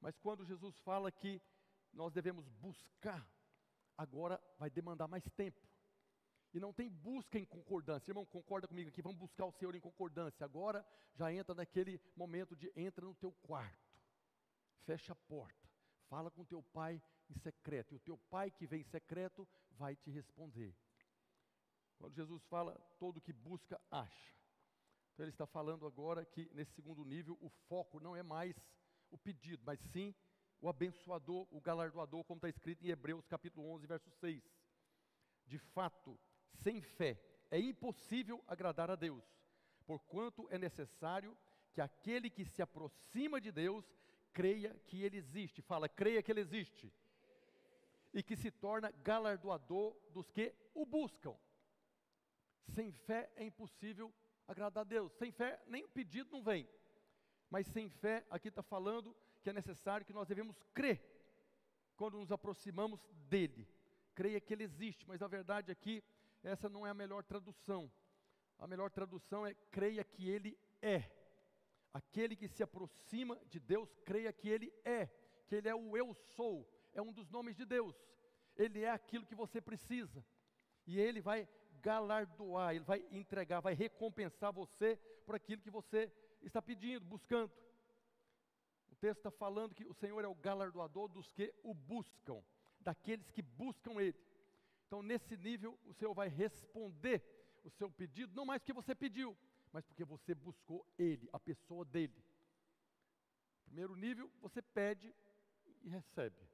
Mas 0.00 0.16
quando 0.18 0.44
Jesus 0.44 0.78
fala 0.78 1.10
que 1.10 1.40
nós 1.92 2.12
devemos 2.12 2.48
buscar, 2.48 3.28
agora 3.96 4.40
vai 4.58 4.70
demandar 4.70 5.08
mais 5.08 5.24
tempo. 5.36 5.60
E 6.54 6.60
não 6.60 6.72
tem 6.72 6.88
busca 6.88 7.38
em 7.38 7.44
concordância. 7.44 8.10
Irmão, 8.10 8.24
concorda 8.24 8.66
comigo 8.66 8.88
aqui, 8.88 9.02
vamos 9.02 9.18
buscar 9.18 9.46
o 9.46 9.52
Senhor 9.52 9.74
em 9.74 9.80
concordância. 9.80 10.44
Agora 10.44 10.86
já 11.14 11.32
entra 11.32 11.54
naquele 11.54 12.00
momento 12.16 12.56
de 12.56 12.72
entra 12.74 13.04
no 13.04 13.14
teu 13.14 13.32
quarto 13.32 13.88
fecha 14.88 15.12
a 15.12 15.16
porta, 15.16 15.68
fala 16.08 16.30
com 16.30 16.42
teu 16.46 16.62
pai 16.62 17.02
em 17.28 17.34
secreto, 17.34 17.92
e 17.92 17.96
o 17.96 18.00
teu 18.00 18.16
pai 18.16 18.50
que 18.50 18.66
vem 18.66 18.80
em 18.80 18.84
secreto 18.84 19.46
vai 19.72 19.94
te 19.94 20.10
responder. 20.10 20.74
Quando 21.98 22.14
Jesus 22.14 22.42
fala, 22.44 22.74
todo 22.98 23.20
que 23.20 23.30
busca, 23.30 23.78
acha. 23.90 24.34
Então 25.12 25.24
ele 25.24 25.32
está 25.32 25.46
falando 25.46 25.86
agora 25.86 26.24
que 26.24 26.48
nesse 26.54 26.72
segundo 26.72 27.04
nível 27.04 27.36
o 27.42 27.50
foco 27.68 28.00
não 28.00 28.16
é 28.16 28.22
mais 28.22 28.56
o 29.10 29.18
pedido, 29.18 29.62
mas 29.64 29.80
sim 29.80 30.14
o 30.60 30.68
abençoador, 30.68 31.46
o 31.50 31.60
galardoador, 31.60 32.24
como 32.24 32.38
está 32.38 32.48
escrito 32.48 32.84
em 32.84 32.90
Hebreus 32.90 33.26
capítulo 33.26 33.68
11, 33.70 33.86
verso 33.86 34.10
6. 34.10 34.42
De 35.46 35.58
fato, 35.58 36.18
sem 36.52 36.80
fé 36.80 37.20
é 37.50 37.58
impossível 37.58 38.42
agradar 38.46 38.90
a 38.90 38.96
Deus, 38.96 39.24
porquanto 39.86 40.48
é 40.50 40.58
necessário 40.58 41.36
que 41.72 41.80
aquele 41.80 42.28
que 42.28 42.44
se 42.44 42.60
aproxima 42.60 43.40
de 43.40 43.52
Deus 43.52 43.84
creia 44.32 44.74
que 44.86 45.02
Ele 45.02 45.16
existe. 45.16 45.62
Fala, 45.62 45.88
creia 45.88 46.22
que 46.22 46.30
Ele 46.30 46.40
existe. 46.40 46.92
E 48.12 48.22
que 48.22 48.36
se 48.36 48.50
torna 48.50 48.90
galardoador 48.90 49.96
dos 50.10 50.30
que 50.30 50.54
o 50.74 50.84
buscam. 50.84 51.36
Sem 52.74 52.90
fé 52.90 53.30
é 53.36 53.44
impossível 53.44 54.12
agradar 54.46 54.82
a 54.82 54.84
Deus. 54.84 55.12
Sem 55.14 55.30
fé, 55.30 55.62
nem 55.66 55.84
o 55.84 55.88
pedido 55.88 56.30
não 56.32 56.42
vem. 56.42 56.68
Mas 57.50 57.66
sem 57.66 57.88
fé, 57.88 58.26
aqui 58.30 58.48
está 58.48 58.62
falando 58.62 59.16
que 59.42 59.50
é 59.50 59.52
necessário 59.52 60.04
que 60.04 60.12
nós 60.12 60.28
devemos 60.28 60.62
crer 60.74 61.00
quando 61.96 62.18
nos 62.18 62.30
aproximamos 62.30 63.00
dEle. 63.28 63.66
Creia 64.14 64.40
que 64.40 64.52
Ele 64.52 64.64
existe, 64.64 65.06
mas 65.06 65.20
na 65.20 65.28
verdade 65.28 65.70
aqui, 65.70 66.02
essa 66.42 66.68
não 66.68 66.86
é 66.86 66.90
a 66.90 66.94
melhor 66.94 67.24
tradução. 67.24 67.90
A 68.58 68.66
melhor 68.66 68.90
tradução 68.90 69.46
é 69.46 69.54
creia 69.70 70.04
que 70.04 70.28
Ele 70.28 70.58
é. 70.82 71.10
Aquele 71.92 72.36
que 72.36 72.48
se 72.48 72.62
aproxima 72.62 73.40
de 73.46 73.58
Deus, 73.58 73.96
creia 74.04 74.32
que 74.32 74.48
Ele 74.48 74.72
é, 74.84 75.06
que 75.46 75.56
Ele 75.56 75.68
é 75.68 75.74
o 75.74 75.96
eu 75.96 76.12
sou, 76.14 76.68
é 76.92 77.00
um 77.00 77.12
dos 77.12 77.30
nomes 77.30 77.56
de 77.56 77.64
Deus. 77.64 77.96
Ele 78.56 78.82
é 78.82 78.90
aquilo 78.90 79.26
que 79.26 79.34
você 79.34 79.60
precisa. 79.60 80.24
E 80.86 81.00
Ele 81.00 81.20
vai 81.20 81.48
galardoar, 81.80 82.74
Ele 82.74 82.84
vai 82.84 83.04
entregar, 83.10 83.60
vai 83.60 83.74
recompensar 83.74 84.52
você 84.52 84.96
por 85.24 85.34
aquilo 85.34 85.62
que 85.62 85.70
você 85.70 86.12
está 86.42 86.62
pedindo, 86.62 87.04
buscando. 87.04 87.52
O 88.90 88.96
texto 88.96 89.18
está 89.18 89.30
falando 89.30 89.74
que 89.74 89.84
o 89.84 89.94
Senhor 89.94 90.24
é 90.24 90.28
o 90.28 90.34
galardoador 90.34 91.08
dos 91.08 91.30
que 91.32 91.54
o 91.62 91.74
buscam, 91.74 92.42
daqueles 92.80 93.30
que 93.30 93.42
buscam 93.42 94.00
Ele. 94.00 94.18
Então, 94.86 95.02
nesse 95.02 95.36
nível, 95.36 95.78
o 95.84 95.92
Senhor 95.92 96.14
vai 96.14 96.28
responder 96.28 97.22
o 97.62 97.70
seu 97.70 97.90
pedido, 97.90 98.34
não 98.34 98.46
mais 98.46 98.62
que 98.62 98.72
você 98.72 98.94
pediu, 98.94 99.36
mas 99.72 99.84
porque 99.84 100.04
você 100.04 100.34
buscou 100.34 100.86
Ele, 100.98 101.28
a 101.32 101.38
pessoa 101.38 101.84
dele. 101.84 102.24
Primeiro 103.66 103.94
nível, 103.94 104.30
você 104.40 104.62
pede 104.62 105.14
e 105.82 105.88
recebe. 105.88 106.48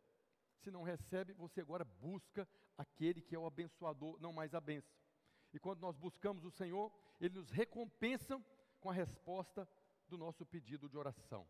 Se 0.59 0.71
não 0.71 0.83
recebe, 0.83 1.33
você 1.35 1.61
agora 1.61 1.85
busca 1.85 2.49
aquele 2.77 3.23
que 3.23 3.35
é 3.35 3.39
o 3.39 3.47
abençoador, 3.47 4.19
não 4.21 4.33
mais 4.33 4.55
a 4.55 4.61
benção. 4.61 4.99
E 5.53 5.59
quando 5.59 5.81
nós 5.81 5.97
buscamos 5.97 6.45
o 6.45 6.51
Senhor, 6.51 6.93
Ele 7.21 7.35
nos 7.35 7.51
recompensa 7.51 8.45
com 8.85 8.91
a 8.91 8.93
resposta 8.93 9.67
do 10.07 10.19
nosso 10.19 10.45
pedido 10.45 10.91
de 10.91 10.99
oração. 10.99 11.49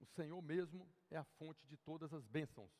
O 0.00 0.04
Senhor 0.04 0.42
mesmo 0.42 0.92
é 1.08 1.16
a 1.16 1.22
fonte 1.22 1.64
de 1.64 1.76
todas 1.76 2.12
as 2.12 2.26
bênçãos. 2.26 2.72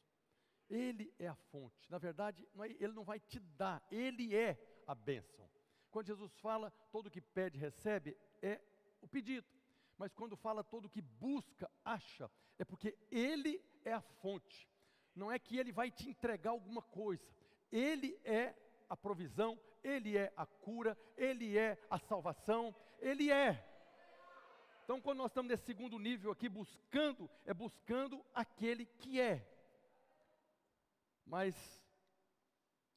Ele 0.69 1.15
é 1.17 1.29
a 1.29 1.37
fonte. 1.37 1.89
Na 1.89 1.99
verdade, 1.99 2.49
não 2.53 2.65
é, 2.65 2.71
Ele 2.71 2.93
não 2.93 3.05
vai 3.05 3.21
te 3.21 3.39
dar, 3.39 3.81
Ele 3.93 4.35
é 4.35 4.59
a 4.89 4.95
bênção. 4.97 5.49
Quando 5.89 6.09
Jesus 6.09 6.37
fala, 6.41 6.73
todo 6.91 7.13
que 7.13 7.21
pede, 7.21 7.57
recebe, 7.57 8.17
é 8.43 8.61
o 9.01 9.07
pedido. 9.07 9.47
Mas 9.97 10.13
quando 10.13 10.37
fala 10.37 10.65
todo 10.65 10.91
que 10.91 11.01
busca, 11.01 11.71
acha, 11.85 12.29
é 12.59 12.65
porque 12.65 12.99
Ele 13.09 13.65
é 13.85 13.93
a 13.93 14.01
fonte. 14.01 14.69
Não 15.15 15.31
é 15.31 15.39
que 15.39 15.57
Ele 15.59 15.71
vai 15.71 15.93
te 15.93 16.09
entregar 16.09 16.51
alguma 16.51 16.83
coisa. 16.83 17.33
Ele 17.71 18.21
é 18.25 18.53
a 18.91 18.97
provisão, 18.97 19.59
Ele 19.83 20.19
é 20.19 20.33
a 20.37 20.45
cura, 20.45 20.99
Ele 21.17 21.57
é 21.57 21.79
a 21.89 21.99
salvação, 21.99 22.75
Ele 22.99 23.31
é. 23.31 23.65
Então, 24.83 25.01
quando 25.01 25.19
nós 25.19 25.31
estamos 25.31 25.49
nesse 25.49 25.65
segundo 25.65 25.99
nível 26.01 26.33
aqui, 26.33 26.49
buscando, 26.49 27.31
é 27.47 27.55
buscando 27.55 28.27
aquele 28.35 28.85
que 28.85 29.21
é. 29.21 29.47
Mas 31.25 31.55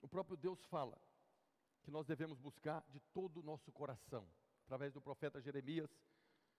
o 0.02 0.08
próprio 0.08 0.36
Deus 0.36 0.66
fala: 0.66 1.00
que 1.84 1.92
nós 1.92 2.08
devemos 2.08 2.40
buscar 2.40 2.84
de 2.90 3.00
todo 3.14 3.42
o 3.42 3.44
nosso 3.44 3.72
coração, 3.72 4.28
através 4.66 4.92
do 4.92 5.00
profeta 5.02 5.40
Jeremias, 5.40 5.92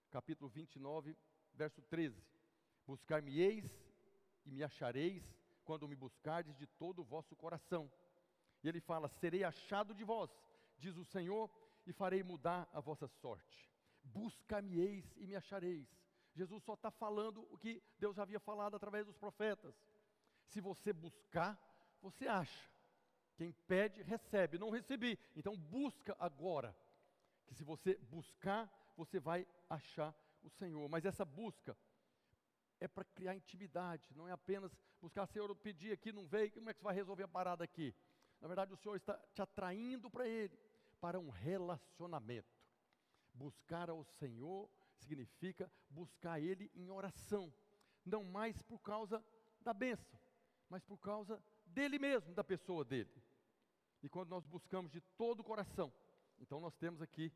capítulo 0.09 0.49
29, 0.49 1.17
verso 1.53 1.81
13: 1.81 2.23
Buscar-me-eis 2.87 3.65
e 4.45 4.51
me 4.51 4.63
achareis 4.63 5.21
quando 5.65 5.87
me 5.87 5.95
buscardes 5.95 6.55
de 6.55 6.65
todo 6.65 6.99
o 6.99 7.03
vosso 7.03 7.35
coração. 7.35 7.91
E 8.65 8.67
ele 8.67 8.81
fala: 8.81 9.07
Serei 9.07 9.43
achado 9.43 9.93
de 9.93 10.03
vós, 10.03 10.31
diz 10.79 10.97
o 10.97 11.05
Senhor, 11.05 11.51
e 11.85 11.93
farei 11.93 12.23
mudar 12.23 12.67
a 12.73 12.79
vossa 12.79 13.07
sorte. 13.07 13.71
Buscar-me-eis 14.03 15.05
e 15.17 15.27
me 15.27 15.35
achareis. 15.35 15.87
Jesus 16.33 16.63
só 16.63 16.73
está 16.73 16.89
falando 16.89 17.47
o 17.51 17.59
que 17.59 17.81
Deus 17.99 18.17
havia 18.17 18.39
falado 18.39 18.75
através 18.75 19.05
dos 19.05 19.15
profetas. 19.15 19.75
Se 20.47 20.59
você 20.59 20.91
buscar, 20.91 21.55
você 22.01 22.27
acha. 22.27 22.71
Quem 23.35 23.51
pede, 23.67 24.01
recebe. 24.01 24.57
Não 24.57 24.71
recebi. 24.71 25.19
Então 25.35 25.55
busca 25.55 26.15
agora. 26.19 26.75
Que 27.45 27.53
se 27.53 27.63
você 27.63 27.95
buscar, 28.09 28.67
você 28.97 29.19
vai 29.19 29.45
achar 29.69 30.11
o 30.41 30.49
Senhor. 30.49 30.89
Mas 30.89 31.05
essa 31.05 31.23
busca 31.23 31.77
é 32.79 32.87
para 32.87 33.03
criar 33.03 33.35
intimidade. 33.35 34.11
Não 34.15 34.27
é 34.27 34.31
apenas 34.31 34.75
buscar, 34.99 35.27
Senhor, 35.27 35.49
eu 35.49 35.55
pedi 35.55 35.91
aqui, 35.91 36.11
não 36.11 36.25
veio, 36.25 36.51
como 36.51 36.67
é 36.67 36.73
que 36.73 36.79
você 36.79 36.83
vai 36.83 36.95
resolver 36.95 37.23
a 37.23 37.27
parada 37.27 37.63
aqui? 37.63 37.93
Na 38.45 38.47
verdade, 38.47 38.73
o 38.73 38.77
Senhor 38.77 38.95
está 38.95 39.19
te 39.33 39.41
atraindo 39.41 40.07
para 40.07 40.27
Ele, 40.27 40.55
para 41.01 41.19
um 41.19 41.29
relacionamento. 41.29 42.55
Buscar 43.33 43.89
ao 43.89 44.03
Senhor 44.03 44.69
significa 44.99 45.67
buscar 45.89 46.39
Ele 46.39 46.71
em 46.75 46.91
oração, 46.91 47.51
não 48.05 48.23
mais 48.23 48.61
por 48.61 48.77
causa 48.83 49.25
da 49.61 49.73
bênção, 49.73 50.19
mas 50.69 50.83
por 50.83 50.99
causa 50.99 51.43
dele 51.65 51.97
mesmo, 51.97 52.35
da 52.35 52.43
pessoa 52.43 52.85
dele. 52.85 53.09
E 54.03 54.07
quando 54.07 54.29
nós 54.29 54.45
buscamos 54.45 54.91
de 54.91 55.01
todo 55.01 55.39
o 55.39 55.43
coração, 55.43 55.91
então 56.37 56.59
nós 56.59 56.75
temos 56.75 57.01
aqui 57.01 57.33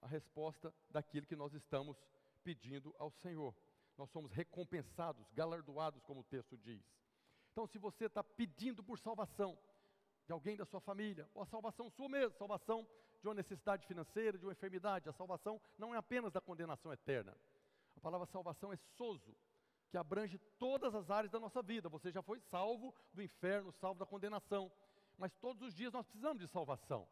a 0.00 0.06
resposta 0.06 0.74
daquilo 0.88 1.26
que 1.26 1.36
nós 1.36 1.52
estamos 1.52 2.02
pedindo 2.42 2.96
ao 2.98 3.10
Senhor. 3.10 3.54
Nós 3.98 4.08
somos 4.08 4.32
recompensados, 4.32 5.30
galardoados, 5.34 6.02
como 6.02 6.20
o 6.20 6.24
texto 6.24 6.56
diz. 6.56 6.82
Então, 7.52 7.66
se 7.66 7.76
você 7.76 8.06
está 8.06 8.24
pedindo 8.24 8.82
por 8.82 8.98
salvação 8.98 9.58
de 10.26 10.32
alguém 10.32 10.56
da 10.56 10.64
sua 10.64 10.80
família, 10.80 11.28
ou 11.34 11.42
a 11.42 11.46
salvação 11.46 11.88
sua 11.88 12.08
mesmo, 12.08 12.36
salvação 12.36 12.86
de 13.20 13.28
uma 13.28 13.34
necessidade 13.34 13.86
financeira, 13.86 14.36
de 14.36 14.44
uma 14.44 14.52
enfermidade, 14.52 15.08
a 15.08 15.12
salvação 15.12 15.60
não 15.78 15.94
é 15.94 15.98
apenas 15.98 16.32
da 16.32 16.40
condenação 16.40 16.92
eterna. 16.92 17.36
A 17.96 18.00
palavra 18.00 18.26
salvação 18.26 18.72
é 18.72 18.76
soso, 18.76 19.34
que 19.88 19.96
abrange 19.96 20.38
todas 20.58 20.94
as 20.94 21.10
áreas 21.10 21.30
da 21.30 21.38
nossa 21.38 21.62
vida. 21.62 21.88
Você 21.88 22.10
já 22.10 22.22
foi 22.22 22.40
salvo 22.40 22.94
do 23.14 23.22
inferno, 23.22 23.72
salvo 23.72 24.00
da 24.00 24.06
condenação, 24.06 24.70
mas 25.16 25.34
todos 25.36 25.62
os 25.62 25.74
dias 25.74 25.92
nós 25.92 26.04
precisamos 26.04 26.42
de 26.42 26.48
salvação. 26.48 27.08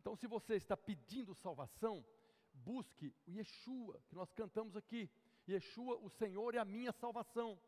Então, 0.00 0.14
se 0.14 0.26
você 0.26 0.54
está 0.54 0.76
pedindo 0.76 1.34
salvação, 1.34 2.04
busque 2.52 3.12
o 3.26 3.32
Yeshua, 3.32 4.00
que 4.08 4.14
nós 4.14 4.32
cantamos 4.32 4.76
aqui. 4.76 5.10
Yeshua, 5.48 5.96
o 5.96 6.08
Senhor 6.08 6.54
é 6.54 6.58
a 6.58 6.64
minha 6.64 6.92
salvação. 6.92 7.58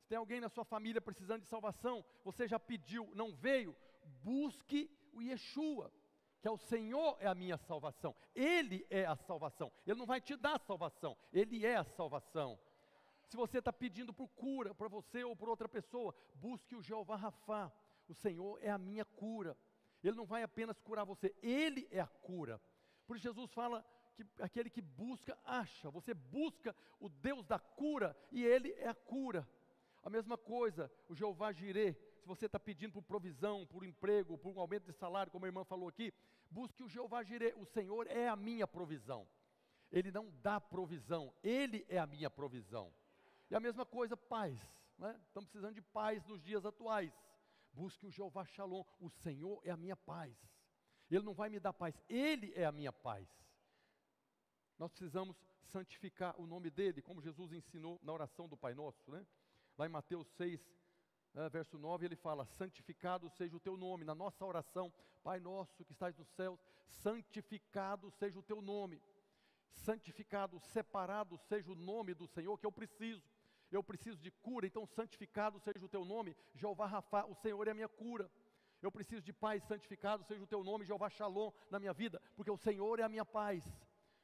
Se 0.00 0.06
tem 0.06 0.18
alguém 0.18 0.40
na 0.40 0.48
sua 0.48 0.64
família 0.64 1.00
precisando 1.00 1.42
de 1.42 1.48
salvação, 1.48 2.04
você 2.24 2.46
já 2.46 2.58
pediu, 2.58 3.10
não 3.14 3.34
veio, 3.34 3.74
busque 4.08 4.90
o 5.12 5.22
Yeshua, 5.22 5.92
que 6.40 6.48
é 6.48 6.50
o 6.50 6.56
Senhor 6.56 7.16
é 7.20 7.26
a 7.26 7.34
minha 7.34 7.56
salvação. 7.56 8.14
Ele 8.34 8.86
é 8.90 9.04
a 9.04 9.16
salvação. 9.16 9.72
Ele 9.86 9.98
não 9.98 10.06
vai 10.06 10.20
te 10.20 10.36
dar 10.36 10.58
salvação, 10.60 11.16
ele 11.32 11.64
é 11.64 11.76
a 11.76 11.84
salvação. 11.84 12.58
Se 13.28 13.36
você 13.36 13.58
está 13.58 13.72
pedindo 13.72 14.12
por 14.12 14.28
cura 14.28 14.74
para 14.74 14.88
você 14.88 15.22
ou 15.22 15.36
por 15.36 15.48
outra 15.48 15.68
pessoa, 15.68 16.14
busque 16.34 16.74
o 16.74 16.82
Jeová 16.82 17.16
Rafá. 17.16 17.70
O 18.08 18.14
Senhor 18.14 18.58
é 18.62 18.70
a 18.70 18.78
minha 18.78 19.04
cura. 19.04 19.56
Ele 20.02 20.16
não 20.16 20.24
vai 20.24 20.42
apenas 20.42 20.80
curar 20.80 21.04
você, 21.04 21.34
Ele 21.42 21.86
é 21.90 22.00
a 22.00 22.06
cura. 22.06 22.60
Por 23.06 23.16
isso 23.16 23.24
Jesus 23.24 23.52
fala 23.52 23.84
que 24.14 24.24
aquele 24.40 24.70
que 24.70 24.80
busca, 24.80 25.38
acha. 25.44 25.90
Você 25.90 26.14
busca 26.14 26.74
o 26.98 27.08
Deus 27.08 27.44
da 27.46 27.58
cura 27.58 28.16
e 28.32 28.44
Ele 28.44 28.72
é 28.74 28.88
a 28.88 28.94
cura. 28.94 29.46
A 30.02 30.08
mesma 30.08 30.38
coisa, 30.38 30.90
o 31.08 31.14
Jeová 31.14 31.52
Jirê, 31.52 31.92
se 31.92 32.07
você 32.28 32.46
está 32.46 32.60
pedindo 32.60 32.92
por 32.92 33.02
provisão, 33.02 33.66
por 33.66 33.84
emprego, 33.84 34.36
por 34.36 34.50
um 34.54 34.60
aumento 34.60 34.84
de 34.84 34.92
salário, 34.92 35.32
como 35.32 35.46
a 35.46 35.48
irmã 35.48 35.64
falou 35.64 35.88
aqui, 35.88 36.12
busque 36.50 36.82
o 36.82 36.88
Jeová 36.88 37.22
Jirê, 37.24 37.54
o 37.56 37.64
Senhor 37.64 38.06
é 38.06 38.28
a 38.28 38.36
minha 38.36 38.66
provisão. 38.66 39.26
Ele 39.90 40.12
não 40.12 40.30
dá 40.42 40.60
provisão, 40.60 41.34
Ele 41.42 41.86
é 41.88 41.98
a 41.98 42.06
minha 42.06 42.28
provisão. 42.28 42.92
E 43.50 43.54
a 43.54 43.60
mesma 43.60 43.86
coisa, 43.86 44.16
paz. 44.16 44.60
Né? 44.98 45.18
Estamos 45.26 45.48
precisando 45.48 45.74
de 45.74 45.80
paz 45.80 46.24
nos 46.26 46.42
dias 46.42 46.66
atuais. 46.66 47.12
Busque 47.72 48.06
o 48.06 48.10
Jeová 48.10 48.44
Shalom. 48.44 48.84
O 49.00 49.08
Senhor 49.08 49.60
é 49.64 49.70
a 49.70 49.76
minha 49.76 49.96
paz. 49.96 50.36
Ele 51.10 51.24
não 51.24 51.32
vai 51.32 51.48
me 51.48 51.58
dar 51.58 51.72
paz, 51.72 51.98
Ele 52.08 52.52
é 52.54 52.66
a 52.66 52.72
minha 52.72 52.92
paz. 52.92 53.26
Nós 54.78 54.90
precisamos 54.90 55.36
santificar 55.62 56.38
o 56.38 56.46
nome 56.46 56.70
dEle, 56.70 57.00
como 57.00 57.22
Jesus 57.22 57.52
ensinou 57.52 57.98
na 58.02 58.12
oração 58.12 58.46
do 58.46 58.56
Pai 58.56 58.74
Nosso. 58.74 59.10
Né? 59.10 59.26
Lá 59.78 59.86
em 59.86 59.90
Mateus 59.90 60.28
6, 60.36 60.60
né, 60.60 60.76
verso 61.48 61.78
9, 61.78 62.06
ele 62.06 62.16
fala: 62.16 62.46
Santificado 62.46 63.28
seja 63.28 63.54
o 63.54 63.60
teu 63.60 63.76
nome. 63.76 64.04
Na 64.04 64.14
nossa 64.14 64.44
oração, 64.44 64.92
Pai 65.22 65.38
nosso 65.38 65.84
que 65.84 65.92
estás 65.92 66.16
nos 66.16 66.28
céus, 66.28 66.58
santificado 66.86 68.10
seja 68.10 68.38
o 68.38 68.42
teu 68.42 68.62
nome. 68.62 69.02
Santificado, 69.70 70.58
separado 70.58 71.36
seja 71.36 71.70
o 71.70 71.74
nome 71.74 72.14
do 72.14 72.26
Senhor 72.26 72.56
que 72.58 72.66
eu 72.66 72.72
preciso 72.72 73.22
eu 73.70 73.82
preciso 73.82 74.18
de 74.18 74.30
cura, 74.30 74.66
então 74.66 74.86
santificado 74.86 75.58
seja 75.60 75.84
o 75.84 75.88
teu 75.88 76.04
nome, 76.04 76.34
Jeová 76.54 76.86
Rafa, 76.86 77.26
o 77.26 77.34
Senhor 77.34 77.68
é 77.68 77.72
a 77.72 77.74
minha 77.74 77.88
cura. 77.88 78.30
Eu 78.80 78.90
preciso 78.90 79.20
de 79.20 79.32
paz, 79.32 79.62
santificado 79.64 80.24
seja 80.24 80.42
o 80.42 80.46
teu 80.46 80.62
nome, 80.62 80.84
Jeová 80.84 81.10
Shalom, 81.10 81.50
na 81.70 81.78
minha 81.78 81.92
vida, 81.92 82.22
porque 82.36 82.50
o 82.50 82.56
Senhor 82.56 82.98
é 83.00 83.02
a 83.02 83.08
minha 83.08 83.24
paz. 83.24 83.64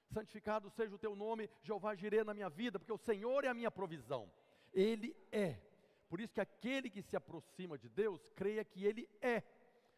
Santificado 0.06 0.70
seja 0.70 0.94
o 0.94 0.98
teu 0.98 1.16
nome, 1.16 1.50
Jeová 1.62 1.94
Jirê, 1.94 2.22
na 2.22 2.32
minha 2.32 2.48
vida, 2.48 2.78
porque 2.78 2.92
o 2.92 2.98
Senhor 2.98 3.44
é 3.44 3.48
a 3.48 3.54
minha 3.54 3.70
provisão. 3.70 4.30
Ele 4.72 5.14
é. 5.32 5.60
Por 6.08 6.20
isso 6.20 6.32
que 6.32 6.40
aquele 6.40 6.90
que 6.90 7.02
se 7.02 7.16
aproxima 7.16 7.78
de 7.78 7.88
Deus, 7.88 8.28
creia 8.30 8.64
que 8.64 8.84
Ele 8.84 9.08
é. 9.20 9.42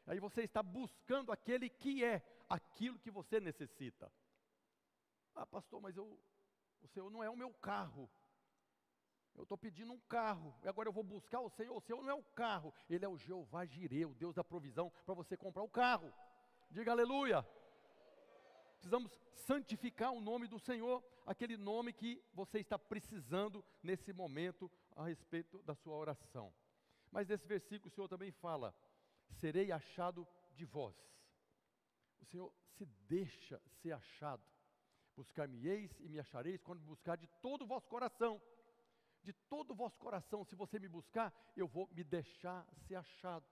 Aí 0.07 0.21
você 0.21 0.43
está 0.43 0.63
buscando 0.63 1.33
aquele 1.33 1.69
que 1.69 2.05
é, 2.05 2.23
aquilo 2.49 2.99
que 2.99 3.11
você 3.11 3.41
necessita. 3.41 4.11
Ah, 5.35 5.45
pastor, 5.45 5.81
mas 5.81 5.97
eu, 5.97 6.19
o 6.81 6.89
Senhor 6.89 7.11
não 7.11 7.23
é 7.23 7.29
o 7.29 7.37
meu 7.37 7.53
carro. 7.55 8.09
Eu 9.35 9.43
estou 9.43 9.59
pedindo 9.59 9.93
um 9.93 10.01
carro, 10.01 10.55
e 10.63 10.69
agora 10.69 10.89
eu 10.89 10.93
vou 10.93 11.05
buscar 11.05 11.41
o 11.41 11.51
Senhor. 11.51 11.77
O 11.77 11.81
Senhor 11.81 12.03
não 12.03 12.11
é 12.11 12.15
o 12.15 12.23
carro, 12.23 12.73
Ele 12.89 13.05
é 13.05 13.09
o 13.09 13.19
Jeová 13.19 13.67
Jireh, 13.67 14.07
o 14.07 14.15
Deus 14.15 14.35
da 14.35 14.43
provisão, 14.43 14.91
para 15.05 15.15
você 15.15 15.37
comprar 15.37 15.63
o 15.63 15.69
carro. 15.69 16.11
Diga 16.71 16.93
aleluia. 16.93 17.47
Precisamos 18.77 19.21
santificar 19.35 20.13
o 20.13 20.21
nome 20.21 20.47
do 20.47 20.59
Senhor, 20.59 21.05
aquele 21.27 21.57
nome 21.57 21.93
que 21.93 22.23
você 22.33 22.61
está 22.61 22.79
precisando 22.79 23.65
nesse 23.83 24.13
momento 24.13 24.71
a 24.97 25.05
respeito 25.05 25.63
da 25.63 25.75
sua 25.75 25.95
oração. 25.95 26.53
Mas 27.13 27.29
nesse 27.29 27.47
versículo 27.47 27.89
o 27.89 27.95
Senhor 27.95 28.09
também 28.09 28.33
fala: 28.33 28.75
serei 29.29 29.71
achado 29.71 30.27
de 30.53 30.65
vós. 30.65 30.97
O 32.21 32.25
Senhor 32.25 32.53
se 32.77 32.85
deixa 33.09 33.63
ser 33.81 33.93
achado. 33.93 34.43
Buscar-me-eis 35.15 35.99
e 36.01 36.09
me 36.09 36.19
achareis 36.19 36.61
quando 36.61 36.81
buscar 36.81 37.17
de 37.17 37.27
todo 37.41 37.63
o 37.63 37.67
vosso 37.67 37.89
coração 37.89 38.43
de 39.27 39.33
todo 39.33 39.73
o 39.73 39.75
vosso 39.75 39.99
coração, 39.99 40.45
se 40.45 40.55
você 40.55 40.79
me 40.79 40.89
buscar, 40.89 41.35
eu 41.57 41.67
vou 41.67 41.89
me 41.93 42.05
deixar 42.05 42.65
ser 42.87 42.95
achado. 42.95 43.45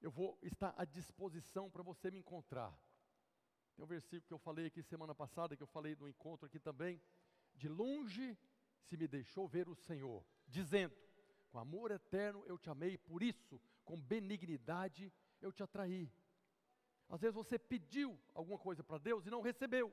Eu 0.00 0.08
vou 0.08 0.38
estar 0.40 0.72
à 0.78 0.84
disposição 0.84 1.68
para 1.68 1.82
você 1.82 2.12
me 2.12 2.18
encontrar. 2.18 2.72
Tem 3.74 3.84
um 3.84 3.88
versículo 3.88 4.28
que 4.28 4.32
eu 4.32 4.38
falei 4.38 4.66
aqui 4.66 4.84
semana 4.84 5.16
passada, 5.16 5.56
que 5.56 5.64
eu 5.64 5.66
falei 5.66 5.96
no 5.96 6.08
encontro 6.08 6.46
aqui 6.46 6.60
também. 6.60 7.02
De 7.56 7.68
longe 7.68 8.38
se 8.86 8.96
me 8.96 9.06
deixou 9.06 9.46
ver 9.48 9.68
o 9.68 9.74
Senhor, 9.74 10.24
dizendo: 10.46 10.96
Com 11.50 11.58
amor 11.58 11.90
eterno 11.90 12.44
eu 12.46 12.58
te 12.58 12.70
amei, 12.70 12.96
por 12.96 13.22
isso, 13.22 13.60
com 13.84 14.00
benignidade 14.00 15.12
eu 15.40 15.52
te 15.52 15.62
atraí. 15.62 16.12
Às 17.08 17.20
vezes 17.20 17.34
você 17.34 17.58
pediu 17.58 18.18
alguma 18.34 18.58
coisa 18.58 18.82
para 18.82 18.98
Deus 18.98 19.26
e 19.26 19.30
não 19.30 19.40
recebeu. 19.40 19.92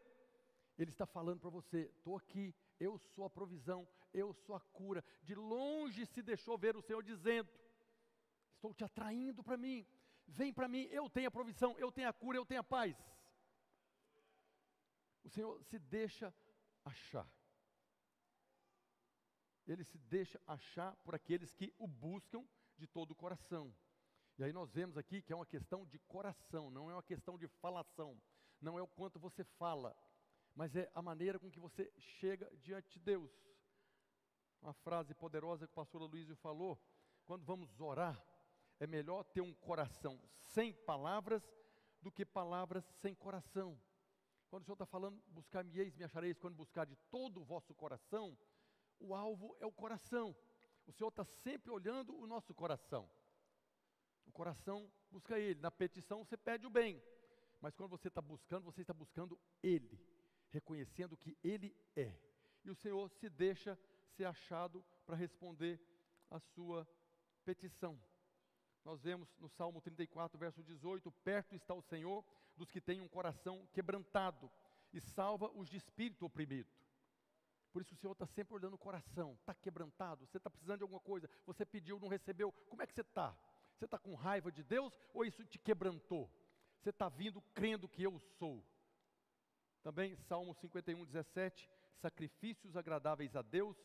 Ele 0.77 0.89
está 0.89 1.05
falando 1.05 1.39
para 1.39 1.49
você: 1.49 1.91
estou 1.97 2.17
aqui, 2.17 2.55
eu 2.79 2.97
sou 2.97 3.25
a 3.25 3.29
provisão, 3.29 3.87
eu 4.13 4.33
sou 4.33 4.55
a 4.55 4.59
cura. 4.59 5.03
De 5.21 5.35
longe 5.35 6.05
se 6.05 6.21
deixou 6.21 6.57
ver 6.57 6.75
o 6.75 6.81
Senhor 6.81 7.03
dizendo: 7.03 7.49
Estou 8.55 8.73
te 8.73 8.83
atraindo 8.83 9.43
para 9.43 9.57
mim, 9.57 9.85
vem 10.27 10.53
para 10.53 10.67
mim, 10.67 10.87
eu 10.91 11.09
tenho 11.09 11.27
a 11.27 11.31
provisão, 11.31 11.77
eu 11.77 11.91
tenho 11.91 12.09
a 12.09 12.13
cura, 12.13 12.37
eu 12.37 12.45
tenho 12.45 12.61
a 12.61 12.63
paz. 12.63 12.95
O 15.23 15.29
Senhor 15.29 15.63
se 15.63 15.79
deixa 15.79 16.33
achar. 16.83 17.27
Ele 19.67 19.83
se 19.83 19.97
deixa 19.97 20.41
achar 20.45 20.95
por 20.97 21.15
aqueles 21.15 21.53
que 21.53 21.73
o 21.77 21.87
buscam 21.87 22.45
de 22.77 22.87
todo 22.87 23.11
o 23.11 23.15
coração. 23.15 23.73
E 24.37 24.43
aí 24.43 24.51
nós 24.51 24.71
vemos 24.71 24.97
aqui 24.97 25.21
que 25.21 25.31
é 25.31 25.35
uma 25.35 25.45
questão 25.45 25.85
de 25.85 25.99
coração, 25.99 26.69
não 26.69 26.89
é 26.89 26.93
uma 26.93 27.03
questão 27.03 27.37
de 27.37 27.47
falação, 27.47 28.19
não 28.59 28.77
é 28.77 28.81
o 28.81 28.87
quanto 28.87 29.19
você 29.19 29.43
fala, 29.43 29.95
mas 30.55 30.75
é 30.75 30.91
a 30.93 31.01
maneira 31.01 31.39
com 31.39 31.51
que 31.51 31.59
você 31.59 31.91
chega 31.97 32.49
diante 32.57 32.91
de 32.93 32.99
Deus. 32.99 33.31
Uma 34.61 34.73
frase 34.73 35.13
poderosa 35.13 35.67
que 35.67 35.71
o 35.71 35.75
pastor 35.75 36.01
Luísio 36.01 36.35
falou: 36.37 36.81
quando 37.25 37.45
vamos 37.45 37.79
orar, 37.79 38.21
é 38.79 38.87
melhor 38.87 39.23
ter 39.23 39.41
um 39.41 39.53
coração 39.53 40.19
sem 40.39 40.73
palavras 40.73 41.43
do 42.01 42.11
que 42.11 42.25
palavras 42.25 42.83
sem 43.01 43.13
coração. 43.13 43.79
Quando 44.49 44.63
o 44.63 44.65
Senhor 44.65 44.75
está 44.75 44.85
falando, 44.85 45.21
buscar-me-eis, 45.27 45.95
me 45.95 46.03
achareis, 46.03 46.37
quando 46.37 46.55
buscar 46.55 46.85
de 46.85 46.95
todo 47.09 47.41
o 47.41 47.43
vosso 47.43 47.73
coração, 47.73 48.37
o 48.99 49.13
alvo 49.13 49.55
é 49.59 49.65
o 49.65 49.71
coração. 49.71 50.35
O 50.85 50.91
Senhor 50.91 51.09
está 51.09 51.23
sempre 51.23 51.71
olhando 51.71 52.15
o 52.17 52.27
nosso 52.27 52.53
coração. 52.53 53.09
O 54.25 54.31
coração 54.31 54.91
busca 55.11 55.39
Ele. 55.39 55.59
Na 55.59 55.71
petição 55.71 56.23
você 56.23 56.37
pede 56.37 56.65
o 56.65 56.69
bem. 56.69 57.01
Mas 57.61 57.75
quando 57.75 57.89
você 57.89 58.07
está 58.07 58.21
buscando, 58.21 58.65
você 58.65 58.81
está 58.81 58.93
buscando 58.93 59.39
Ele 59.61 59.99
reconhecendo 60.53 61.17
que 61.17 61.35
Ele 61.43 61.75
é. 61.95 62.15
E 62.63 62.69
o 62.69 62.75
Senhor 62.75 63.09
se 63.09 63.27
deixa 63.29 63.77
ser 64.15 64.25
achado 64.25 64.85
para 65.05 65.15
responder 65.15 65.81
a 66.29 66.39
sua 66.39 66.87
petição. 67.43 67.99
Nós 68.85 69.01
vemos 69.01 69.35
no 69.39 69.49
Salmo 69.49 69.81
34, 69.81 70.37
verso 70.37 70.63
18: 70.63 71.11
Perto 71.11 71.55
está 71.55 71.73
o 71.73 71.81
Senhor 71.81 72.23
dos 72.55 72.69
que 72.69 72.79
têm 72.79 73.01
um 73.01 73.07
coração 73.07 73.67
quebrantado 73.73 74.49
e 74.93 75.01
salva 75.01 75.49
os 75.51 75.67
de 75.67 75.77
espírito 75.77 76.25
oprimido. 76.25 76.69
Por 77.73 77.81
isso 77.81 77.95
o 77.95 77.97
Senhor 77.97 78.13
está 78.13 78.27
sempre 78.27 78.53
olhando 78.53 78.75
o 78.75 78.77
coração, 78.77 79.33
está 79.33 79.53
quebrantado, 79.53 80.27
você 80.27 80.37
está 80.37 80.49
precisando 80.49 80.77
de 80.77 80.83
alguma 80.83 81.01
coisa, 81.01 81.27
você 81.43 81.65
pediu, 81.65 81.99
não 81.99 82.07
recebeu, 82.07 82.51
como 82.69 82.83
é 82.83 82.87
que 82.87 82.93
você 82.93 83.01
está? 83.01 83.35
Você 83.75 83.85
está 83.85 83.97
com 83.97 84.13
raiva 84.13 84.51
de 84.51 84.63
Deus 84.63 84.97
ou 85.11 85.25
isso 85.25 85.43
te 85.43 85.57
quebrantou? 85.57 86.31
Você 86.79 86.91
está 86.91 87.09
vindo 87.09 87.41
crendo 87.55 87.89
que 87.89 88.03
eu 88.03 88.19
sou? 88.37 88.63
Também 89.81 90.15
Salmo 90.15 90.53
51, 90.53 91.03
17: 91.03 91.69
Sacrifícios 91.95 92.77
agradáveis 92.77 93.35
a 93.35 93.41
Deus 93.41 93.75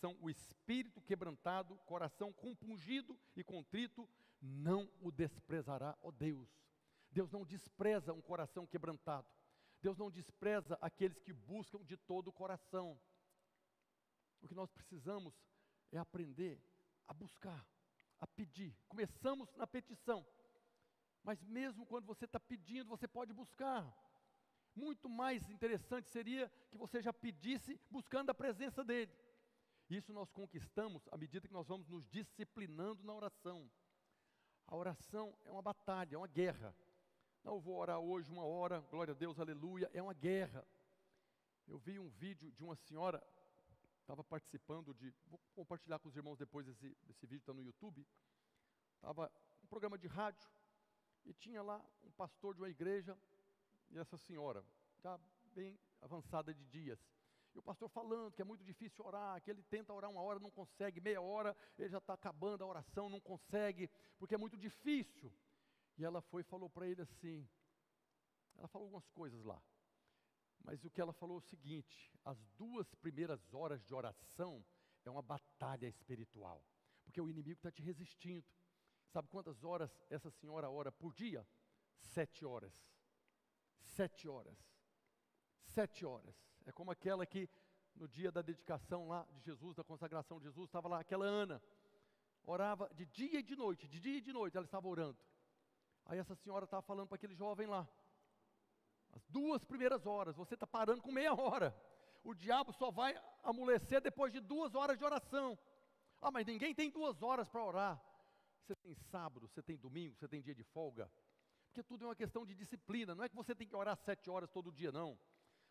são 0.00 0.16
o 0.20 0.28
espírito 0.28 1.00
quebrantado, 1.00 1.76
coração 1.86 2.32
compungido 2.32 3.18
e 3.34 3.42
contrito, 3.42 4.08
não 4.40 4.88
o 5.00 5.10
desprezará, 5.10 5.96
ó 6.02 6.10
Deus. 6.10 6.48
Deus 7.10 7.32
não 7.32 7.44
despreza 7.44 8.12
um 8.12 8.20
coração 8.20 8.66
quebrantado. 8.66 9.26
Deus 9.80 9.96
não 9.96 10.10
despreza 10.10 10.78
aqueles 10.80 11.18
que 11.20 11.32
buscam 11.32 11.82
de 11.84 11.96
todo 11.96 12.28
o 12.28 12.32
coração. 12.32 13.00
O 14.40 14.48
que 14.48 14.54
nós 14.54 14.70
precisamos 14.70 15.34
é 15.90 15.98
aprender 15.98 16.60
a 17.06 17.14
buscar, 17.14 17.66
a 18.18 18.26
pedir. 18.26 18.76
Começamos 18.88 19.52
na 19.54 19.66
petição, 19.66 20.26
mas 21.22 21.42
mesmo 21.42 21.86
quando 21.86 22.06
você 22.06 22.24
está 22.24 22.38
pedindo, 22.38 22.88
você 22.88 23.08
pode 23.08 23.32
buscar. 23.32 23.92
Muito 24.74 25.08
mais 25.08 25.48
interessante 25.50 26.08
seria 26.08 26.48
que 26.70 26.78
você 26.78 27.02
já 27.02 27.12
pedisse 27.12 27.80
buscando 27.90 28.30
a 28.30 28.34
presença 28.34 28.84
dEle. 28.84 29.12
Isso 29.90 30.12
nós 30.12 30.30
conquistamos 30.30 31.08
à 31.10 31.16
medida 31.16 31.46
que 31.46 31.52
nós 31.52 31.66
vamos 31.66 31.88
nos 31.88 32.06
disciplinando 32.08 33.02
na 33.02 33.14
oração. 33.14 33.70
A 34.66 34.76
oração 34.76 35.36
é 35.44 35.50
uma 35.50 35.62
batalha, 35.62 36.14
é 36.14 36.18
uma 36.18 36.28
guerra. 36.28 36.76
Não 37.42 37.58
vou 37.58 37.76
orar 37.78 37.98
hoje 37.98 38.30
uma 38.30 38.44
hora, 38.44 38.80
glória 38.90 39.12
a 39.12 39.16
Deus, 39.16 39.38
aleluia, 39.40 39.90
é 39.94 40.02
uma 40.02 40.12
guerra. 40.12 40.66
Eu 41.66 41.78
vi 41.78 41.98
um 41.98 42.08
vídeo 42.08 42.52
de 42.52 42.62
uma 42.62 42.76
senhora, 42.76 43.22
estava 44.08 44.24
participando 44.24 44.94
de, 44.94 45.14
vou 45.26 45.38
compartilhar 45.54 45.98
com 45.98 46.08
os 46.08 46.16
irmãos 46.16 46.38
depois 46.38 46.66
esse, 46.66 46.96
esse 47.10 47.26
vídeo, 47.26 47.42
está 47.42 47.52
no 47.52 47.62
YouTube. 47.62 48.06
Estava 48.94 49.30
um 49.62 49.66
programa 49.66 49.98
de 49.98 50.06
rádio, 50.06 50.48
e 51.26 51.34
tinha 51.34 51.62
lá 51.62 51.84
um 52.02 52.10
pastor 52.12 52.54
de 52.54 52.62
uma 52.62 52.70
igreja, 52.70 53.18
e 53.90 53.98
essa 53.98 54.16
senhora, 54.16 54.64
já 55.02 55.20
bem 55.54 55.78
avançada 56.00 56.54
de 56.54 56.64
dias. 56.64 56.98
E 57.54 57.58
o 57.58 57.62
pastor 57.62 57.90
falando 57.90 58.32
que 58.32 58.40
é 58.40 58.44
muito 58.46 58.64
difícil 58.64 59.04
orar, 59.04 59.42
que 59.42 59.50
ele 59.50 59.62
tenta 59.64 59.92
orar 59.92 60.10
uma 60.10 60.22
hora, 60.22 60.38
não 60.38 60.50
consegue, 60.50 61.02
meia 61.02 61.20
hora, 61.20 61.54
ele 61.78 61.90
já 61.90 61.98
está 61.98 62.14
acabando 62.14 62.64
a 62.64 62.66
oração, 62.66 63.10
não 63.10 63.20
consegue, 63.20 63.90
porque 64.18 64.34
é 64.34 64.38
muito 64.38 64.56
difícil. 64.56 65.30
E 65.98 66.04
ela 66.04 66.22
foi 66.22 66.40
e 66.40 66.44
falou 66.44 66.70
para 66.70 66.86
ele 66.86 67.02
assim, 67.02 67.46
ela 68.56 68.68
falou 68.68 68.86
algumas 68.86 69.06
coisas 69.10 69.44
lá, 69.44 69.62
mas 70.64 70.84
o 70.84 70.90
que 70.90 71.00
ela 71.00 71.12
falou 71.12 71.36
é 71.36 71.38
o 71.38 71.48
seguinte: 71.48 72.12
as 72.24 72.38
duas 72.56 72.94
primeiras 72.94 73.52
horas 73.54 73.84
de 73.84 73.94
oração 73.94 74.64
é 75.04 75.10
uma 75.10 75.22
batalha 75.22 75.86
espiritual, 75.86 76.64
porque 77.04 77.20
o 77.20 77.28
inimigo 77.28 77.58
está 77.58 77.70
te 77.70 77.82
resistindo. 77.82 78.46
Sabe 79.08 79.28
quantas 79.28 79.64
horas 79.64 79.90
essa 80.10 80.30
senhora 80.30 80.68
ora 80.70 80.92
por 80.92 81.14
dia? 81.14 81.46
Sete 81.98 82.44
horas. 82.44 82.72
Sete 83.80 84.28
horas. 84.28 84.58
Sete 85.64 86.04
horas. 86.04 86.36
É 86.66 86.72
como 86.72 86.90
aquela 86.90 87.24
que 87.24 87.48
no 87.94 88.06
dia 88.06 88.30
da 88.30 88.42
dedicação 88.42 89.08
lá 89.08 89.26
de 89.32 89.40
Jesus, 89.40 89.74
da 89.74 89.82
consagração 89.82 90.38
de 90.38 90.44
Jesus, 90.44 90.68
estava 90.68 90.88
lá 90.88 91.00
aquela 91.00 91.24
Ana. 91.24 91.62
Orava 92.44 92.88
de 92.94 93.04
dia 93.06 93.40
e 93.40 93.42
de 93.42 93.56
noite, 93.56 93.88
de 93.88 93.98
dia 93.98 94.18
e 94.18 94.20
de 94.20 94.32
noite 94.32 94.56
ela 94.56 94.64
estava 94.64 94.86
orando. 94.86 95.18
Aí 96.06 96.18
essa 96.18 96.34
senhora 96.34 96.64
estava 96.64 96.82
falando 96.82 97.08
para 97.08 97.16
aquele 97.16 97.34
jovem 97.34 97.66
lá. 97.66 97.88
As 99.12 99.24
duas 99.26 99.64
primeiras 99.64 100.06
horas, 100.06 100.36
você 100.36 100.54
está 100.54 100.66
parando 100.66 101.02
com 101.02 101.10
meia 101.10 101.34
hora. 101.34 101.74
O 102.22 102.34
diabo 102.34 102.72
só 102.72 102.90
vai 102.90 103.20
amolecer 103.42 104.00
depois 104.00 104.32
de 104.32 104.40
duas 104.40 104.74
horas 104.74 104.98
de 104.98 105.04
oração. 105.04 105.58
Ah, 106.20 106.30
mas 106.30 106.46
ninguém 106.46 106.74
tem 106.74 106.90
duas 106.90 107.22
horas 107.22 107.48
para 107.48 107.64
orar. 107.64 108.02
Você 108.60 108.74
tem 108.76 108.94
sábado, 108.94 109.48
você 109.48 109.62
tem 109.62 109.76
domingo, 109.76 110.16
você 110.16 110.28
tem 110.28 110.42
dia 110.42 110.54
de 110.54 110.62
folga. 110.62 111.10
Porque 111.66 111.82
tudo 111.82 112.04
é 112.04 112.08
uma 112.08 112.16
questão 112.16 112.44
de 112.44 112.54
disciplina. 112.54 113.14
Não 113.14 113.24
é 113.24 113.28
que 113.28 113.36
você 113.36 113.54
tem 113.54 113.66
que 113.66 113.76
orar 113.76 113.96
sete 113.96 114.28
horas 114.28 114.50
todo 114.50 114.72
dia, 114.72 114.92
não. 114.92 115.18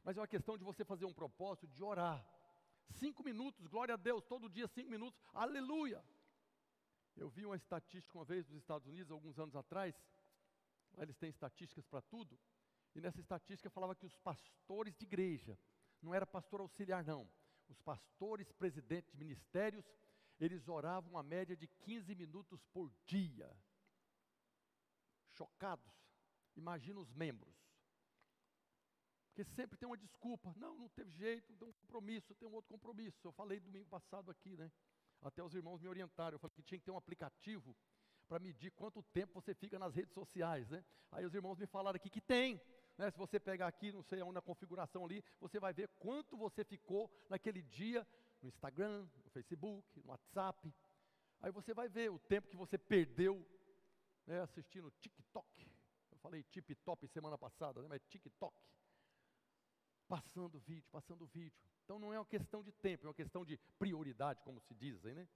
Mas 0.03 0.17
é 0.17 0.21
uma 0.21 0.27
questão 0.27 0.57
de 0.57 0.63
você 0.63 0.85
fazer 0.85 1.05
um 1.05 1.13
propósito 1.13 1.67
de 1.67 1.83
orar. 1.83 2.25
Cinco 2.91 3.23
minutos, 3.23 3.67
glória 3.67 3.93
a 3.93 3.97
Deus, 3.97 4.23
todo 4.23 4.49
dia 4.49 4.67
cinco 4.67 4.89
minutos, 4.89 5.19
aleluia. 5.33 6.03
Eu 7.15 7.29
vi 7.29 7.45
uma 7.45 7.55
estatística 7.55 8.17
uma 8.17 8.23
vez 8.23 8.45
dos 8.45 8.57
Estados 8.57 8.87
Unidos, 8.87 9.11
alguns 9.11 9.37
anos 9.37 9.55
atrás. 9.55 9.93
Lá 10.93 11.03
eles 11.03 11.17
têm 11.17 11.29
estatísticas 11.29 11.85
para 11.85 12.01
tudo. 12.01 12.39
E 12.97 12.99
nessa 12.99 13.19
estatística 13.19 13.69
falava 13.69 13.93
que 13.93 14.07
os 14.07 14.17
pastores 14.17 14.95
de 14.95 15.05
igreja, 15.05 15.55
não 16.01 16.15
era 16.15 16.25
pastor 16.25 16.61
auxiliar, 16.61 17.03
não. 17.03 17.29
Os 17.69 17.79
pastores, 17.79 18.51
presidentes 18.51 19.11
de 19.11 19.17
ministérios, 19.19 19.85
eles 20.39 20.67
oravam 20.67 21.11
uma 21.11 21.21
média 21.21 21.55
de 21.55 21.67
15 21.67 22.15
minutos 22.15 22.59
por 22.73 22.91
dia. 23.05 23.55
Chocados. 25.29 25.93
Imagina 26.55 26.99
os 26.99 27.11
membros. 27.11 27.55
Porque 29.27 29.43
sempre 29.43 29.77
tem 29.77 29.87
uma 29.87 29.95
desculpa. 29.97 30.51
Não, 30.57 30.75
não 30.75 30.89
teve 30.89 31.11
jeito, 31.11 31.55
tem 31.55 31.67
um 31.67 31.73
compromisso, 31.73 32.33
tem 32.33 32.47
um 32.47 32.53
outro 32.53 32.69
compromisso. 32.69 33.27
Eu 33.27 33.31
falei 33.31 33.59
domingo 33.59 33.85
passado 33.85 34.31
aqui, 34.31 34.57
né? 34.57 34.71
Até 35.21 35.43
os 35.43 35.53
irmãos 35.53 35.79
me 35.79 35.87
orientaram. 35.87 36.33
Eu 36.33 36.39
falei 36.39 36.55
que 36.55 36.63
tinha 36.63 36.79
que 36.79 36.85
ter 36.85 36.91
um 36.91 36.97
aplicativo 36.97 37.77
para 38.27 38.39
medir 38.39 38.71
quanto 38.71 39.03
tempo 39.03 39.39
você 39.39 39.53
fica 39.53 39.77
nas 39.77 39.93
redes 39.93 40.15
sociais, 40.15 40.67
né? 40.67 40.83
Aí 41.11 41.23
os 41.27 41.35
irmãos 41.35 41.59
me 41.59 41.67
falaram 41.67 41.95
aqui 41.95 42.09
que 42.09 42.21
tem. 42.21 42.59
Né? 42.97 43.11
Se 43.11 43.17
você 43.17 43.39
pegar 43.39 43.67
aqui, 43.67 43.91
não 43.91 44.03
sei 44.03 44.23
na 44.31 44.41
configuração 44.41 45.05
ali, 45.05 45.23
você 45.39 45.59
vai 45.59 45.73
ver 45.73 45.87
quanto 45.99 46.35
você 46.35 46.63
ficou 46.63 47.11
naquele 47.29 47.61
dia 47.61 48.05
no 48.41 48.49
Instagram, 48.49 49.07
no 49.23 49.29
Facebook, 49.29 49.99
no 49.99 50.11
WhatsApp. 50.11 50.73
Aí 51.41 51.51
você 51.51 51.73
vai 51.73 51.87
ver 51.87 52.11
o 52.11 52.19
tempo 52.19 52.47
que 52.47 52.55
você 52.55 52.77
perdeu 52.77 53.45
né, 54.25 54.41
assistindo 54.41 54.91
TikTok. 54.99 55.71
Eu 56.11 56.17
falei 56.17 56.43
TikTok 56.43 57.07
semana 57.07 57.37
passada, 57.37 57.81
né, 57.81 57.87
mas 57.87 58.01
TikTok. 58.05 58.55
Passando 60.07 60.59
vídeo, 60.59 60.89
passando 60.91 61.27
vídeo. 61.27 61.57
Então 61.83 61.99
não 61.99 62.13
é 62.13 62.19
uma 62.19 62.25
questão 62.25 62.63
de 62.63 62.71
tempo, 62.71 63.05
é 63.05 63.09
uma 63.09 63.13
questão 63.13 63.45
de 63.45 63.57
prioridade, 63.77 64.41
como 64.43 64.59
se 64.61 64.73
dizem, 64.73 65.13
né? 65.13 65.27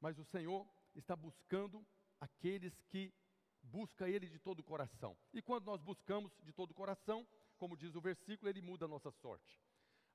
Mas 0.00 0.18
o 0.18 0.24
Senhor 0.24 0.66
está 0.94 1.14
buscando 1.14 1.84
aqueles 2.20 2.80
que 2.88 3.12
buscam 3.62 4.08
Ele 4.08 4.28
de 4.28 4.38
todo 4.38 4.60
o 4.60 4.64
coração. 4.64 5.16
E 5.32 5.42
quando 5.42 5.64
nós 5.64 5.80
buscamos 5.80 6.32
de 6.42 6.52
todo 6.52 6.70
o 6.70 6.74
coração, 6.74 7.26
como 7.58 7.76
diz 7.76 7.94
o 7.94 8.00
versículo, 8.00 8.48
Ele 8.48 8.60
muda 8.60 8.84
a 8.84 8.88
nossa 8.88 9.10
sorte. 9.10 9.60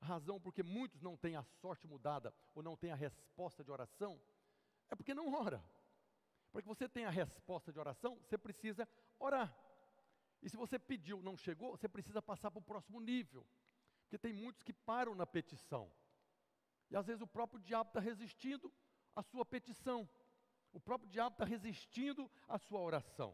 A 0.01 0.05
razão 0.05 0.39
porque 0.39 0.63
muitos 0.63 1.01
não 1.01 1.15
têm 1.15 1.35
a 1.35 1.43
sorte 1.43 1.87
mudada 1.87 2.33
ou 2.53 2.61
não 2.61 2.75
têm 2.75 2.91
a 2.91 2.95
resposta 2.95 3.63
de 3.63 3.71
oração 3.71 4.19
é 4.89 4.95
porque 4.95 5.13
não 5.13 5.33
ora. 5.33 5.63
Para 6.51 6.61
que 6.61 6.67
você 6.67 6.87
tenha 6.87 7.07
a 7.07 7.11
resposta 7.11 7.71
de 7.71 7.79
oração, 7.79 8.17
você 8.19 8.37
precisa 8.37 8.87
orar. 9.19 9.55
E 10.41 10.49
se 10.49 10.55
você 10.55 10.77
pediu, 10.77 11.21
não 11.21 11.35
chegou, 11.35 11.71
você 11.71 11.87
precisa 11.87 12.21
passar 12.21 12.51
para 12.51 12.59
o 12.59 12.63
próximo 12.63 12.99
nível. 12.99 13.45
Porque 14.03 14.17
tem 14.17 14.31
muitos 14.31 14.61
que 14.63 14.71
param 14.71 15.15
na 15.15 15.25
petição. 15.25 15.91
E 16.89 16.95
às 16.95 17.07
vezes 17.07 17.21
o 17.21 17.27
próprio 17.27 17.59
diabo 17.59 17.89
está 17.89 17.99
resistindo 17.99 18.71
à 19.15 19.23
sua 19.23 19.43
petição. 19.43 20.07
O 20.75 20.79
próprio 20.81 21.09
diabo 21.09 21.35
está 21.35 21.45
resistindo 21.45 22.29
à 22.49 22.57
sua 22.57 22.81
oração. 22.81 23.33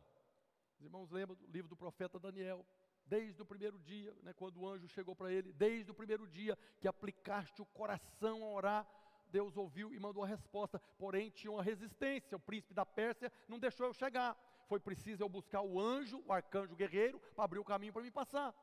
Os 0.77 0.85
irmãos 0.85 1.09
lembram 1.09 1.35
do 1.35 1.47
livro 1.47 1.67
do 1.67 1.75
profeta 1.75 2.19
Daniel. 2.19 2.63
Desde 3.03 3.41
o 3.41 3.45
primeiro 3.45 3.79
dia, 3.79 4.15
né, 4.21 4.31
quando 4.31 4.57
o 4.61 4.69
anjo 4.69 4.87
chegou 4.87 5.15
para 5.15 5.31
ele, 5.33 5.51
desde 5.51 5.89
o 5.89 5.93
primeiro 5.93 6.27
dia 6.27 6.55
que 6.79 6.87
aplicaste 6.87 7.59
o 7.59 7.65
coração 7.65 8.43
a 8.43 8.47
orar, 8.47 8.87
Deus 9.27 9.57
ouviu 9.57 9.91
e 9.91 9.99
mandou 9.99 10.23
a 10.23 10.27
resposta, 10.27 10.79
porém 10.99 11.31
tinha 11.31 11.51
uma 11.51 11.63
resistência, 11.63 12.37
o 12.37 12.39
príncipe 12.39 12.75
da 12.75 12.85
Pérsia 12.85 13.33
não 13.47 13.57
deixou 13.57 13.87
eu 13.87 13.93
chegar, 13.93 14.37
foi 14.67 14.79
preciso 14.79 15.23
eu 15.23 15.27
buscar 15.27 15.61
o 15.63 15.79
anjo, 15.79 16.23
o 16.27 16.31
arcanjo 16.31 16.75
guerreiro, 16.75 17.19
para 17.35 17.45
abrir 17.45 17.59
o 17.59 17.65
caminho 17.65 17.91
para 17.91 18.03
me 18.03 18.11
passar. 18.11 18.53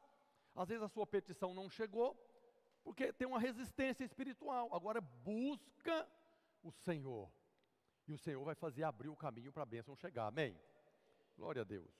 Às 0.54 0.68
vezes 0.68 0.84
a 0.84 0.88
sua 0.88 1.06
petição 1.06 1.52
não 1.52 1.68
chegou, 1.68 2.16
porque 2.84 3.12
tem 3.12 3.26
uma 3.26 3.40
resistência 3.40 4.04
espiritual, 4.04 4.72
agora 4.72 5.00
busca 5.00 6.08
o 6.62 6.70
Senhor, 6.70 7.28
e 8.08 8.12
o 8.12 8.18
Senhor 8.18 8.42
vai 8.42 8.54
fazer 8.54 8.84
abrir 8.84 9.08
o 9.08 9.16
caminho 9.16 9.52
para 9.52 9.62
a 9.62 9.66
bênção 9.66 9.94
chegar, 9.94 10.26
amém? 10.26 10.58
Glória 11.36 11.62
a 11.62 11.64
Deus. 11.64 11.92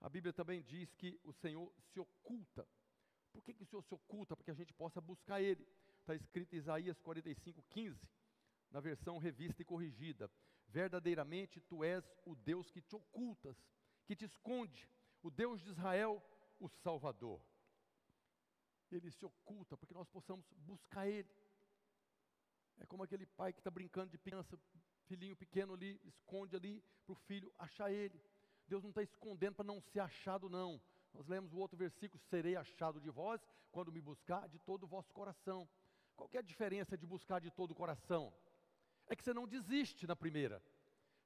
A 0.00 0.08
Bíblia 0.08 0.32
também 0.32 0.62
diz 0.62 0.94
que 0.94 1.18
o 1.24 1.32
Senhor 1.32 1.72
se 1.92 1.98
oculta. 1.98 2.66
Por 3.32 3.42
que, 3.42 3.52
que 3.52 3.62
o 3.62 3.66
Senhor 3.66 3.82
se 3.82 3.94
oculta? 3.94 4.36
Para 4.36 4.44
que 4.44 4.50
a 4.50 4.54
gente 4.54 4.72
possa 4.72 5.00
buscar 5.00 5.40
Ele. 5.42 5.66
Está 6.00 6.14
escrito 6.14 6.54
em 6.54 6.58
Isaías 6.58 7.00
45, 7.00 7.62
15, 7.68 8.08
na 8.70 8.80
versão 8.80 9.18
revista 9.18 9.60
e 9.62 9.64
corrigida. 9.64 10.30
Verdadeiramente 10.68 11.60
tu 11.60 11.82
és 11.82 12.08
o 12.24 12.34
Deus 12.34 12.70
que 12.70 12.80
te 12.80 12.94
ocultas, 12.94 13.56
que 14.04 14.14
te 14.14 14.24
esconde, 14.24 14.88
o 15.22 15.30
Deus 15.30 15.60
de 15.60 15.70
Israel, 15.70 16.22
o 16.60 16.68
Salvador. 16.68 17.40
Ele 18.90 19.10
se 19.10 19.24
oculta 19.24 19.76
para 19.76 19.86
que 19.88 19.94
nós 19.94 20.08
possamos 20.08 20.46
buscar 20.58 21.08
Ele. 21.08 21.28
É 22.78 22.86
como 22.86 23.02
aquele 23.02 23.26
pai 23.26 23.52
que 23.52 23.60
está 23.60 23.70
brincando 23.70 24.10
de 24.10 24.18
criança, 24.18 24.58
filhinho 25.06 25.36
pequeno 25.36 25.74
ali, 25.74 26.00
esconde 26.04 26.54
ali 26.56 26.82
para 27.04 27.12
o 27.12 27.16
filho 27.16 27.52
achar 27.58 27.90
Ele. 27.90 28.20
Deus 28.68 28.82
não 28.82 28.90
está 28.90 29.02
escondendo 29.02 29.54
para 29.54 29.64
não 29.64 29.80
ser 29.80 30.00
achado, 30.00 30.48
não. 30.48 30.80
Nós 31.14 31.26
lemos 31.26 31.52
o 31.52 31.58
outro 31.58 31.76
versículo: 31.76 32.20
serei 32.28 32.56
achado 32.56 33.00
de 33.00 33.10
vós 33.10 33.40
quando 33.70 33.92
me 33.92 34.00
buscar 34.00 34.48
de 34.48 34.58
todo 34.58 34.84
o 34.84 34.86
vosso 34.86 35.12
coração. 35.12 35.68
Qual 36.16 36.28
é 36.32 36.38
a 36.38 36.42
diferença 36.42 36.96
de 36.96 37.06
buscar 37.06 37.40
de 37.40 37.50
todo 37.50 37.70
o 37.72 37.74
coração? 37.74 38.32
É 39.08 39.14
que 39.14 39.22
você 39.22 39.32
não 39.32 39.46
desiste 39.46 40.06
na 40.06 40.16
primeira. 40.16 40.62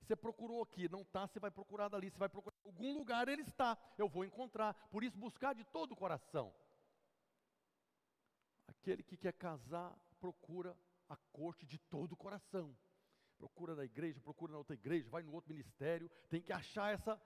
Você 0.03 0.17
procurou 0.17 0.63
aqui, 0.63 0.89
não 0.89 1.03
está, 1.03 1.27
você 1.27 1.39
vai 1.39 1.51
procurar 1.51 1.89
dali, 1.89 2.11
você 2.11 2.19
vai 2.19 2.29
procurar 2.29 2.57
em 2.65 2.69
algum 2.69 2.99
lugar, 2.99 3.29
ele 3.29 3.43
está, 3.43 3.79
eu 3.97 4.09
vou 4.09 4.25
encontrar. 4.25 4.75
Por 4.91 5.05
isso, 5.05 5.17
buscar 5.17 5.55
de 5.55 5.65
todo 5.65 5.93
o 5.93 5.97
coração. 5.97 6.53
Aquele 8.67 9.03
que 9.03 9.17
quer 9.17 9.33
casar 9.33 9.95
procura 10.19 10.77
a 11.09 11.17
corte 11.17 11.67
de 11.67 11.79
todo 11.79 12.13
o 12.13 12.17
coração. 12.17 12.77
Procura 13.41 13.75
na 13.75 13.87
igreja, 13.87 14.21
procura 14.21 14.53
na 14.53 14.59
outra 14.59 14.75
igreja, 14.75 15.09
vai 15.09 15.23
no 15.23 15.33
outro 15.33 15.49
ministério, 15.51 16.11
tem 16.29 16.43
que 16.43 16.53
achar 16.53 16.93
essa. 16.93 17.19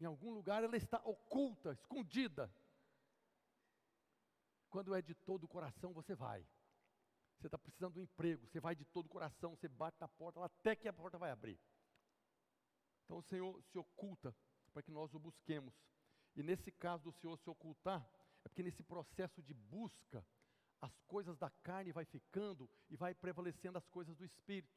Em 0.00 0.06
algum 0.06 0.30
lugar 0.32 0.64
ela 0.64 0.74
está 0.74 0.98
oculta, 1.04 1.72
escondida. 1.72 2.50
Quando 4.70 4.94
é 4.94 5.02
de 5.02 5.14
todo 5.14 5.44
o 5.44 5.48
coração, 5.48 5.92
você 5.92 6.14
vai. 6.14 6.42
Você 7.36 7.46
está 7.46 7.58
precisando 7.58 7.92
de 7.92 8.00
um 8.00 8.04
emprego, 8.04 8.46
você 8.46 8.58
vai 8.58 8.74
de 8.74 8.86
todo 8.86 9.04
o 9.04 9.10
coração, 9.10 9.54
você 9.54 9.68
bate 9.68 10.00
na 10.00 10.08
porta, 10.08 10.42
até 10.42 10.74
que 10.74 10.88
a 10.88 10.92
porta 10.94 11.18
vai 11.18 11.30
abrir. 11.30 11.60
Então 13.04 13.18
o 13.18 13.22
Senhor 13.22 13.62
se 13.64 13.76
oculta 13.76 14.34
para 14.72 14.82
que 14.82 14.90
nós 14.90 15.12
o 15.12 15.18
busquemos. 15.18 15.74
E 16.34 16.42
nesse 16.42 16.72
caso 16.72 17.04
do 17.04 17.12
Senhor 17.12 17.36
se 17.36 17.50
ocultar, 17.50 18.08
é 18.42 18.48
porque 18.48 18.62
nesse 18.62 18.82
processo 18.82 19.42
de 19.42 19.52
busca, 19.52 20.24
as 20.82 21.00
coisas 21.04 21.38
da 21.38 21.48
carne 21.48 21.92
vai 21.92 22.04
ficando 22.04 22.68
e 22.90 22.96
vai 22.96 23.14
prevalecendo 23.14 23.78
as 23.78 23.88
coisas 23.88 24.16
do 24.16 24.24
espírito. 24.24 24.76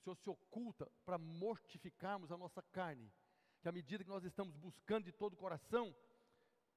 O 0.00 0.02
Senhor 0.02 0.16
se 0.16 0.30
oculta 0.30 0.90
para 1.04 1.18
mortificarmos 1.18 2.32
a 2.32 2.38
nossa 2.38 2.62
carne. 2.62 3.12
Que 3.60 3.68
à 3.68 3.72
medida 3.72 4.02
que 4.02 4.08
nós 4.08 4.24
estamos 4.24 4.56
buscando 4.56 5.04
de 5.04 5.12
todo 5.12 5.34
o 5.34 5.36
coração, 5.36 5.94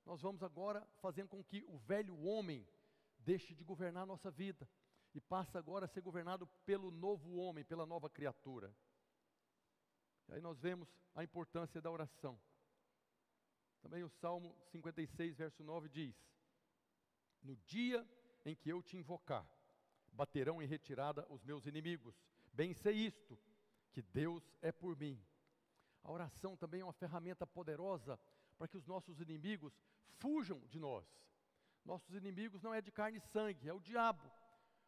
nós 0.05 0.21
vamos 0.21 0.43
agora 0.43 0.85
fazendo 1.01 1.29
com 1.29 1.41
que 1.41 1.63
o 1.65 1.77
velho 1.77 2.19
homem 2.23 2.67
deixe 3.19 3.55
de 3.55 3.63
governar 3.63 4.03
a 4.03 4.07
nossa 4.07 4.29
vida 4.29 4.67
e 5.13 5.21
passe 5.21 5.57
agora 5.57 5.85
a 5.85 5.89
ser 5.89 6.01
governado 6.01 6.45
pelo 6.65 6.91
novo 6.91 7.35
homem, 7.35 7.63
pela 7.63 7.85
nova 7.85 8.09
criatura. 8.09 8.75
E 10.27 10.33
aí 10.33 10.41
nós 10.41 10.59
vemos 10.59 10.89
a 11.15 11.23
importância 11.23 11.81
da 11.81 11.89
oração. 11.89 12.37
Também 13.81 14.03
o 14.03 14.09
Salmo 14.09 14.57
56, 14.71 15.37
verso 15.37 15.63
9 15.63 15.87
diz: 15.87 16.15
No 17.41 17.55
dia 17.57 18.05
em 18.45 18.55
que 18.55 18.69
eu 18.69 18.81
te 18.81 18.97
invocar, 18.97 19.47
baterão 20.11 20.61
em 20.61 20.65
retirada 20.65 21.25
os 21.29 21.43
meus 21.43 21.65
inimigos. 21.65 22.15
Bem 22.53 22.73
sei 22.73 22.95
isto, 22.95 23.37
que 23.91 24.01
Deus 24.01 24.43
é 24.61 24.71
por 24.71 24.95
mim. 24.97 25.21
A 26.03 26.11
oração 26.11 26.57
também 26.57 26.81
é 26.81 26.83
uma 26.83 26.93
ferramenta 26.93 27.45
poderosa 27.45 28.19
para 28.57 28.67
que 28.67 28.77
os 28.77 28.85
nossos 28.85 29.19
inimigos 29.19 29.73
fujam 30.19 30.59
de 30.67 30.79
nós. 30.79 31.05
Nossos 31.83 32.13
inimigos 32.15 32.61
não 32.61 32.73
é 32.73 32.81
de 32.81 32.91
carne 32.91 33.17
e 33.17 33.21
sangue, 33.21 33.67
é 33.67 33.73
o 33.73 33.79
diabo. 33.79 34.31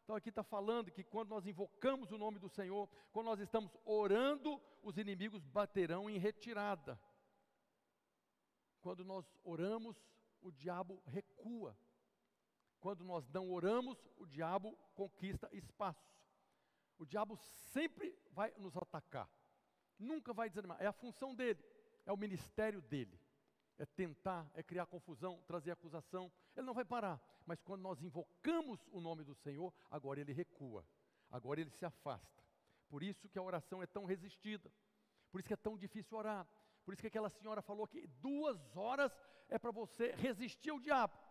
Então 0.02 0.16
aqui 0.16 0.28
está 0.28 0.42
falando 0.42 0.90
que 0.90 1.02
quando 1.02 1.30
nós 1.30 1.46
invocamos 1.46 2.12
o 2.12 2.18
nome 2.18 2.38
do 2.38 2.48
Senhor, 2.48 2.88
quando 3.10 3.26
nós 3.26 3.40
estamos 3.40 3.74
orando, 3.84 4.60
os 4.82 4.98
inimigos 4.98 5.42
baterão 5.46 6.10
em 6.10 6.18
retirada. 6.18 7.00
Quando 8.80 9.02
nós 9.02 9.24
oramos, 9.42 9.96
o 10.42 10.52
diabo 10.52 11.02
recua. 11.06 11.76
Quando 12.84 13.02
nós 13.02 13.26
não 13.30 13.50
oramos, 13.50 13.96
o 14.18 14.26
diabo 14.26 14.76
conquista 14.94 15.48
espaço. 15.54 16.06
O 16.98 17.06
diabo 17.06 17.34
sempre 17.72 18.14
vai 18.30 18.52
nos 18.58 18.76
atacar. 18.76 19.26
Nunca 19.98 20.34
vai 20.34 20.50
desanimar. 20.50 20.76
É 20.78 20.84
a 20.84 20.92
função 20.92 21.34
dele, 21.34 21.64
é 22.04 22.12
o 22.12 22.16
ministério 22.18 22.82
dele. 22.82 23.18
É 23.78 23.86
tentar, 23.86 24.50
é 24.52 24.62
criar 24.62 24.84
confusão, 24.84 25.42
trazer 25.46 25.70
acusação. 25.70 26.30
Ele 26.54 26.66
não 26.66 26.74
vai 26.74 26.84
parar. 26.84 27.18
Mas 27.46 27.58
quando 27.62 27.80
nós 27.80 28.02
invocamos 28.02 28.86
o 28.92 29.00
nome 29.00 29.24
do 29.24 29.34
Senhor, 29.34 29.72
agora 29.90 30.20
ele 30.20 30.34
recua. 30.34 30.86
Agora 31.30 31.62
ele 31.62 31.70
se 31.70 31.86
afasta. 31.86 32.44
Por 32.86 33.02
isso 33.02 33.30
que 33.30 33.38
a 33.38 33.42
oração 33.42 33.82
é 33.82 33.86
tão 33.86 34.04
resistida. 34.04 34.70
Por 35.32 35.40
isso 35.40 35.48
que 35.48 35.54
é 35.54 35.56
tão 35.56 35.78
difícil 35.78 36.18
orar. 36.18 36.46
Por 36.84 36.92
isso 36.92 37.00
que 37.00 37.08
aquela 37.08 37.30
senhora 37.30 37.62
falou 37.62 37.88
que 37.88 38.06
duas 38.06 38.76
horas 38.76 39.10
é 39.48 39.58
para 39.58 39.70
você 39.70 40.12
resistir 40.16 40.68
ao 40.68 40.78
diabo. 40.78 41.23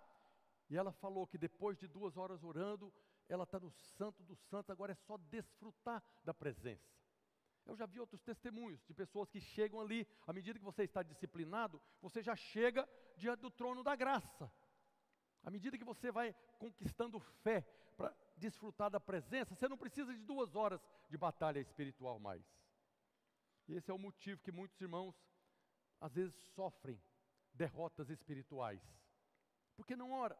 E 0.74 0.76
ela 0.76 0.92
falou 0.92 1.28
que 1.28 1.38
depois 1.38 1.78
de 1.78 1.88
duas 1.88 2.18
horas 2.18 2.44
orando, 2.44 2.92
ela 3.30 3.44
está 3.44 3.60
no 3.60 3.70
santo 3.70 4.24
dos 4.24 4.40
santos, 4.48 4.72
agora 4.72 4.94
é 4.94 4.96
só 4.96 5.18
desfrutar 5.18 6.04
da 6.24 6.34
presença. 6.34 6.92
Eu 7.64 7.76
já 7.76 7.86
vi 7.86 8.00
outros 8.00 8.24
testemunhos 8.24 8.84
de 8.84 8.92
pessoas 8.92 9.30
que 9.30 9.40
chegam 9.40 9.80
ali, 9.80 10.08
à 10.26 10.34
medida 10.34 10.58
que 10.58 10.66
você 10.66 10.82
está 10.82 11.04
disciplinado, 11.04 11.80
você 12.02 12.24
já 12.24 12.36
chega 12.36 12.90
diante 13.16 13.42
do 13.42 13.52
trono 13.52 13.84
da 13.84 13.96
graça. 13.96 14.52
À 15.44 15.52
medida 15.52 15.78
que 15.78 15.84
você 15.84 16.12
vai 16.12 16.34
conquistando 16.58 17.20
fé 17.20 17.62
para 17.96 18.12
desfrutar 18.36 18.90
da 18.90 19.00
presença, 19.00 19.54
você 19.54 19.68
não 19.68 19.78
precisa 19.78 20.12
de 20.12 20.24
duas 20.24 20.56
horas 20.56 20.82
de 21.08 21.18
batalha 21.20 21.60
espiritual 21.60 22.18
mais. 22.20 22.44
E 23.68 23.76
esse 23.76 23.92
é 23.92 23.94
o 23.94 24.00
motivo 24.00 24.42
que 24.42 24.52
muitos 24.52 24.82
irmãos 24.82 25.16
às 26.02 26.16
vezes 26.16 26.34
sofrem 26.56 27.00
derrotas 27.54 28.10
espirituais. 28.10 28.82
Porque 29.76 29.96
não 29.96 30.12
ora. 30.12 30.36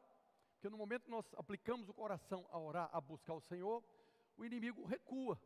Porque 0.64 0.72
no 0.72 0.78
momento 0.78 1.04
que 1.04 1.12
nós 1.12 1.26
aplicamos 1.36 1.90
o 1.90 1.94
coração 1.94 2.48
a 2.50 2.58
orar, 2.58 2.90
a 2.94 3.02
buscar 3.02 3.34
o 3.34 3.42
Senhor, 3.42 3.84
o 4.38 4.46
inimigo 4.46 4.86
recua. 4.86 5.38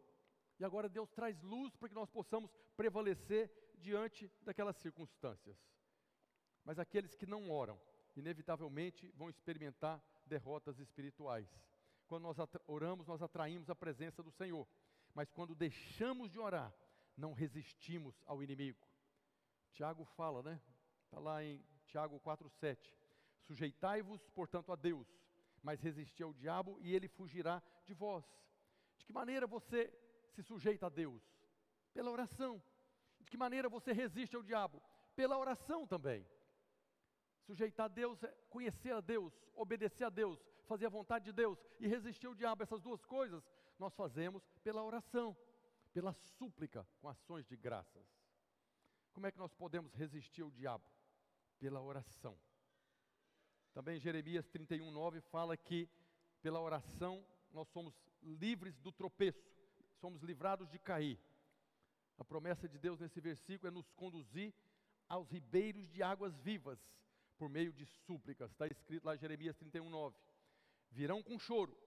E 0.59 0.63
agora 0.63 0.87
Deus 0.87 1.09
traz 1.09 1.41
luz 1.41 1.75
para 1.75 1.89
que 1.89 1.95
nós 1.95 2.07
possamos 2.07 2.51
prevalecer 2.75 3.51
diante 3.79 4.31
daquelas 4.43 4.75
circunstâncias. 4.75 5.57
Mas 6.63 6.77
aqueles 6.77 7.15
que 7.15 7.25
não 7.25 7.49
oram, 7.49 7.81
inevitavelmente 8.15 9.11
vão 9.15 9.27
experimentar 9.27 9.99
derrotas 10.23 10.77
espirituais. 10.77 11.49
Quando 12.05 12.21
nós 12.21 12.37
oramos, 12.67 13.07
nós 13.07 13.19
atraímos 13.19 13.71
a 13.71 13.75
presença 13.75 14.21
do 14.21 14.29
Senhor. 14.29 14.67
Mas 15.15 15.31
quando 15.31 15.55
deixamos 15.55 16.29
de 16.29 16.37
orar, 16.37 16.71
não 17.17 17.33
resistimos 17.33 18.21
ao 18.27 18.43
inimigo. 18.43 18.87
Tiago 19.71 20.05
fala, 20.05 20.43
né? 20.43 20.61
Está 21.05 21.17
lá 21.17 21.43
em 21.43 21.65
Tiago 21.87 22.19
4,7. 22.19 22.93
Sujeitai-vos, 23.47 24.27
portanto, 24.29 24.71
a 24.71 24.75
Deus, 24.75 25.07
mas 25.63 25.79
resisti 25.81 26.21
ao 26.21 26.33
diabo 26.33 26.77
e 26.81 26.93
ele 26.93 27.07
fugirá 27.07 27.63
de 27.85 27.93
vós. 27.93 28.25
De 28.97 29.05
que 29.05 29.13
maneira 29.13 29.47
você 29.47 29.91
se 30.33 30.43
sujeita 30.43 30.87
a 30.87 30.89
Deus? 30.89 31.23
Pela 31.93 32.11
oração. 32.11 32.61
De 33.21 33.31
que 33.31 33.37
maneira 33.37 33.69
você 33.69 33.93
resiste 33.93 34.35
ao 34.35 34.43
diabo? 34.43 34.81
Pela 35.15 35.37
oração 35.37 35.87
também. 35.87 36.27
Sujeitar 37.45 37.85
a 37.85 37.89
Deus 37.89 38.21
é 38.21 38.27
conhecer 38.49 38.91
a 38.91 38.99
Deus, 38.99 39.33
obedecer 39.55 40.03
a 40.03 40.09
Deus, 40.09 40.37
fazer 40.65 40.85
a 40.85 40.89
vontade 40.89 41.25
de 41.25 41.31
Deus 41.31 41.57
e 41.79 41.87
resistir 41.87 42.27
ao 42.27 42.35
diabo. 42.35 42.63
Essas 42.63 42.81
duas 42.81 43.03
coisas 43.05 43.41
nós 43.79 43.95
fazemos 43.95 44.45
pela 44.61 44.83
oração, 44.83 45.35
pela 45.93 46.13
súplica, 46.37 46.85
com 46.99 47.07
ações 47.07 47.47
de 47.47 47.55
graças. 47.55 48.05
Como 49.13 49.25
é 49.25 49.31
que 49.31 49.37
nós 49.39 49.53
podemos 49.53 49.93
resistir 49.93 50.41
ao 50.41 50.51
diabo? 50.51 50.83
Pela 51.57 51.81
oração. 51.81 52.37
Também 53.73 53.99
Jeremias 53.99 54.47
31, 54.47 54.91
9 54.91 55.21
fala 55.21 55.55
que 55.55 55.89
pela 56.41 56.61
oração 56.61 57.25
nós 57.51 57.67
somos 57.69 57.93
livres 58.21 58.77
do 58.79 58.91
tropeço, 58.91 59.51
somos 59.99 60.21
livrados 60.21 60.69
de 60.69 60.79
cair. 60.79 61.19
A 62.17 62.23
promessa 62.23 62.67
de 62.67 62.77
Deus 62.77 62.99
nesse 62.99 63.21
versículo 63.21 63.67
é 63.67 63.71
nos 63.71 63.89
conduzir 63.91 64.53
aos 65.07 65.29
ribeiros 65.29 65.87
de 65.89 66.01
águas 66.01 66.35
vivas, 66.39 66.79
por 67.37 67.49
meio 67.49 67.71
de 67.71 67.85
súplicas. 67.85 68.51
Está 68.51 68.67
escrito 68.67 69.05
lá 69.05 69.15
em 69.15 69.19
Jeremias 69.19 69.55
31, 69.55 69.89
9. 69.89 70.17
Virão 70.91 71.21
com 71.21 71.37
choro, 71.37 71.77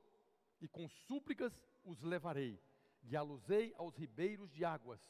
e 0.60 0.68
com 0.68 0.88
súplicas 0.88 1.52
os 1.84 2.02
levarei, 2.02 2.60
guiá-los-ei 3.02 3.74
aos 3.76 3.96
ribeiros 3.96 4.50
de 4.52 4.64
águas, 4.64 5.00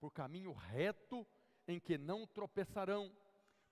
por 0.00 0.10
caminho 0.12 0.52
reto 0.52 1.26
em 1.66 1.80
que 1.80 1.96
não 1.96 2.26
tropeçarão, 2.26 3.14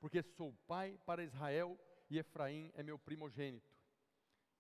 porque 0.01 0.23
sou 0.23 0.55
pai 0.67 0.99
para 1.05 1.25
Israel 1.25 1.79
e 2.15 2.19
Efraim 2.19 2.71
é 2.75 2.83
meu 2.83 2.99
primogênito. 2.99 3.69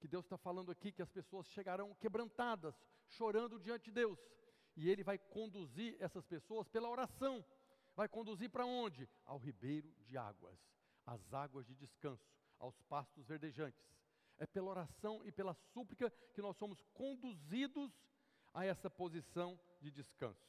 Que 0.01 0.09
Deus 0.09 0.25
está 0.25 0.37
falando 0.37 0.73
aqui 0.73 0.90
que 0.90 1.03
as 1.03 1.09
pessoas 1.09 1.47
chegarão 1.49 1.95
quebrantadas, 1.95 2.75
chorando 3.07 3.61
diante 3.61 3.87
de 3.87 3.93
Deus, 3.93 4.19
e 4.77 4.90
Ele 4.90 5.05
vai 5.05 5.19
conduzir 5.19 5.97
essas 6.01 6.27
pessoas 6.27 6.69
pela 6.69 6.88
oração. 6.88 7.45
Vai 7.95 8.09
conduzir 8.09 8.51
para 8.51 8.67
onde? 8.67 9.09
Ao 9.25 9.38
ribeiro 9.38 9.95
de 10.05 10.19
águas, 10.19 10.59
às 11.07 11.33
águas 11.33 11.64
de 11.64 11.77
descanso, 11.77 12.29
aos 12.59 12.81
pastos 12.83 13.25
verdejantes. 13.27 13.81
É 14.37 14.47
pela 14.47 14.71
oração 14.71 15.25
e 15.25 15.31
pela 15.31 15.55
súplica 15.55 16.11
que 16.33 16.43
nós 16.43 16.57
somos 16.57 16.83
conduzidos 16.93 17.93
a 18.53 18.64
essa 18.64 18.90
posição 18.90 19.59
de 19.81 19.93
descanso. 19.93 20.45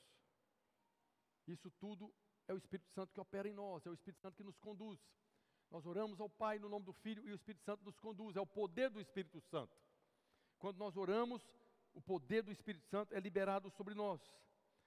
Isso 1.45 1.70
tudo 1.70 2.12
é 2.47 2.53
o 2.53 2.58
Espírito 2.58 2.89
Santo 2.89 3.14
que 3.14 3.20
opera 3.20 3.47
em 3.47 3.53
nós, 3.53 3.86
é 3.86 3.91
o 3.91 3.93
Espírito 3.93 4.22
Santo 4.22 4.36
que 4.36 4.43
nos 4.43 4.58
conduz. 4.58 4.99
Nós 5.76 5.86
oramos 5.86 6.21
ao 6.21 6.30
Pai 6.30 6.57
no 6.57 6.69
nome 6.69 6.86
do 6.86 6.93
Filho 6.93 7.28
e 7.28 7.34
o 7.34 7.36
Espírito 7.36 7.65
Santo 7.65 7.84
nos 7.84 7.99
conduz, 7.99 8.38
é 8.38 8.39
o 8.39 8.47
poder 8.47 8.89
do 8.89 9.01
Espírito 9.01 9.41
Santo. 9.41 9.76
Quando 10.57 10.78
nós 10.78 10.95
oramos, 10.95 11.45
o 11.93 11.99
poder 11.99 12.43
do 12.43 12.49
Espírito 12.49 12.86
Santo 12.86 13.13
é 13.13 13.19
liberado 13.19 13.69
sobre 13.71 13.93
nós. 13.93 14.21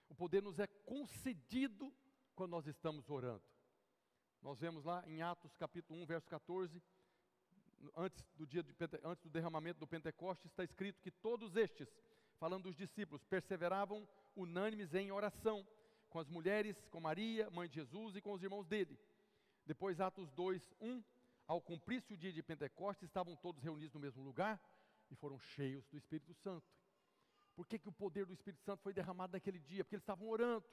O 0.09 0.14
poder 0.14 0.43
nos 0.43 0.59
é 0.59 0.66
concedido 0.66 1.93
quando 2.34 2.53
nós 2.53 2.66
estamos 2.66 3.11
orando. 3.11 3.43
Nós 4.41 4.59
vemos 4.59 4.82
lá 4.82 5.05
em 5.07 5.20
Atos 5.20 5.55
capítulo 5.57 6.01
1, 6.01 6.07
verso 6.07 6.26
14, 6.30 6.82
antes 7.95 8.24
do 8.34 8.47
dia 8.47 8.62
de, 8.62 8.74
antes 9.05 9.22
do 9.22 9.28
derramamento 9.28 9.80
do 9.80 9.86
Pentecostes, 9.86 10.51
está 10.51 10.64
escrito 10.64 11.03
que 11.03 11.11
todos 11.11 11.55
estes, 11.55 11.86
falando 12.39 12.62
dos 12.62 12.76
discípulos, 12.76 13.22
perseveravam 13.24 14.09
unânimes 14.34 14.95
em 14.95 15.12
oração 15.12 15.68
com 16.09 16.18
as 16.18 16.30
mulheres, 16.30 16.82
com 16.91 16.99
Maria, 16.99 17.51
mãe 17.51 17.68
de 17.68 17.74
Jesus 17.74 18.16
e 18.16 18.22
com 18.22 18.32
os 18.32 18.43
irmãos 18.43 18.66
dele. 18.66 18.99
Depois, 19.69 20.01
Atos 20.01 20.31
2, 20.31 20.73
1, 20.81 21.05
ao 21.47 21.61
cumprir-se 21.61 22.14
o 22.14 22.16
dia 22.16 22.33
de 22.33 22.43
Pentecostes, 22.43 23.07
estavam 23.07 23.37
todos 23.37 23.62
reunidos 23.62 23.93
no 23.93 24.01
mesmo 24.01 24.23
lugar 24.23 24.59
e 25.11 25.14
foram 25.14 25.39
cheios 25.39 25.87
do 25.89 25.99
Espírito 25.99 26.33
Santo. 26.33 26.66
Por 27.55 27.66
que, 27.66 27.79
que 27.79 27.87
o 27.87 27.93
poder 27.93 28.25
do 28.25 28.33
Espírito 28.33 28.62
Santo 28.62 28.83
foi 28.83 28.95
derramado 28.95 29.35
naquele 29.35 29.59
dia? 29.59 29.85
Porque 29.85 29.97
eles 29.97 30.03
estavam 30.05 30.27
orando. 30.27 30.64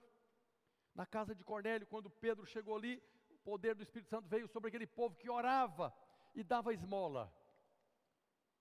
Na 0.93 1.05
casa 1.05 1.35
de 1.35 1.43
Cornélio, 1.43 1.85
quando 1.85 2.09
Pedro 2.09 2.45
chegou 2.45 2.77
ali, 2.77 3.03
o 3.29 3.37
poder 3.39 3.75
do 3.75 3.83
Espírito 3.83 4.07
Santo 4.07 4.29
veio 4.29 4.47
sobre 4.47 4.69
aquele 4.69 4.87
povo 4.87 5.17
que 5.17 5.29
orava 5.29 5.93
e 6.33 6.41
dava 6.41 6.73
esmola. 6.73 7.29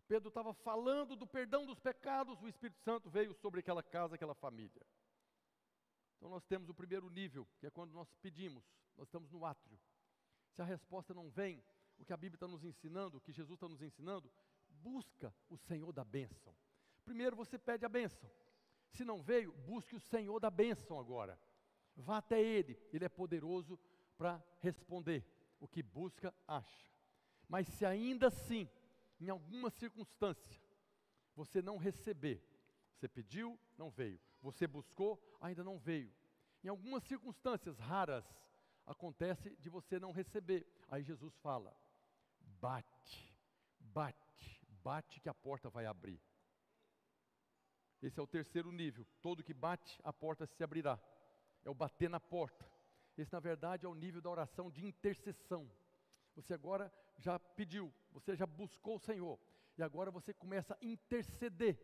Pedro 0.09 0.31
estava 0.31 0.53
falando 0.53 1.15
do 1.15 1.29
perdão 1.29 1.65
dos 1.65 1.79
pecados, 1.79 2.43
o 2.43 2.49
Espírito 2.49 2.81
Santo 2.81 3.09
veio 3.09 3.33
sobre 3.35 3.61
aquela 3.61 3.85
casa, 3.85 4.17
aquela 4.17 4.35
família. 4.35 4.85
Então 6.17 6.29
nós 6.29 6.45
temos 6.45 6.69
o 6.69 6.75
primeiro 6.75 7.09
nível, 7.09 7.47
que 7.61 7.69
é 7.69 7.71
quando 7.71 7.93
nós 7.93 8.13
pedimos, 8.21 8.65
nós 8.97 9.07
estamos 9.07 9.31
no 9.31 9.45
átrio. 9.45 9.79
Se 10.55 10.63
a 10.63 10.65
resposta 10.65 11.13
não 11.13 11.29
vem, 11.29 11.63
o 11.99 12.05
que 12.05 12.13
a 12.13 12.17
Bíblia 12.17 12.37
está 12.37 12.47
nos 12.47 12.65
ensinando, 12.65 13.19
o 13.19 13.21
que 13.21 13.33
Jesus 13.33 13.57
está 13.57 13.69
nos 13.69 13.83
ensinando, 13.83 14.31
busca 14.69 15.35
o 15.51 15.57
Senhor 15.57 15.93
da 15.93 16.05
bênção. 16.05 16.55
Primeiro 17.05 17.37
você 17.37 17.59
pede 17.59 17.85
a 17.85 17.89
bênção. 17.89 18.31
Se 18.89 19.05
não 19.05 19.21
veio, 19.21 19.53
busque 19.53 19.97
o 19.97 20.01
Senhor 20.01 20.39
da 20.39 20.51
bênção 20.51 20.99
agora. 20.99 21.39
Vá 21.97 22.19
até 22.19 22.41
Ele, 22.41 22.79
Ele 22.93 23.05
é 23.05 23.09
poderoso 23.09 23.79
para 24.17 24.43
responder. 24.61 25.25
O 25.59 25.67
que 25.67 25.83
busca, 25.83 26.33
acha. 26.47 26.93
Mas 27.49 27.67
se 27.69 27.85
ainda 27.85 28.29
assim, 28.29 28.69
em 29.21 29.29
alguma 29.29 29.71
circunstância, 29.71 30.61
você 31.35 31.61
não 31.61 31.79
receber, 31.79 32.43
você 32.95 33.09
pediu, 33.09 33.59
não 33.77 33.91
veio. 33.91 34.21
Você 34.41 34.67
buscou, 34.67 35.21
ainda 35.41 35.65
não 35.65 35.79
veio. 35.79 36.13
Em 36.63 36.69
algumas 36.69 37.03
circunstâncias 37.05 37.79
raras, 37.79 38.25
acontece 38.87 39.55
de 39.57 39.69
você 39.69 39.99
não 39.99 40.13
receber. 40.13 40.67
Aí 40.89 41.03
Jesus 41.03 41.35
fala: 41.37 41.75
bate, 42.61 43.35
bate, 43.81 44.67
bate 44.83 45.21
que 45.21 45.29
a 45.29 45.35
porta 45.35 45.69
vai 45.71 45.87
abrir. 45.87 46.21
Esse 48.03 48.21
é 48.21 48.23
o 48.23 48.27
terceiro 48.27 48.71
nível. 48.71 49.07
Todo 49.23 49.43
que 49.43 49.55
bate, 49.55 49.99
a 50.05 50.13
porta 50.13 50.47
se 50.47 50.63
abrirá. 50.63 51.01
É 51.65 51.71
o 51.71 51.75
bater 51.75 52.11
na 52.11 52.21
porta. 52.21 52.71
Esse, 53.17 53.33
na 53.33 53.41
verdade, 53.41 53.87
é 53.87 53.89
o 53.89 53.95
nível 53.95 54.21
da 54.21 54.29
oração 54.29 54.71
de 54.71 54.85
intercessão. 54.85 55.71
Você 56.35 56.53
agora 56.53 56.93
já 57.17 57.39
pediu, 57.39 57.93
você 58.13 58.35
já 58.37 58.45
buscou 58.45 58.97
o 58.97 59.01
Senhor, 59.01 59.39
e 59.79 59.83
agora 59.83 60.11
você 60.11 60.35
começa 60.35 60.75
a 60.75 60.85
interceder, 60.85 61.79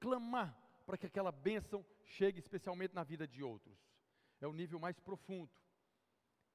clamar 0.00 0.58
para 0.84 0.96
que 0.96 1.06
aquela 1.06 1.30
bênção 1.30 1.84
chegue 2.02 2.38
especialmente 2.38 2.94
na 2.94 3.04
vida 3.04 3.28
de 3.28 3.42
outros. 3.42 3.78
É 4.40 4.46
o 4.46 4.52
nível 4.52 4.80
mais 4.80 4.98
profundo. 4.98 5.52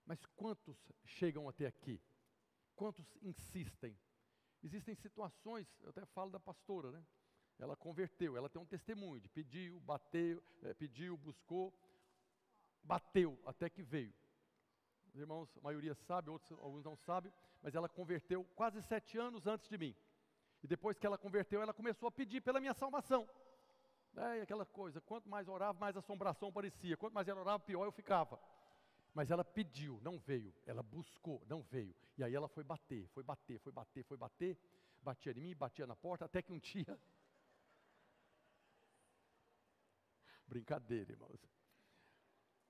Mas 0.08 0.26
quantos 0.38 0.78
chegam 1.04 1.50
até 1.50 1.66
aqui? 1.68 2.02
Quantos 2.78 3.06
insistem? 3.22 4.00
Existem 4.64 4.96
situações, 4.96 5.68
eu 5.82 5.90
até 5.90 6.06
falo 6.06 6.32
da 6.32 6.40
pastora, 6.40 6.92
né? 6.92 7.06
Ela 7.60 7.76
converteu, 7.76 8.38
ela 8.38 8.50
tem 8.50 8.62
um 8.62 8.66
testemunho 8.66 9.20
de 9.20 9.28
pediu, 9.28 9.80
bateu, 9.82 10.42
é, 10.64 10.74
pediu, 10.74 11.18
buscou, 11.18 11.78
bateu 12.84 13.38
até 13.46 13.70
que 13.70 13.84
veio. 13.84 14.14
Os 15.08 15.20
irmãos, 15.20 15.50
a 15.58 15.62
maioria 15.62 15.94
sabe, 15.94 16.30
outros 16.30 16.52
alguns 16.52 16.86
não 16.86 16.96
sabem, 16.96 17.34
mas 17.62 17.76
ela 17.76 17.90
converteu 17.90 18.46
quase 18.56 18.82
sete 18.84 19.18
anos 19.18 19.46
antes 19.46 19.68
de 19.68 19.78
mim. 19.78 19.96
E 20.64 20.68
depois 20.68 20.98
que 20.98 21.06
ela 21.06 21.18
converteu, 21.18 21.62
ela 21.62 21.74
começou 21.74 22.08
a 22.08 22.12
pedir 22.12 22.40
pela 22.42 22.62
minha 22.62 22.74
salvação. 22.74 23.28
É, 24.16 24.42
aquela 24.42 24.66
coisa, 24.66 25.02
quanto 25.02 25.28
mais 25.28 25.48
orava, 25.50 25.78
mais 25.78 25.98
assombração 25.98 26.52
parecia. 26.52 26.96
Quanto 26.96 27.14
mais 27.14 27.28
ela 27.28 27.42
orava, 27.42 27.60
pior 27.60 27.86
eu 27.86 27.92
ficava. 27.92 28.40
Mas 29.18 29.32
ela 29.32 29.44
pediu, 29.44 30.00
não 30.04 30.20
veio. 30.20 30.54
Ela 30.64 30.84
buscou, 30.84 31.44
não 31.48 31.64
veio. 31.64 31.96
E 32.20 32.24
aí 32.24 32.36
ela 32.36 32.48
foi 32.48 32.64
bater, 32.64 33.08
foi 33.08 33.24
bater, 33.24 33.58
foi 33.58 33.72
bater, 33.72 34.04
foi 34.04 34.16
bater. 34.16 34.56
Batia 35.02 35.32
em 35.32 35.42
mim, 35.42 35.56
batia 35.56 35.88
na 35.88 35.96
porta, 35.96 36.26
até 36.26 36.40
que 36.40 36.54
um 36.54 36.60
dia. 36.60 36.86
Brincadeira, 40.46 41.14
irmãos. 41.14 41.42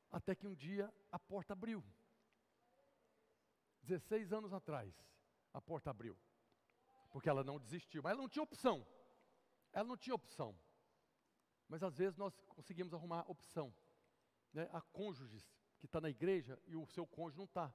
Até 0.10 0.34
que 0.36 0.48
um 0.48 0.56
dia 0.56 0.90
a 1.12 1.20
porta 1.20 1.52
abriu. 1.52 1.84
16 3.82 4.32
anos 4.32 4.54
atrás, 4.54 4.96
a 5.54 5.60
porta 5.60 5.90
abriu. 5.90 6.18
Porque 7.12 7.28
ela 7.28 7.44
não 7.44 7.60
desistiu, 7.60 8.02
mas 8.02 8.14
ela 8.14 8.22
não 8.22 8.30
tinha 8.30 8.44
opção. 8.44 8.88
Ela 9.74 9.90
não 9.90 9.98
tinha 9.98 10.16
opção. 10.16 10.58
Mas 11.68 11.84
às 11.84 11.98
vezes 11.98 12.18
nós 12.18 12.40
conseguimos 12.56 12.94
arrumar 12.94 13.30
opção. 13.30 13.76
Né? 14.54 14.70
Há 14.72 14.80
cônjuges 14.80 15.46
que 15.80 15.86
está 15.86 16.02
na 16.02 16.10
igreja 16.10 16.60
e 16.66 16.76
o 16.76 16.86
seu 16.88 17.06
cônjuge 17.06 17.38
não 17.38 17.46
está. 17.46 17.74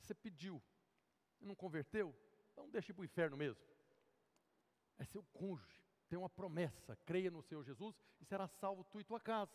Você 0.00 0.14
pediu, 0.14 0.62
não 1.40 1.54
converteu, 1.54 2.14
então 2.52 2.68
deixa 2.68 2.92
ir 2.92 2.94
para 2.94 3.02
o 3.02 3.04
inferno 3.04 3.36
mesmo. 3.36 3.62
É 4.98 5.04
seu 5.04 5.22
cônjuge, 5.32 5.82
tem 6.08 6.18
uma 6.18 6.30
promessa, 6.30 6.96
creia 7.04 7.30
no 7.30 7.42
Senhor 7.42 7.64
Jesus 7.64 7.96
e 8.20 8.24
será 8.24 8.48
salvo 8.48 8.84
tu 8.84 9.00
e 9.00 9.04
tua 9.04 9.20
casa. 9.20 9.52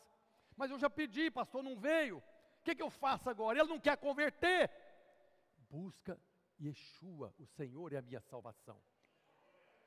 Mas 0.55 0.71
eu 0.71 0.79
já 0.79 0.89
pedi, 0.89 1.31
pastor, 1.31 1.63
não 1.63 1.77
veio. 1.77 2.17
O 2.17 2.63
que, 2.63 2.75
que 2.75 2.83
eu 2.83 2.89
faço 2.89 3.29
agora? 3.29 3.59
Ele 3.59 3.67
não 3.67 3.79
quer 3.79 3.97
converter 3.97 4.69
busca 5.73 6.21
Yeshua, 6.61 7.33
o 7.39 7.47
Senhor 7.47 7.91
é 7.93 7.97
a 7.97 8.01
minha 8.01 8.21
salvação. 8.21 8.79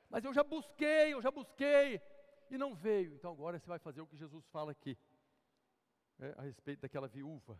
Mas 0.09 0.25
eu 0.25 0.33
já 0.33 0.43
busquei, 0.43 1.13
eu 1.13 1.21
já 1.21 1.31
busquei, 1.31 2.01
e 2.49 2.57
não 2.57 2.75
veio. 2.75 3.15
Então 3.15 3.31
agora 3.31 3.57
você 3.57 3.65
vai 3.65 3.79
fazer 3.79 4.01
o 4.01 4.07
que 4.07 4.17
Jesus 4.17 4.45
fala 4.47 4.73
aqui, 4.73 4.97
é, 6.19 6.35
a 6.37 6.41
respeito 6.41 6.81
daquela 6.81 7.07
viúva. 7.07 7.57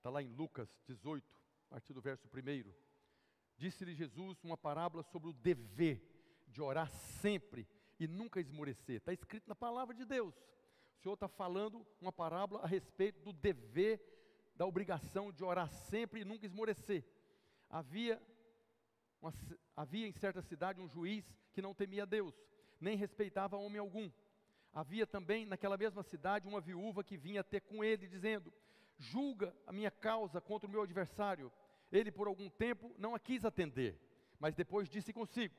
Está 0.00 0.08
lá 0.08 0.22
em 0.22 0.32
Lucas 0.32 0.66
18, 0.86 1.22
a 1.66 1.74
partir 1.74 1.92
do 1.92 2.00
verso 2.00 2.26
1. 2.26 2.72
Disse-lhe 3.58 3.94
Jesus 3.94 4.42
uma 4.42 4.56
parábola 4.56 5.02
sobre 5.02 5.28
o 5.28 5.32
dever 5.34 6.02
de 6.48 6.62
orar 6.62 6.90
sempre 6.90 7.68
e 7.98 8.08
nunca 8.08 8.40
esmorecer. 8.40 8.96
Está 8.96 9.12
escrito 9.12 9.46
na 9.46 9.54
palavra 9.54 9.94
de 9.94 10.06
Deus. 10.06 10.34
O 10.96 11.02
Senhor 11.02 11.12
está 11.12 11.28
falando 11.28 11.86
uma 12.00 12.10
parábola 12.10 12.62
a 12.62 12.66
respeito 12.66 13.20
do 13.20 13.30
dever 13.30 14.00
da 14.56 14.64
obrigação 14.64 15.30
de 15.30 15.44
orar 15.44 15.70
sempre 15.70 16.22
e 16.22 16.24
nunca 16.24 16.46
esmorecer. 16.46 17.04
Havia, 17.68 18.18
uma, 19.20 19.34
havia 19.76 20.08
em 20.08 20.12
certa 20.12 20.40
cidade 20.40 20.80
um 20.80 20.88
juiz 20.88 21.30
que 21.52 21.60
não 21.60 21.74
temia 21.74 22.06
Deus, 22.06 22.34
nem 22.80 22.96
respeitava 22.96 23.58
homem 23.58 23.78
algum. 23.78 24.10
Havia 24.72 25.06
também 25.06 25.44
naquela 25.44 25.76
mesma 25.76 26.02
cidade 26.02 26.48
uma 26.48 26.62
viúva 26.62 27.04
que 27.04 27.18
vinha 27.18 27.44
ter 27.44 27.60
com 27.60 27.84
ele, 27.84 28.08
dizendo: 28.08 28.50
Julga 29.00 29.56
a 29.66 29.72
minha 29.72 29.90
causa 29.90 30.42
contra 30.42 30.68
o 30.68 30.70
meu 30.70 30.82
adversário. 30.82 31.50
Ele, 31.90 32.12
por 32.12 32.26
algum 32.26 32.50
tempo, 32.50 32.94
não 32.98 33.14
a 33.14 33.18
quis 33.18 33.46
atender, 33.46 33.98
mas 34.38 34.54
depois 34.54 34.90
disse 34.90 35.10
consigo: 35.10 35.54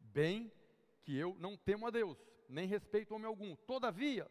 Bem 0.00 0.52
que 1.04 1.16
eu 1.16 1.36
não 1.38 1.56
temo 1.56 1.86
a 1.86 1.90
Deus, 1.90 2.18
nem 2.48 2.66
respeito 2.66 3.14
homem 3.14 3.28
algum. 3.28 3.54
Todavia, 3.54 4.28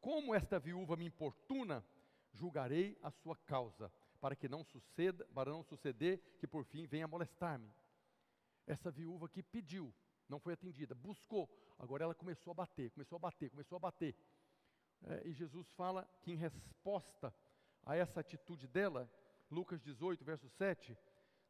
como 0.00 0.34
esta 0.34 0.58
viúva 0.58 0.96
me 0.96 1.04
importuna, 1.04 1.84
julgarei 2.32 2.98
a 3.02 3.10
sua 3.10 3.36
causa, 3.36 3.92
para 4.18 4.34
que 4.34 4.48
não 4.48 4.64
suceda, 4.64 5.26
para 5.34 5.50
não 5.50 5.62
suceder 5.62 6.20
que 6.38 6.46
por 6.46 6.64
fim 6.64 6.86
venha 6.86 7.06
molestar-me. 7.06 7.70
Essa 8.66 8.90
viúva 8.90 9.28
que 9.28 9.42
pediu, 9.42 9.92
não 10.26 10.40
foi 10.40 10.54
atendida, 10.54 10.94
buscou, 10.94 11.50
agora 11.78 12.04
ela 12.04 12.14
começou 12.14 12.52
a 12.52 12.54
bater, 12.54 12.90
começou 12.92 13.16
a 13.16 13.18
bater, 13.18 13.50
começou 13.50 13.76
a 13.76 13.78
bater. 13.78 14.16
É, 15.02 15.28
e 15.28 15.32
Jesus 15.34 15.70
fala 15.72 16.08
que 16.22 16.32
em 16.32 16.36
resposta 16.36 17.34
a 17.84 17.96
essa 17.96 18.20
atitude 18.20 18.66
dela, 18.66 19.10
Lucas 19.50 19.80
18, 19.80 20.24
verso 20.24 20.48
7, 20.48 20.96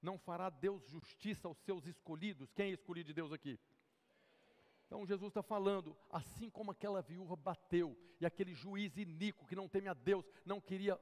não 0.03 0.19
fará 0.19 0.49
Deus 0.49 0.87
justiça 0.89 1.47
aos 1.47 1.59
seus 1.59 1.87
escolhidos. 1.87 2.53
Quem 2.53 2.71
é 2.71 2.75
escolhido 2.75 3.09
de 3.09 3.15
Deus 3.15 3.33
aqui? 3.33 3.59
Então 4.87 5.07
Jesus 5.07 5.31
está 5.31 5.43
falando, 5.43 5.97
assim 6.11 6.51
como 6.51 6.71
aquela 6.73 7.01
viúva 7.01 7.37
bateu, 7.37 7.97
e 8.21 8.27
aquele 8.27 8.53
juiz 8.53 8.97
iníquo 8.97 9.47
que 9.47 9.55
não 9.55 9.69
teme 9.69 9.89
a 9.89 9.95
Deus, 9.95 10.29
não 10.45 10.61
queria 10.61 10.99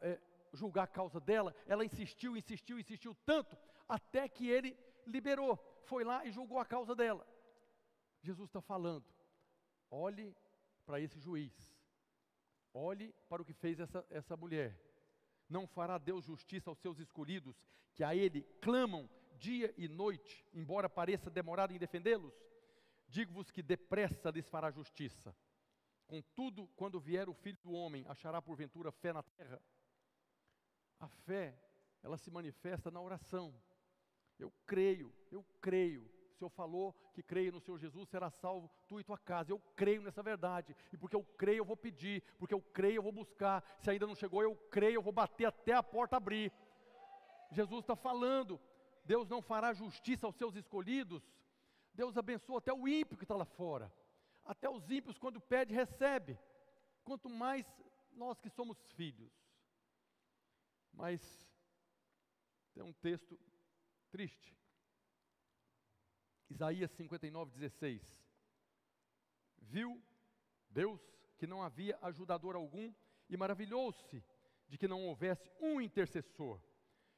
é, 0.00 0.18
julgar 0.54 0.84
a 0.84 0.86
causa 0.86 1.20
dela, 1.20 1.54
ela 1.66 1.84
insistiu, 1.84 2.36
insistiu, 2.36 2.78
insistiu 2.78 3.14
tanto, 3.26 3.58
até 3.86 4.26
que 4.28 4.48
ele 4.48 4.76
liberou, 5.06 5.56
foi 5.84 6.02
lá 6.02 6.24
e 6.24 6.32
julgou 6.32 6.58
a 6.58 6.64
causa 6.64 6.94
dela. 6.94 7.26
Jesus 8.22 8.48
está 8.48 8.62
falando, 8.62 9.04
olhe 9.90 10.34
para 10.86 10.98
esse 10.98 11.20
juiz, 11.20 11.52
olhe 12.74 13.14
para 13.28 13.40
o 13.40 13.44
que 13.44 13.54
fez 13.54 13.78
essa, 13.78 14.04
essa 14.10 14.36
mulher. 14.36 14.78
Não 15.48 15.66
fará 15.66 15.96
Deus 15.96 16.24
justiça 16.24 16.68
aos 16.68 16.78
seus 16.80 16.98
escolhidos, 16.98 17.56
que 17.94 18.02
a 18.02 18.14
Ele 18.14 18.42
clamam 18.60 19.08
dia 19.38 19.72
e 19.76 19.88
noite, 19.88 20.44
embora 20.52 20.90
pareça 20.90 21.30
demorado 21.30 21.72
em 21.72 21.78
defendê-los? 21.78 22.34
Digo-vos 23.08 23.50
que 23.50 23.62
depressa 23.62 24.30
lhes 24.30 24.48
fará 24.48 24.70
justiça. 24.70 25.34
Contudo, 26.06 26.66
quando 26.76 27.00
vier 27.00 27.28
o 27.28 27.34
filho 27.34 27.58
do 27.62 27.72
homem, 27.72 28.04
achará 28.08 28.42
porventura 28.42 28.90
fé 28.90 29.12
na 29.12 29.22
terra? 29.22 29.62
A 30.98 31.08
fé, 31.08 31.58
ela 32.02 32.18
se 32.18 32.30
manifesta 32.30 32.90
na 32.90 33.00
oração. 33.00 33.54
Eu 34.38 34.52
creio, 34.66 35.14
eu 35.30 35.44
creio. 35.60 36.10
O 36.34 36.36
Senhor 36.36 36.50
falou 36.50 36.94
que 37.12 37.22
creio 37.22 37.52
no 37.52 37.60
Senhor 37.60 37.78
Jesus, 37.78 38.08
será 38.08 38.28
salvo 38.30 38.70
tu 38.88 38.98
e 38.98 39.04
tua 39.04 39.16
casa. 39.16 39.52
Eu 39.52 39.60
creio 39.76 40.02
nessa 40.02 40.22
verdade. 40.22 40.76
E 40.92 40.96
porque 40.96 41.14
eu 41.14 41.22
creio, 41.22 41.58
eu 41.58 41.64
vou 41.64 41.76
pedir. 41.76 42.22
Porque 42.38 42.54
eu 42.54 42.60
creio, 42.60 42.96
eu 42.96 43.02
vou 43.02 43.12
buscar. 43.12 43.64
Se 43.80 43.90
ainda 43.90 44.06
não 44.06 44.14
chegou, 44.14 44.42
eu 44.42 44.56
creio, 44.70 44.96
eu 44.96 45.02
vou 45.02 45.12
bater 45.12 45.46
até 45.46 45.72
a 45.72 45.82
porta 45.82 46.16
abrir. 46.16 46.52
Jesus 47.50 47.80
está 47.80 47.94
falando. 47.94 48.60
Deus 49.04 49.28
não 49.28 49.42
fará 49.42 49.72
justiça 49.72 50.26
aos 50.26 50.34
seus 50.36 50.56
escolhidos, 50.56 51.22
Deus 51.92 52.16
abençoa 52.16 52.58
até 52.58 52.72
o 52.72 52.88
ímpio 52.88 53.16
que 53.16 53.24
está 53.24 53.36
lá 53.36 53.44
fora. 53.44 53.92
Até 54.44 54.68
os 54.68 54.90
ímpios, 54.90 55.18
quando 55.18 55.40
pede, 55.40 55.74
recebe. 55.74 56.38
Quanto 57.04 57.28
mais 57.28 57.66
nós 58.12 58.40
que 58.40 58.48
somos 58.50 58.78
filhos. 58.92 59.32
Mas 60.92 61.20
tem 62.72 62.82
um 62.82 62.92
texto 62.92 63.38
triste. 64.10 64.56
Isaías 66.48 66.90
59, 66.92 67.50
16. 67.52 68.24
Viu 69.62 70.02
Deus 70.70 71.00
que 71.38 71.46
não 71.46 71.62
havia 71.62 71.98
ajudador 72.02 72.54
algum 72.54 72.92
e 73.28 73.36
maravilhou-se 73.36 74.22
de 74.68 74.78
que 74.78 74.88
não 74.88 75.04
houvesse 75.04 75.50
um 75.60 75.80
intercessor, 75.80 76.60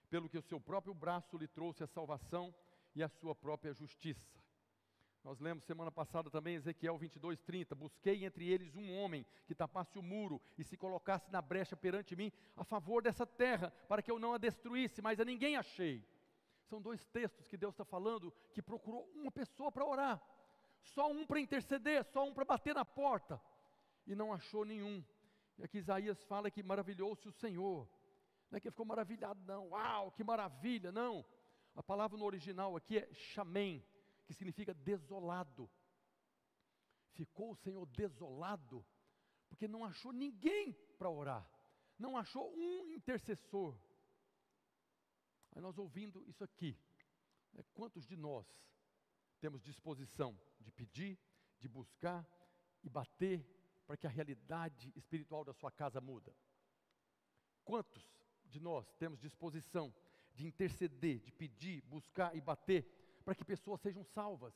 pelo 0.09 0.29
que 0.29 0.39
o 0.39 0.43
seu 0.43 0.61
próprio 0.61 0.95
braço 0.95 1.37
lhe 1.37 1.49
trouxe 1.49 1.83
a 1.83 1.87
salvação 1.87 2.55
e 2.95 3.03
a 3.03 3.09
sua 3.09 3.35
própria 3.35 3.73
justiça. 3.73 4.37
Nós 5.27 5.41
lemos 5.41 5.65
semana 5.65 5.91
passada 5.91 6.31
também 6.31 6.55
Ezequiel 6.55 6.97
22, 6.97 7.41
30. 7.41 7.75
Busquei 7.75 8.25
entre 8.25 8.49
eles 8.49 8.77
um 8.77 8.93
homem 8.97 9.27
que 9.45 9.57
tapasse 9.57 9.99
o 9.99 10.03
muro 10.03 10.41
e 10.57 10.63
se 10.63 10.77
colocasse 10.77 11.33
na 11.33 11.43
brecha 11.43 11.77
perante 11.77 12.15
mim 12.15 12.31
a 12.57 12.63
favor 12.63 13.03
dessa 13.03 13.27
terra, 13.27 13.73
para 13.89 14.03
que 14.03 14.11
eu 14.11 14.21
não 14.21 14.35
a 14.35 14.39
destruísse, 14.39 15.03
mas 15.03 15.19
a 15.19 15.25
ninguém 15.25 15.57
achei. 15.57 16.07
São 16.69 16.81
dois 16.81 17.05
textos 17.07 17.47
que 17.47 17.57
Deus 17.57 17.75
está 17.75 17.85
falando 17.85 18.33
que 18.53 18.63
procurou 18.63 19.09
uma 19.15 19.31
pessoa 19.31 19.71
para 19.71 19.85
orar, 19.85 20.23
só 20.81 21.11
um 21.11 21.27
para 21.27 21.41
interceder, 21.41 22.05
só 22.05 22.25
um 22.25 22.35
para 22.35 22.45
bater 22.45 22.75
na 22.75 22.85
porta, 22.85 23.41
e 24.07 24.15
não 24.15 24.33
achou 24.33 24.65
nenhum. 24.65 25.05
E 25.59 25.65
aqui 25.65 25.79
Isaías 25.79 26.23
fala 26.25 26.51
que 26.51 26.63
maravilhou-se 26.63 27.27
o 27.29 27.33
Senhor. 27.33 27.89
Não 28.51 28.57
é 28.57 28.61
que 28.61 28.69
ele 28.69 28.73
ficou 28.73 28.87
maravilhado, 28.87 29.41
não. 29.45 29.71
Uau, 29.71 30.11
que 30.13 30.23
maravilha, 30.23 30.93
não. 30.93 31.25
A 31.75 31.83
palavra 31.83 32.19
no 32.19 32.25
original 32.25 32.77
aqui 32.77 32.99
é 32.99 33.09
chamem, 33.13 33.85
que 34.27 34.35
significa 34.35 34.75
desolado. 34.75 35.71
Ficou 37.13 37.53
o 37.53 37.57
Senhor 37.57 37.87
desolado, 37.87 38.85
porque 39.49 39.67
não 39.67 39.85
achou 39.85 40.13
ninguém 40.13 40.73
para 40.99 41.09
orar, 41.09 41.49
não 41.99 42.17
achou 42.17 42.53
um 42.55 42.91
intercessor. 42.93 43.75
Aí 45.57 45.63
nós 45.63 45.79
ouvindo 45.79 46.23
isso 46.29 46.45
aqui, 46.45 46.79
né, 47.55 47.65
quantos 47.73 48.07
de 48.07 48.15
nós 48.15 48.47
temos 49.41 49.63
disposição 49.63 50.39
de 50.61 50.71
pedir, 50.71 51.19
de 51.59 51.67
buscar 51.67 52.29
e 52.85 52.91
bater 52.91 53.43
para 53.87 53.97
que 53.97 54.07
a 54.07 54.11
realidade 54.11 54.93
espiritual 54.95 55.47
da 55.47 55.55
sua 55.55 55.71
casa 55.71 55.99
muda? 55.99 56.37
Quantos 57.65 58.07
de 58.45 58.61
nós 58.61 58.93
temos 58.99 59.19
disposição 59.19 59.95
de 60.35 60.47
interceder, 60.47 61.21
de 61.21 61.33
pedir, 61.33 61.81
buscar 61.87 62.37
e 62.37 62.41
bater 62.43 62.85
para 63.25 63.35
que 63.35 63.43
pessoas 63.43 63.81
sejam 63.81 64.05
salvas, 64.05 64.55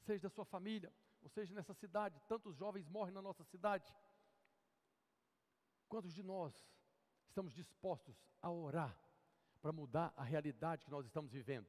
seja 0.00 0.24
da 0.24 0.34
sua 0.34 0.44
família, 0.44 0.92
ou 1.22 1.28
seja 1.28 1.54
nessa 1.54 1.72
cidade, 1.72 2.20
tantos 2.26 2.56
jovens 2.56 2.88
morrem 2.88 3.14
na 3.14 3.22
nossa 3.22 3.44
cidade. 3.44 3.94
Quantos 5.88 6.12
de 6.12 6.24
nós 6.24 6.52
estamos 7.28 7.54
dispostos 7.54 8.20
a 8.40 8.50
orar 8.50 8.98
para 9.62 9.72
mudar 9.72 10.12
a 10.16 10.24
realidade 10.24 10.84
que 10.84 10.90
nós 10.90 11.06
estamos 11.06 11.32
vivendo? 11.32 11.66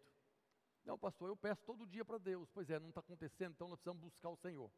Não, 0.84 0.98
pastor, 0.98 1.30
eu 1.30 1.38
peço 1.38 1.64
todo 1.64 1.88
dia 1.88 2.04
para 2.04 2.18
Deus. 2.18 2.50
Pois 2.52 2.70
é, 2.70 2.80
não 2.80 2.89
está 2.89 3.00
acontecendo, 3.00 3.54
então 3.54 3.70
nós 3.70 3.80
precisamos 3.80 4.02
buscar 4.02 4.30
o 4.30 4.36
Senhor. 4.36 4.70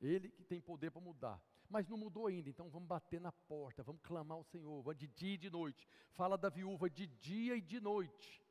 Ele 0.00 0.30
que 0.30 0.44
tem 0.44 0.60
poder 0.60 0.90
para 0.90 1.00
mudar. 1.00 1.42
Mas 1.68 1.88
não 1.88 1.98
mudou 1.98 2.26
ainda, 2.26 2.48
então 2.48 2.70
vamos 2.70 2.88
bater 2.88 3.20
na 3.20 3.32
porta, 3.32 3.82
vamos 3.82 4.00
clamar 4.02 4.38
ao 4.38 4.44
Senhor, 4.44 4.94
de 4.94 5.06
dia 5.08 5.34
e 5.34 5.38
de 5.38 5.50
noite. 5.50 5.88
Fala 6.12 6.38
da 6.38 6.48
viúva 6.48 6.88
de 6.88 7.06
dia 7.06 7.56
e 7.56 7.60
de 7.60 7.80
noite. 7.80 8.42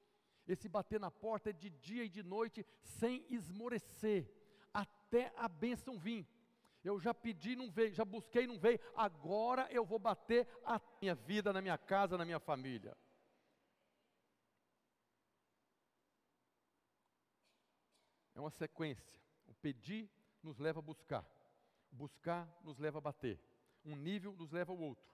Esse 0.47 0.69
bater 0.69 0.99
na 0.99 1.09
porta 1.09 1.49
é 1.49 1.53
de 1.53 1.69
dia 1.69 2.03
e 2.03 2.09
de 2.09 2.23
noite, 2.23 2.65
sem 2.81 3.25
esmorecer, 3.29 4.31
até 4.73 5.33
a 5.35 5.47
bênção 5.47 5.97
vir. 5.97 6.27
Eu 6.83 6.99
já 6.99 7.13
pedi, 7.13 7.55
não 7.55 7.71
veio, 7.71 7.93
já 7.93 8.05
busquei, 8.05 8.45
não 8.45 8.59
veio. 8.59 8.79
Agora 8.95 9.67
eu 9.71 9.83
vou 9.83 9.99
bater 9.99 10.47
a 10.63 10.79
minha 11.01 11.15
vida, 11.15 11.51
na 11.51 11.61
minha 11.61 11.77
casa, 11.77 12.17
na 12.17 12.23
minha 12.23 12.39
família. 12.39 12.95
É 18.37 18.39
uma 18.39 18.51
sequência. 18.51 19.19
O 19.47 19.53
pedir 19.55 20.07
nos 20.43 20.59
leva 20.59 20.77
a 20.77 20.81
buscar. 20.81 21.25
Buscar 21.91 22.47
nos 22.63 22.77
leva 22.77 22.99
a 22.99 23.01
bater. 23.01 23.39
Um 23.83 23.95
nível 23.95 24.35
nos 24.35 24.51
leva 24.51 24.71
ao 24.71 24.77
outro. 24.77 25.11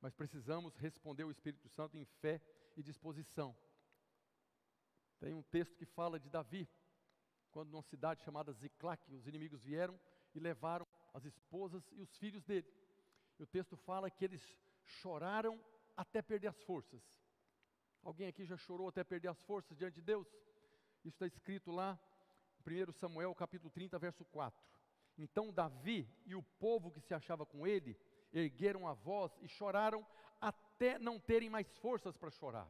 Mas 0.00 0.14
precisamos 0.14 0.74
responder 0.76 1.24
ao 1.24 1.30
Espírito 1.30 1.68
Santo 1.68 1.98
em 1.98 2.06
fé 2.06 2.40
e 2.74 2.82
disposição. 2.82 3.54
Tem 5.20 5.34
um 5.34 5.42
texto 5.42 5.76
que 5.76 5.84
fala 5.84 6.18
de 6.18 6.30
Davi, 6.30 6.66
quando 7.50 7.70
numa 7.70 7.82
cidade 7.82 8.22
chamada 8.22 8.50
Ziclac, 8.54 9.12
os 9.12 9.26
inimigos 9.26 9.62
vieram 9.62 10.00
e 10.34 10.40
levaram 10.40 10.86
as 11.12 11.26
esposas 11.26 11.84
e 11.92 12.00
os 12.00 12.16
filhos 12.16 12.42
dele. 12.44 12.66
E 13.38 13.42
o 13.42 13.46
texto 13.46 13.76
fala 13.76 14.10
que 14.10 14.24
eles 14.24 14.42
choraram 14.84 15.62
até 15.94 16.22
perder 16.22 16.48
as 16.48 16.62
forças. 16.62 17.02
Alguém 18.02 18.26
aqui 18.26 18.46
já 18.46 18.56
chorou 18.56 18.88
até 18.88 19.04
perder 19.04 19.28
as 19.28 19.42
forças 19.42 19.76
diante 19.76 19.96
de 19.96 20.02
Deus? 20.02 20.26
Isso 21.04 21.16
está 21.16 21.26
escrito 21.26 21.70
lá, 21.70 22.00
1 22.66 22.92
Samuel 22.92 23.34
capítulo 23.34 23.70
30, 23.70 23.98
verso 23.98 24.24
4. 24.26 24.58
Então 25.18 25.52
Davi 25.52 26.08
e 26.26 26.34
o 26.34 26.42
povo 26.42 26.90
que 26.90 27.00
se 27.00 27.14
achava 27.14 27.46
com 27.46 27.66
ele 27.66 27.96
ergueram 28.32 28.88
a 28.88 28.94
voz 28.94 29.36
e 29.40 29.48
choraram 29.48 30.04
até 30.40 30.98
não 30.98 31.18
terem 31.20 31.48
mais 31.48 31.68
forças 31.78 32.16
para 32.16 32.30
chorar. 32.30 32.68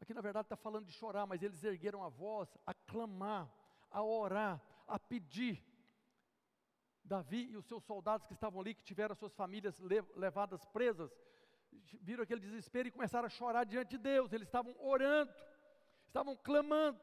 Aqui 0.00 0.14
na 0.14 0.20
verdade 0.20 0.46
está 0.46 0.56
falando 0.56 0.86
de 0.86 0.92
chorar, 0.92 1.26
mas 1.26 1.42
eles 1.42 1.62
ergueram 1.62 2.02
a 2.02 2.08
voz 2.08 2.48
a 2.64 2.72
clamar, 2.72 3.52
a 3.90 4.02
orar, 4.02 4.62
a 4.86 4.98
pedir. 4.98 5.62
Davi 7.04 7.50
e 7.50 7.56
os 7.56 7.66
seus 7.66 7.82
soldados 7.84 8.26
que 8.26 8.34
estavam 8.34 8.60
ali, 8.60 8.74
que 8.74 8.82
tiveram 8.82 9.14
suas 9.14 9.34
famílias 9.34 9.80
levadas 10.14 10.64
presas, 10.66 11.10
viram 12.02 12.22
aquele 12.22 12.40
desespero 12.40 12.88
e 12.88 12.92
começaram 12.92 13.26
a 13.26 13.30
chorar 13.30 13.64
diante 13.64 13.90
de 13.90 13.98
Deus. 13.98 14.32
Eles 14.32 14.46
estavam 14.46 14.74
orando, 14.78 15.32
estavam 16.06 16.36
clamando. 16.36 17.00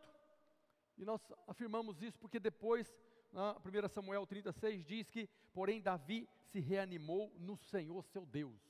E 0.98 1.04
nós 1.04 1.22
afirmamos 1.48 2.02
isso 2.02 2.18
porque 2.20 2.40
depois, 2.40 2.94
na 3.32 3.56
1 3.58 3.90
Samuel 3.90 4.26
36, 4.26 4.86
diz 4.86 5.10
que, 5.10 5.28
porém, 5.54 5.82
Davi 5.82 6.28
se 6.52 6.60
reanimou 6.60 7.34
no 7.38 7.58
Senhor 7.58 8.04
seu 8.06 8.26
Deus. 8.26 8.62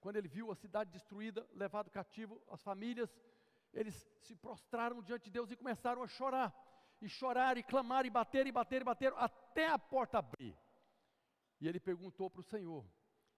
Quando 0.00 0.16
ele 0.16 0.28
viu 0.28 0.50
a 0.50 0.56
cidade 0.56 0.90
destruída, 0.90 1.46
levado 1.52 1.90
cativo, 1.90 2.42
as 2.50 2.62
famílias, 2.62 3.10
eles 3.72 3.94
se 4.20 4.34
prostraram 4.34 5.02
diante 5.02 5.24
de 5.24 5.30
Deus 5.30 5.50
e 5.50 5.56
começaram 5.56 6.02
a 6.02 6.08
chorar, 6.08 6.52
e 7.00 7.08
chorar, 7.08 7.56
e 7.56 7.62
clamar, 7.62 8.04
e 8.04 8.10
bater, 8.10 8.46
e 8.46 8.52
bater, 8.52 8.82
e 8.82 8.84
bater, 8.84 9.12
até 9.16 9.68
a 9.68 9.78
porta 9.78 10.18
abrir. 10.18 10.56
E 11.60 11.68
ele 11.68 11.78
perguntou 11.78 12.28
para 12.28 12.40
o 12.40 12.44
Senhor: 12.44 12.84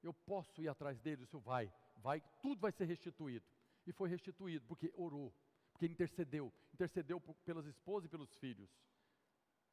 Eu 0.02 0.14
posso 0.14 0.62
ir 0.62 0.68
atrás 0.68 0.98
dele? 1.00 1.24
O 1.24 1.26
Senhor 1.26 1.42
vai, 1.42 1.72
vai, 1.96 2.22
tudo 2.40 2.60
vai 2.60 2.72
ser 2.72 2.84
restituído. 2.84 3.44
E 3.86 3.92
foi 3.92 4.08
restituído, 4.08 4.64
porque 4.66 4.90
orou, 4.96 5.34
porque 5.74 5.86
intercedeu, 5.86 6.52
intercedeu 6.72 7.20
pelas 7.44 7.66
esposas 7.66 8.06
e 8.06 8.08
pelos 8.08 8.32
filhos. 8.36 8.70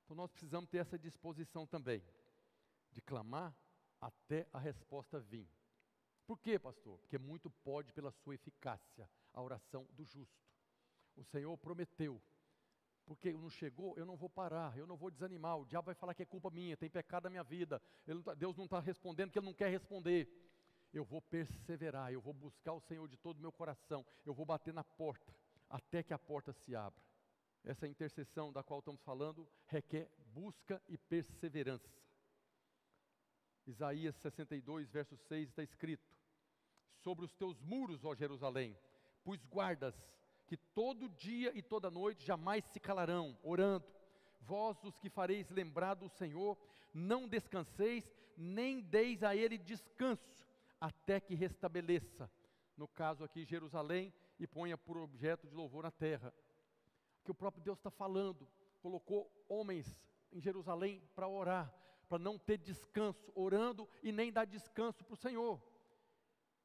Então 0.03 0.17
nós 0.17 0.31
precisamos 0.31 0.67
ter 0.69 0.79
essa 0.79 0.97
disposição 0.97 1.65
também, 1.65 2.03
de 2.91 3.01
clamar 3.01 3.55
até 4.01 4.47
a 4.51 4.59
resposta 4.59 5.19
vir. 5.19 5.47
Por 6.25 6.39
quê, 6.39 6.57
pastor? 6.57 6.97
Porque 6.99 7.19
muito 7.19 7.49
pode 7.49 7.93
pela 7.93 8.11
sua 8.11 8.33
eficácia 8.33 9.07
a 9.31 9.41
oração 9.41 9.87
do 9.91 10.03
justo. 10.03 10.49
O 11.15 11.23
Senhor 11.23 11.55
prometeu, 11.57 12.19
porque 13.05 13.31
não 13.31 13.49
chegou, 13.49 13.95
eu 13.95 14.05
não 14.05 14.17
vou 14.17 14.29
parar, 14.29 14.75
eu 14.77 14.87
não 14.87 14.97
vou 14.97 15.11
desanimar. 15.11 15.59
O 15.59 15.65
diabo 15.65 15.85
vai 15.85 15.95
falar 15.95 16.15
que 16.15 16.23
é 16.23 16.25
culpa 16.25 16.49
minha, 16.49 16.75
tem 16.75 16.89
pecado 16.89 17.25
na 17.25 17.29
minha 17.29 17.43
vida. 17.43 17.79
Não 18.07 18.23
tá, 18.23 18.33
Deus 18.33 18.57
não 18.57 18.65
está 18.65 18.79
respondendo 18.79 19.27
porque 19.27 19.39
Ele 19.39 19.45
não 19.45 19.53
quer 19.53 19.69
responder. 19.69 20.27
Eu 20.91 21.05
vou 21.05 21.21
perseverar, 21.21 22.11
eu 22.11 22.19
vou 22.19 22.33
buscar 22.33 22.73
o 22.73 22.81
Senhor 22.81 23.07
de 23.07 23.17
todo 23.17 23.37
o 23.37 23.41
meu 23.41 23.51
coração, 23.51 24.05
eu 24.25 24.33
vou 24.33 24.45
bater 24.45 24.73
na 24.73 24.83
porta, 24.83 25.33
até 25.71 26.03
que 26.03 26.13
a 26.13 26.19
porta 26.19 26.53
se 26.53 26.75
abra. 26.75 27.01
Essa 27.63 27.87
intercessão 27.87 28.51
da 28.51 28.63
qual 28.63 28.79
estamos 28.79 29.01
falando 29.01 29.47
requer 29.67 30.09
busca 30.33 30.81
e 30.87 30.97
perseverança. 30.97 31.89
Isaías 33.65 34.15
62, 34.17 34.89
verso 34.89 35.15
6 35.15 35.49
está 35.49 35.63
escrito: 35.63 36.03
Sobre 37.03 37.25
os 37.25 37.33
teus 37.33 37.59
muros, 37.61 38.03
ó 38.03 38.13
Jerusalém, 38.15 38.77
pus 39.23 39.43
guardas 39.45 39.95
que 40.47 40.57
todo 40.57 41.07
dia 41.09 41.51
e 41.55 41.61
toda 41.61 41.89
noite 41.89 42.25
jamais 42.25 42.65
se 42.65 42.79
calarão, 42.79 43.37
orando. 43.43 43.85
Vós, 44.41 44.83
os 44.83 44.97
que 44.97 45.09
fareis 45.09 45.49
lembrar 45.49 45.93
do 45.93 46.09
Senhor, 46.09 46.57
não 46.93 47.27
descanseis, 47.27 48.11
nem 48.35 48.81
deis 48.81 49.23
a 49.23 49.35
Ele 49.35 49.57
descanso, 49.57 50.47
até 50.79 51.19
que 51.19 51.35
restabeleça, 51.35 52.29
no 52.75 52.87
caso 52.87 53.23
aqui, 53.23 53.45
Jerusalém, 53.45 54.11
e 54.41 54.47
ponha 54.47 54.77
por 54.77 54.97
objeto 54.97 55.47
de 55.47 55.55
louvor 55.55 55.83
na 55.83 55.91
terra. 55.91 56.33
Que 57.23 57.31
o 57.31 57.35
próprio 57.35 57.63
Deus 57.63 57.77
está 57.77 57.89
falando, 57.89 58.45
colocou 58.81 59.31
homens 59.47 59.97
em 60.33 60.41
Jerusalém 60.41 61.01
para 61.15 61.27
orar, 61.27 61.73
para 62.09 62.19
não 62.19 62.37
ter 62.37 62.57
descanso, 62.57 63.31
orando 63.33 63.87
e 64.03 64.11
nem 64.11 64.33
dar 64.33 64.45
descanso 64.45 65.05
para 65.05 65.13
o 65.13 65.17
Senhor. 65.17 65.61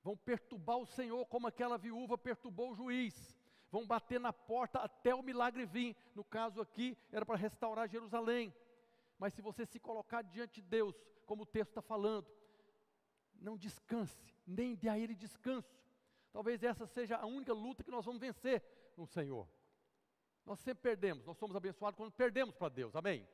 Vão 0.03 0.17
perturbar 0.17 0.79
o 0.79 0.87
Senhor 0.87 1.25
como 1.27 1.47
aquela 1.47 1.79
viúva 1.79 2.19
perturbou 2.19 2.73
o 2.73 2.75
juiz 2.75 3.37
vão 3.71 3.87
bater 3.87 4.19
na 4.19 4.33
porta 4.33 4.79
até 4.79 5.15
o 5.15 5.23
milagre 5.23 5.67
vir. 5.67 5.95
No 6.15 6.25
caso 6.25 6.63
aqui, 6.63 6.97
era 7.13 7.27
para 7.27 7.37
restaurar 7.37 7.89
Jerusalém. 7.89 8.55
Mas 9.19 9.35
se 9.35 9.43
você 9.43 9.67
se 9.67 9.79
colocar 9.79 10.23
diante 10.23 10.63
de 10.63 10.69
Deus, 10.69 10.95
como 11.27 11.43
o 11.43 11.47
texto 11.47 11.71
está 11.71 11.83
falando, 11.83 12.27
não 13.35 13.57
descanse, 13.57 14.35
nem 14.47 14.75
dê 14.75 14.89
a 14.89 14.99
Ele 14.99 15.15
descanso. 15.15 15.77
Talvez 16.37 16.63
essa 16.63 16.87
seja 16.87 17.17
a 17.17 17.25
única 17.25 17.55
luta 17.55 17.83
que 17.83 17.91
nós 17.91 18.05
vamos 18.05 18.21
vencer 18.21 18.63
no 18.95 19.07
Senhor. 19.07 19.49
Nós 20.45 20.61
sempre 20.61 20.83
perdemos, 20.83 21.25
nós 21.25 21.39
somos 21.39 21.57
abençoados 21.57 21.97
quando 21.97 22.13
perdemos 22.13 22.55
para 22.55 22.69
Deus, 22.69 22.95
amém? 22.95 23.27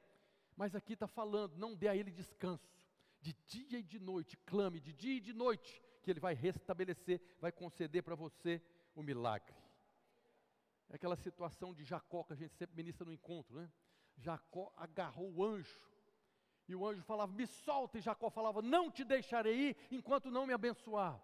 Mas 0.57 0.77
aqui 0.77 0.93
está 0.93 1.09
falando, 1.09 1.57
não 1.57 1.75
dê 1.75 1.89
a 1.89 1.97
Ele 1.97 2.13
descanso. 2.13 2.89
De 3.21 3.33
dia 3.45 3.81
e 3.81 3.83
de 3.83 3.99
noite, 3.99 4.37
clame 4.47 4.79
de 4.79 4.93
dia 4.93 5.17
e 5.17 5.21
de 5.21 5.33
noite, 5.33 5.83
que 6.01 6.13
Ele 6.13 6.21
vai 6.21 6.33
restabelecer, 6.33 7.21
vai 7.41 7.51
conceder 7.51 8.05
para 8.05 8.15
você 8.15 8.63
o 8.95 9.03
milagre. 9.03 9.57
É 10.89 10.95
aquela 10.95 11.17
situação 11.17 11.75
de 11.75 11.83
Jacó 11.83 12.23
que 12.23 12.35
a 12.35 12.37
gente 12.37 12.55
sempre 12.55 12.77
ministra 12.77 13.05
no 13.05 13.13
encontro, 13.13 13.57
né? 13.57 13.69
Jacó 14.17 14.73
agarrou 14.77 15.29
o 15.35 15.45
anjo, 15.45 15.83
e 16.69 16.77
o 16.77 16.87
anjo 16.87 17.03
falava: 17.03 17.33
Me 17.33 17.49
solta, 17.49 17.99
e 17.99 18.01
Jacó 18.01 18.31
falava: 18.31 18.63
Não 18.63 18.93
te 18.93 19.03
deixarei 19.03 19.71
ir 19.71 19.77
enquanto 19.91 20.31
não 20.31 20.47
me 20.47 20.53
abençoar. 20.53 21.21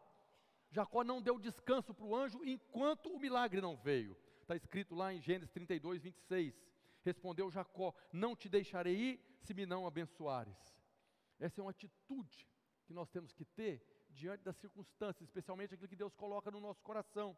Jacó 0.71 1.03
não 1.03 1.23
deu 1.23 1.39
descanso 1.39 1.95
para 1.95 2.05
o 2.05 2.15
anjo 2.15 2.45
enquanto 2.45 3.11
o 3.11 3.19
milagre 3.19 3.61
não 3.61 3.77
veio. 3.77 4.17
Está 4.43 4.55
escrito 4.57 4.95
lá 4.95 5.13
em 5.13 5.21
Gênesis 5.21 5.51
32, 5.51 6.03
26. 6.03 6.55
Respondeu 7.03 7.51
Jacó: 7.51 7.95
Não 8.13 8.37
te 8.37 8.49
deixarei 8.49 8.95
ir 8.95 9.21
se 9.41 9.55
me 9.55 9.65
não 9.65 9.87
abençoares. 9.87 10.57
Essa 11.39 11.61
é 11.61 11.63
uma 11.63 11.71
atitude 11.71 12.47
que 12.85 12.93
nós 12.93 13.09
temos 13.11 13.33
que 13.33 13.45
ter 13.45 13.83
diante 14.11 14.43
das 14.43 14.57
circunstâncias, 14.57 15.29
especialmente 15.29 15.75
aquilo 15.75 15.89
que 15.89 15.97
Deus 15.97 16.15
coloca 16.15 16.51
no 16.51 16.61
nosso 16.61 16.83
coração. 16.83 17.37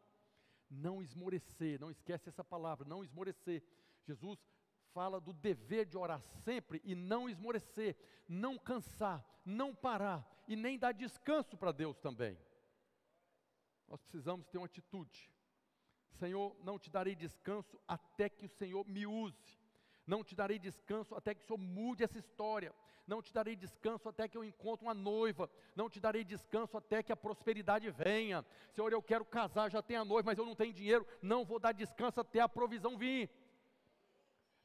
Não 0.68 1.02
esmorecer, 1.02 1.80
não 1.80 1.90
esquece 1.90 2.28
essa 2.28 2.44
palavra, 2.44 2.88
não 2.88 3.04
esmorecer. 3.04 3.62
Jesus 4.04 4.38
fala 4.92 5.20
do 5.20 5.32
dever 5.32 5.86
de 5.86 5.96
orar 5.96 6.20
sempre 6.44 6.80
e 6.84 6.94
não 6.94 7.28
esmorecer, 7.28 7.96
não 8.28 8.58
cansar, 8.58 9.24
não 9.44 9.74
parar 9.74 10.26
e 10.48 10.56
nem 10.56 10.78
dar 10.78 10.92
descanso 10.92 11.56
para 11.56 11.72
Deus 11.72 11.98
também. 11.98 12.38
Nós 13.90 14.00
precisamos 14.00 14.46
ter 14.46 14.58
uma 14.58 14.66
atitude. 14.66 15.30
Senhor, 16.12 16.56
não 16.62 16.78
te 16.78 16.88
darei 16.90 17.16
descanso 17.16 17.80
até 17.88 18.28
que 18.28 18.46
o 18.46 18.48
Senhor 18.48 18.86
me 18.86 19.04
use. 19.06 19.58
Não 20.06 20.24
te 20.24 20.34
darei 20.34 20.58
descanso 20.58 21.14
até 21.14 21.34
que 21.34 21.42
o 21.42 21.46
Senhor 21.46 21.58
mude 21.58 22.04
essa 22.04 22.18
história. 22.18 22.74
Não 23.06 23.20
te 23.20 23.32
darei 23.32 23.56
descanso 23.56 24.08
até 24.08 24.28
que 24.28 24.36
eu 24.36 24.44
encontre 24.44 24.86
uma 24.86 24.94
noiva. 24.94 25.50
Não 25.74 25.90
te 25.90 25.98
darei 25.98 26.24
descanso 26.24 26.76
até 26.76 27.02
que 27.02 27.12
a 27.12 27.16
prosperidade 27.16 27.90
venha. 27.90 28.44
Senhor, 28.72 28.92
eu 28.92 29.02
quero 29.02 29.24
casar, 29.24 29.70
já 29.70 29.82
tenho 29.82 30.02
a 30.02 30.04
noiva, 30.04 30.30
mas 30.30 30.38
eu 30.38 30.46
não 30.46 30.54
tenho 30.54 30.72
dinheiro. 30.72 31.06
Não 31.20 31.44
vou 31.44 31.58
dar 31.58 31.72
descanso 31.72 32.20
até 32.20 32.40
a 32.40 32.48
provisão 32.48 32.96
vir. 32.96 33.28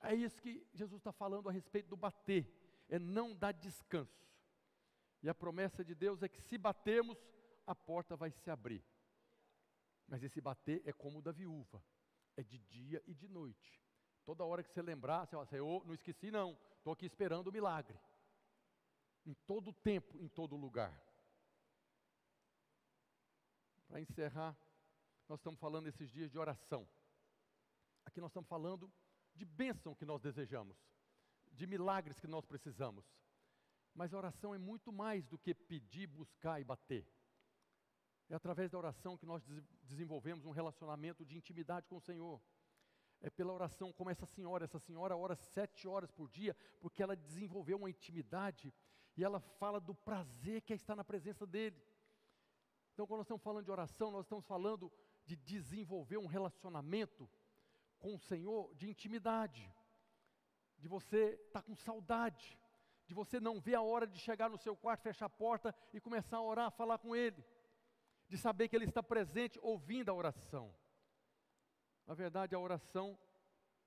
É 0.01 0.13
isso 0.13 0.39
que 0.41 0.63
Jesus 0.73 0.99
está 0.99 1.11
falando 1.11 1.49
a 1.49 1.51
respeito 1.51 1.89
do 1.89 1.97
bater. 1.97 2.47
É 2.88 2.99
não 2.99 3.34
dar 3.34 3.53
descanso. 3.53 4.23
E 5.23 5.30
a 5.30 5.34
promessa 5.34 5.84
de 5.84 5.95
Deus 5.95 6.21
é 6.21 6.30
que 6.30 6.39
se 6.41 6.57
batermos, 6.57 7.17
a 7.65 7.73
porta 7.73 8.15
vai 8.15 8.30
se 8.30 8.51
abrir. 8.51 8.84
Mas 10.08 10.24
esse 10.24 10.39
bater 10.39 10.82
é 10.86 10.93
como 10.93 11.20
o 11.20 11.22
da 11.22 11.32
viúva, 11.32 11.84
é 12.36 12.43
de 12.43 12.60
dia 12.60 13.01
e 13.08 13.14
de 13.14 13.28
noite. 13.28 13.82
Toda 14.24 14.45
hora 14.45 14.64
que 14.64 14.72
você 14.72 14.82
lembrar, 14.82 15.26
você 15.26 15.36
vai 15.36 15.45
Senhor, 15.45 15.86
não 15.86 15.93
esqueci 15.93 16.32
não, 16.32 16.58
estou 16.78 16.93
aqui 16.93 17.06
esperando 17.06 17.47
o 17.47 17.51
milagre. 17.51 17.99
Em 19.26 19.34
todo 19.45 19.74
tempo, 19.74 20.20
em 20.20 20.28
todo 20.28 20.56
lugar. 20.56 20.93
Para 23.88 23.99
encerrar, 23.99 24.58
nós 25.28 25.39
estamos 25.39 25.60
falando 25.60 25.88
esses 25.88 26.10
dias 26.12 26.32
de 26.32 26.38
oração. 26.38 26.88
Aqui 28.06 28.22
nós 28.22 28.30
estamos 28.30 28.47
falando 28.47 28.91
de 29.34 29.45
bênção 29.45 29.95
que 29.95 30.06
nós 30.06 30.22
desejamos, 30.22 30.78
de 31.51 31.66
milagres 31.66 32.20
que 32.20 32.28
nós 32.28 32.45
precisamos. 32.45 33.06
Mas 33.93 34.14
a 34.14 34.18
oração 34.18 34.53
é 34.53 34.58
muito 34.58 34.91
mais 34.91 35.26
do 35.28 35.38
que 35.38 35.53
pedir, 35.53 36.08
buscar 36.08 36.60
e 36.60 36.64
bater. 36.64 37.08
É 38.30 38.36
através 38.36 38.71
da 38.71 38.78
oração 38.78 39.17
que 39.17 39.26
nós 39.26 39.43
desenvolvemos 39.84 40.45
um 40.45 40.51
relacionamento 40.51 41.23
de 41.23 41.38
intimidade 41.38 41.88
com 41.88 41.97
o 41.97 42.01
Senhor. 42.01 42.41
É 43.21 43.30
pela 43.30 43.53
oração, 43.53 43.93
como 43.93 44.09
essa 44.09 44.26
senhora, 44.26 44.65
essa 44.65 44.80
senhora 44.80 45.15
ora 45.15 45.36
sete 45.36 45.88
horas 45.88 46.11
por 46.11 46.30
dia, 46.30 46.55
porque 46.80 47.03
ela 47.03 47.15
desenvolveu 47.15 47.78
uma 47.78 47.89
intimidade 47.89 48.73
e 49.15 49.23
ela 49.23 49.39
fala 49.39 49.80
do 49.80 49.93
prazer 49.93 50.61
que 50.61 50.73
é 50.73 50.76
estar 50.76 50.95
na 50.95 51.03
presença 51.03 51.45
dEle. 51.45 51.82
Então, 52.93 53.05
quando 53.05 53.19
nós 53.19 53.26
estamos 53.26 53.43
falando 53.43 53.65
de 53.65 53.71
oração, 53.71 54.11
nós 54.11 54.26
estamos 54.26 54.45
falando 54.45 54.91
de 55.23 55.36
desenvolver 55.36 56.17
um 56.17 56.26
relacionamento 56.26 57.30
com 57.99 58.15
o 58.15 58.19
Senhor 58.19 58.73
de 58.76 58.89
intimidade, 58.89 59.71
de 60.78 60.88
você 60.88 61.39
estar 61.47 61.61
com 61.61 61.76
saudade, 61.76 62.59
de 63.05 63.13
você 63.13 63.39
não 63.39 63.59
ver 63.59 63.76
a 63.76 63.82
hora 63.82 64.07
de 64.07 64.19
chegar 64.19 64.49
no 64.49 64.57
seu 64.57 64.76
quarto, 64.76 65.01
fechar 65.01 65.28
a 65.28 65.30
porta 65.30 65.73
e 65.93 66.01
começar 66.01 66.38
a 66.38 66.41
orar, 66.41 66.71
falar 66.71 66.97
com 66.97 67.15
Ele 67.15 67.43
de 68.28 68.38
saber 68.38 68.67
que 68.67 68.76
Ele 68.76 68.86
está 68.86 69.03
presente 69.03 69.59
ouvindo 69.61 70.09
a 70.09 70.13
oração. 70.13 70.73
Na 72.05 72.13
verdade, 72.13 72.55
a 72.55 72.59
oração 72.59 73.17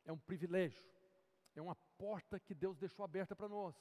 é 0.05 0.13
um 0.13 0.19
privilégio, 0.19 0.91
é 1.55 1.63
uma 1.63 1.75
porta 1.97 2.39
que 2.39 2.55
Deus 2.55 2.77
deixou 2.77 3.05
aberta 3.05 3.35
para 3.35 3.49
nós. 3.49 3.75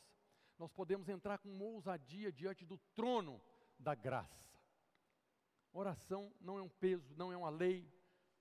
Nós 0.58 0.72
podemos 0.72 1.08
entrar 1.08 1.38
com 1.38 1.60
ousadia 1.60 2.32
diante 2.32 2.66
do 2.66 2.78
trono 2.95 3.41
da 3.78 3.93
graça. 3.93 4.58
Oração 5.72 6.34
não 6.41 6.58
é 6.58 6.62
um 6.62 6.70
peso, 6.70 7.16
não 7.16 7.32
é 7.32 7.38
uma 7.38 7.49
lei, 7.49 7.91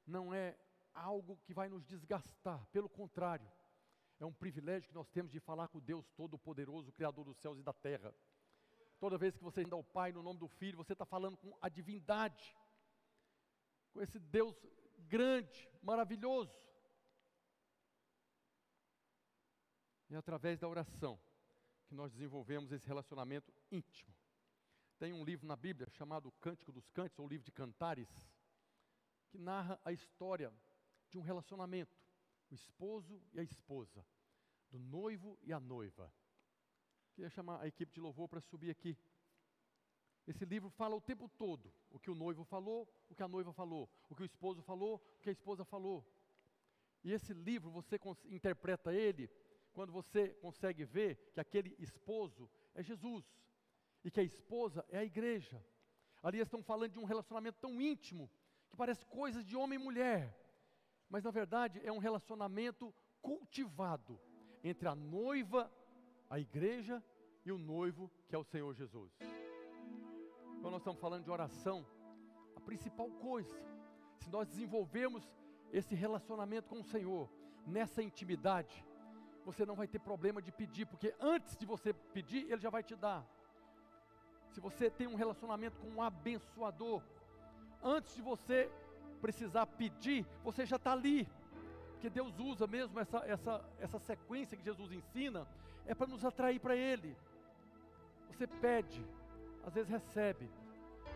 não 0.06 0.32
é 0.32 0.56
algo 0.94 1.36
que 1.44 1.52
vai 1.52 1.68
nos 1.68 1.84
desgastar, 1.84 2.66
pelo 2.68 2.88
contrário, 2.88 3.50
é 4.18 4.24
um 4.24 4.32
privilégio 4.32 4.88
que 4.88 4.94
nós 4.94 5.08
temos 5.10 5.30
de 5.30 5.38
falar 5.38 5.68
com 5.68 5.78
Deus 5.78 6.08
Todo-Poderoso, 6.12 6.92
Criador 6.92 7.24
dos 7.24 7.36
céus 7.36 7.58
e 7.58 7.62
da 7.62 7.72
terra. 7.72 8.14
Toda 8.98 9.18
vez 9.18 9.36
que 9.36 9.44
você 9.44 9.60
ainda 9.60 9.76
o 9.76 9.84
Pai 9.84 10.12
no 10.12 10.22
nome 10.22 10.38
do 10.38 10.48
Filho, 10.48 10.78
você 10.78 10.92
está 10.92 11.04
falando 11.04 11.36
com 11.36 11.56
a 11.60 11.68
divindade, 11.68 12.56
com 13.92 14.00
esse 14.00 14.18
Deus 14.18 14.56
grande, 15.06 15.68
maravilhoso. 15.82 16.54
E 20.08 20.14
é 20.14 20.16
através 20.16 20.58
da 20.58 20.68
oração 20.68 21.20
que 21.86 21.94
nós 21.94 22.12
desenvolvemos 22.12 22.72
esse 22.72 22.86
relacionamento 22.86 23.52
íntimo. 23.70 24.14
Tem 24.98 25.12
um 25.12 25.24
livro 25.24 25.46
na 25.46 25.56
Bíblia 25.56 25.90
chamado 25.90 26.32
Cântico 26.40 26.72
dos 26.72 26.88
Cantos, 26.88 27.18
ou 27.18 27.28
Livro 27.28 27.44
de 27.44 27.52
Cantares, 27.52 28.08
que 29.28 29.38
narra 29.38 29.78
a 29.84 29.92
história 29.92 30.52
de 31.10 31.18
um 31.18 31.22
relacionamento, 31.22 31.96
o 32.50 32.54
esposo 32.54 33.22
e 33.32 33.40
a 33.40 33.42
esposa, 33.42 34.06
do 34.70 34.78
noivo 34.78 35.38
e 35.42 35.52
a 35.52 35.60
noiva. 35.60 36.12
Queria 37.16 37.30
chamar 37.30 37.62
a 37.62 37.66
equipe 37.66 37.94
de 37.94 37.98
louvor 37.98 38.28
para 38.28 38.42
subir 38.42 38.70
aqui. 38.70 38.94
Esse 40.26 40.44
livro 40.44 40.68
fala 40.68 40.94
o 40.94 41.00
tempo 41.00 41.30
todo 41.30 41.72
o 41.90 41.98
que 41.98 42.10
o 42.10 42.14
noivo 42.14 42.44
falou, 42.44 42.86
o 43.08 43.14
que 43.14 43.22
a 43.22 43.28
noiva 43.28 43.54
falou, 43.54 43.88
o 44.10 44.14
que 44.14 44.22
o 44.22 44.26
esposo 44.26 44.60
falou, 44.60 44.96
o 44.96 45.22
que 45.22 45.30
a 45.30 45.32
esposa 45.32 45.64
falou. 45.64 46.06
E 47.02 47.12
esse 47.12 47.32
livro 47.32 47.70
você 47.70 47.98
interpreta 48.26 48.92
ele 48.92 49.30
quando 49.72 49.92
você 49.92 50.34
consegue 50.42 50.84
ver 50.84 51.32
que 51.32 51.40
aquele 51.40 51.74
esposo 51.78 52.50
é 52.74 52.82
Jesus 52.82 53.24
e 54.04 54.10
que 54.10 54.20
a 54.20 54.22
esposa 54.22 54.84
é 54.90 54.98
a 54.98 55.04
igreja. 55.04 55.64
Ali 56.22 56.40
estão 56.40 56.62
falando 56.62 56.92
de 56.92 56.98
um 56.98 57.04
relacionamento 57.04 57.58
tão 57.60 57.80
íntimo 57.80 58.30
que 58.68 58.76
parece 58.76 59.06
coisas 59.06 59.42
de 59.42 59.56
homem 59.56 59.80
e 59.80 59.82
mulher, 59.82 60.38
mas 61.08 61.24
na 61.24 61.30
verdade 61.30 61.80
é 61.82 61.90
um 61.90 61.98
relacionamento 61.98 62.94
cultivado 63.22 64.20
entre 64.62 64.86
a 64.86 64.94
noiva 64.94 65.72
a 66.28 66.38
igreja 66.38 67.02
e 67.44 67.52
o 67.52 67.58
noivo, 67.58 68.10
que 68.28 68.34
é 68.34 68.38
o 68.38 68.44
Senhor 68.44 68.74
Jesus. 68.74 69.12
Quando 70.60 70.72
nós 70.72 70.80
estamos 70.80 71.00
falando 71.00 71.24
de 71.24 71.30
oração, 71.30 71.86
a 72.56 72.60
principal 72.60 73.08
coisa, 73.10 73.56
se 74.18 74.28
nós 74.30 74.48
desenvolvermos 74.48 75.30
esse 75.72 75.94
relacionamento 75.94 76.68
com 76.68 76.80
o 76.80 76.84
Senhor, 76.84 77.30
nessa 77.66 78.02
intimidade, 78.02 78.84
você 79.44 79.64
não 79.64 79.76
vai 79.76 79.86
ter 79.86 80.00
problema 80.00 80.42
de 80.42 80.50
pedir, 80.50 80.86
porque 80.86 81.14
antes 81.20 81.56
de 81.56 81.64
você 81.64 81.92
pedir, 81.92 82.50
Ele 82.50 82.60
já 82.60 82.70
vai 82.70 82.82
te 82.82 82.96
dar. 82.96 83.24
Se 84.50 84.60
você 84.60 84.90
tem 84.90 85.06
um 85.06 85.14
relacionamento 85.14 85.78
com 85.78 85.88
um 85.88 86.02
abençoador, 86.02 87.02
antes 87.82 88.16
de 88.16 88.22
você 88.22 88.70
precisar 89.20 89.66
pedir, 89.66 90.26
você 90.42 90.66
já 90.66 90.76
está 90.76 90.92
ali, 90.92 91.28
porque 91.96 92.10
Deus 92.10 92.38
usa 92.38 92.66
mesmo 92.66 93.00
essa, 93.00 93.18
essa, 93.26 93.64
essa 93.80 93.98
sequência 93.98 94.56
que 94.56 94.62
Jesus 94.62 94.92
ensina 94.92 95.46
é 95.86 95.94
para 95.94 96.06
nos 96.06 96.26
atrair 96.26 96.60
para 96.60 96.76
Ele. 96.76 97.16
Você 98.28 98.46
pede, 98.46 99.02
às 99.64 99.72
vezes 99.72 99.90
recebe, 99.90 100.50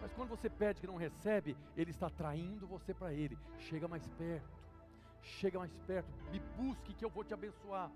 mas 0.01 0.11
quando 0.15 0.31
você 0.31 0.49
pede 0.49 0.81
que 0.81 0.87
não 0.87 0.97
recebe, 0.97 1.55
Ele 1.77 1.91
está 1.91 2.07
atraindo 2.07 2.67
você 2.67 2.95
para 2.95 3.13
Ele. 3.13 3.39
Chega 3.59 3.87
mais 3.87 4.09
perto, 4.09 4.49
chega 5.21 5.59
mais 5.59 5.77
perto, 5.87 6.09
me 6.33 6.41
busque 6.57 6.95
que 6.95 7.05
eu 7.05 7.11
vou 7.11 7.25
te 7.25 7.35
abençoar. 7.35 7.91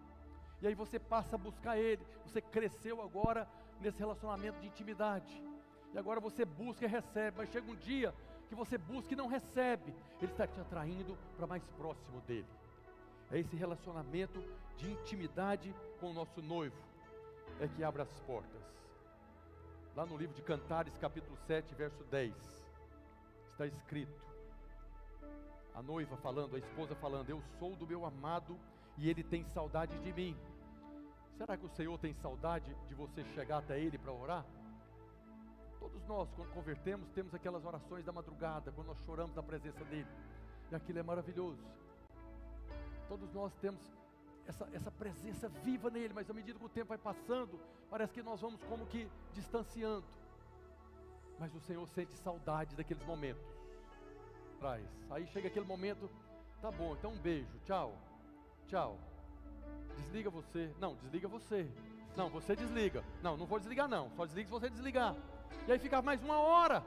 E 0.61 0.67
aí 0.67 0.75
você 0.75 0.99
passa 0.99 1.37
a 1.37 1.39
buscar 1.39 1.79
Ele. 1.79 2.07
Você 2.27 2.43
cresceu 2.43 3.01
agora 3.01 3.49
nesse 3.81 3.99
relacionamento 3.99 4.61
de 4.61 4.67
intimidade. 4.67 5.43
E 5.95 5.99
agora 5.99 6.21
você 6.21 6.45
busca 6.45 6.85
e 6.85 6.89
recebe, 6.89 7.39
mas 7.39 7.49
chega 7.49 7.71
um 7.71 7.77
dia 7.77 8.15
que 8.47 8.55
você 8.55 8.77
busca 8.77 9.15
e 9.15 9.17
não 9.17 9.27
recebe, 9.27 9.95
Ele 10.21 10.33
está 10.33 10.47
te 10.47 10.61
atraindo 10.61 11.17
para 11.35 11.47
mais 11.47 11.67
próximo 11.79 12.21
dele. 12.21 12.47
É 13.31 13.39
esse 13.39 13.57
relacionamento 13.57 14.43
de 14.77 14.91
intimidade 14.91 15.75
com 16.01 16.11
o 16.11 16.15
nosso 16.15 16.41
noivo 16.43 16.77
é 17.61 17.69
que 17.69 17.83
abre 17.83 18.03
as 18.03 18.21
portas. 18.21 18.63
Lá 19.95 20.05
no 20.05 20.17
livro 20.17 20.35
de 20.35 20.43
Cantares, 20.43 20.97
capítulo 20.99 21.37
7, 21.47 21.75
verso 21.75 22.03
10, 22.05 22.35
está 23.53 23.67
escrito: 23.67 24.25
a 25.75 25.83
noiva 25.83 26.17
falando, 26.17 26.57
a 26.57 26.59
esposa 26.59 26.95
falando: 26.97 27.31
Eu 27.31 27.43
sou 27.59 27.75
do 27.77 27.87
meu 27.87 28.05
amado 28.05 28.59
e 28.97 29.09
ele 29.09 29.23
tem 29.23 29.45
saudade 29.45 29.99
de 29.99 30.13
mim. 30.13 30.37
Será 31.37 31.57
que 31.57 31.67
o 31.67 31.71
Senhor 31.71 31.99
tem 31.99 32.15
saudade 32.15 32.73
de 32.87 32.95
você 32.95 33.25
chegar 33.35 33.59
até 33.59 33.79
Ele 33.79 33.99
para 33.99 34.13
orar? 34.13 34.45
Todos 35.81 36.07
nós, 36.07 36.29
quando 36.37 36.53
convertemos, 36.53 37.09
temos 37.11 37.35
aquelas 37.35 37.65
orações 37.65 38.05
da 38.05 38.13
madrugada, 38.13 38.71
quando 38.71 38.87
nós 38.87 38.99
choramos 39.05 39.35
na 39.35 39.43
presença 39.43 39.85
dEle, 39.87 40.07
e 40.71 40.75
aquilo 40.75 41.01
é 41.01 41.03
maravilhoso. 41.03 41.61
Todos 43.09 43.33
nós 43.33 43.53
temos 43.57 43.81
essa, 44.47 44.69
essa 44.73 44.91
presença 44.91 45.49
viva 45.49 45.91
nele, 45.91 46.13
mas 46.15 46.29
à 46.29 46.35
medida 46.35 46.59
que 46.59 46.65
o 46.65 46.69
tempo 46.69 46.89
vai 46.89 46.99
passando, 46.99 47.59
parece 47.91 48.13
que 48.13 48.23
nós 48.23 48.41
vamos 48.41 48.63
como 48.65 48.87
que 48.87 49.09
distanciando. 49.33 50.05
Mas 51.39 51.55
o 51.55 51.61
Senhor 51.61 51.87
sente 51.89 52.17
saudade 52.19 52.77
daqueles 52.77 53.05
momentos. 53.05 53.43
Traz. 54.59 54.87
Aí 55.11 55.27
chega 55.29 55.49
aquele 55.49 55.67
momento, 55.67 56.09
tá 56.61 56.71
bom, 56.71 56.95
então 56.95 57.13
um 57.13 57.19
beijo, 57.19 57.59
tchau, 57.65 57.97
tchau. 58.69 58.99
Desliga 59.97 60.31
você. 60.31 60.73
Não, 60.79 60.95
desliga 60.97 61.29
você. 61.29 61.71
Não, 62.17 62.29
você 62.29 62.55
desliga. 62.55 63.05
Não, 63.23 63.37
não 63.37 63.47
vou 63.47 63.59
desligar 63.59 63.89
não. 63.89 64.11
Só 64.11 64.25
desliga 64.25 64.47
se 64.47 64.53
você 64.53 64.71
desligar. 64.71 65.17
E 65.67 65.73
aí 65.73 65.79
fica 65.79 66.01
mais 66.03 66.23
uma 66.23 66.39
hora 66.39 66.83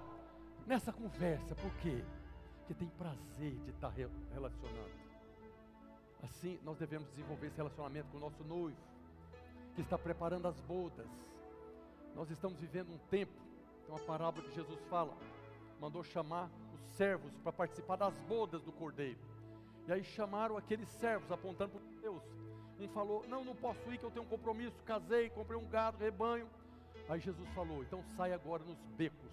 nessa 0.65 0.93
conversa. 0.93 1.55
Por 1.55 1.71
quê? 1.81 2.03
Porque 2.59 2.73
tem 2.73 2.87
prazer 2.89 3.55
de 3.59 3.69
estar 3.71 3.91
relacionando. 4.33 5.06
Assim, 6.23 6.59
nós 6.63 6.77
devemos 6.77 7.07
desenvolver 7.09 7.47
esse 7.47 7.57
relacionamento 7.57 8.09
com 8.09 8.17
o 8.17 8.21
nosso 8.21 8.43
noivo, 8.43 8.77
que 9.75 9.81
está 9.81 9.97
preparando 9.97 10.47
as 10.47 10.59
bodas. 10.61 11.07
Nós 12.15 12.29
estamos 12.31 12.59
vivendo 12.59 12.91
um 12.91 12.97
tempo, 13.09 13.33
tem 13.85 13.93
uma 13.93 14.03
parábola 14.03 14.43
que 14.43 14.55
Jesus 14.55 14.79
fala, 14.89 15.15
mandou 15.79 16.03
chamar 16.03 16.49
os 16.73 16.81
servos 16.95 17.35
para 17.37 17.51
participar 17.51 17.95
das 17.95 18.17
bodas 18.21 18.63
do 18.63 18.71
cordeiro. 18.71 19.19
E 19.87 19.93
aí 19.93 20.03
chamaram 20.03 20.57
aqueles 20.57 20.89
servos, 20.89 21.31
apontando 21.31 21.71
para 21.71 22.01
Deus. 22.01 22.21
Um 22.79 22.87
falou: 22.89 23.25
Não, 23.27 23.43
não 23.43 23.55
posso 23.55 23.91
ir, 23.91 23.97
que 23.97 24.03
eu 24.03 24.11
tenho 24.11 24.25
um 24.25 24.29
compromisso. 24.29 24.83
Casei, 24.83 25.29
comprei 25.29 25.57
um 25.57 25.67
gado, 25.67 25.97
rebanho. 25.97 26.47
Aí 27.07 27.19
Jesus 27.19 27.47
falou: 27.49 27.83
Então 27.83 28.03
sai 28.15 28.33
agora 28.33 28.63
nos 28.63 28.77
becos, 28.97 29.31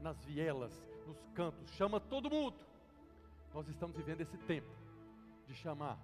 nas 0.00 0.22
vielas, 0.24 0.72
nos 1.06 1.16
cantos, 1.34 1.70
chama 1.70 2.00
todo 2.00 2.30
mundo. 2.30 2.56
Nós 3.54 3.68
estamos 3.68 3.96
vivendo 3.96 4.22
esse 4.22 4.36
tempo 4.38 4.68
de 5.46 5.54
chamar 5.54 5.98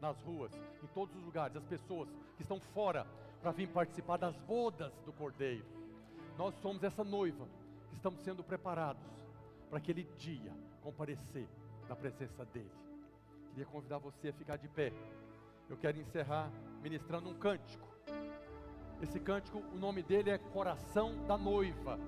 nas 0.00 0.20
ruas, 0.22 0.52
em 0.82 0.86
todos 0.88 1.14
os 1.16 1.22
lugares, 1.22 1.56
as 1.56 1.64
pessoas 1.64 2.08
que 2.36 2.42
estão 2.42 2.60
fora 2.74 3.06
para 3.40 3.50
vir 3.52 3.68
participar 3.68 4.16
das 4.16 4.36
bodas 4.36 4.92
do 5.04 5.12
Cordeiro. 5.12 5.64
Nós 6.36 6.54
somos 6.56 6.82
essa 6.82 7.04
noiva 7.04 7.46
que 7.88 7.94
estamos 7.94 8.20
sendo 8.20 8.42
preparados 8.44 9.02
para 9.68 9.78
aquele 9.78 10.04
dia 10.16 10.52
comparecer 10.82 11.48
na 11.88 11.96
presença 11.96 12.44
dele. 12.46 12.70
Queria 13.50 13.66
convidar 13.66 13.98
você 13.98 14.28
a 14.28 14.32
ficar 14.32 14.56
de 14.56 14.68
pé 14.68 14.92
eu 15.68 15.76
quero 15.76 15.98
encerrar 15.98 16.48
ministrando 16.80 17.28
um 17.28 17.34
cântico. 17.34 17.86
Esse 19.02 19.18
cântico, 19.18 19.58
o 19.58 19.76
nome 19.76 20.02
dele 20.02 20.30
é 20.30 20.38
Coração 20.38 21.26
da 21.26 21.36
Noiva. 21.36 21.98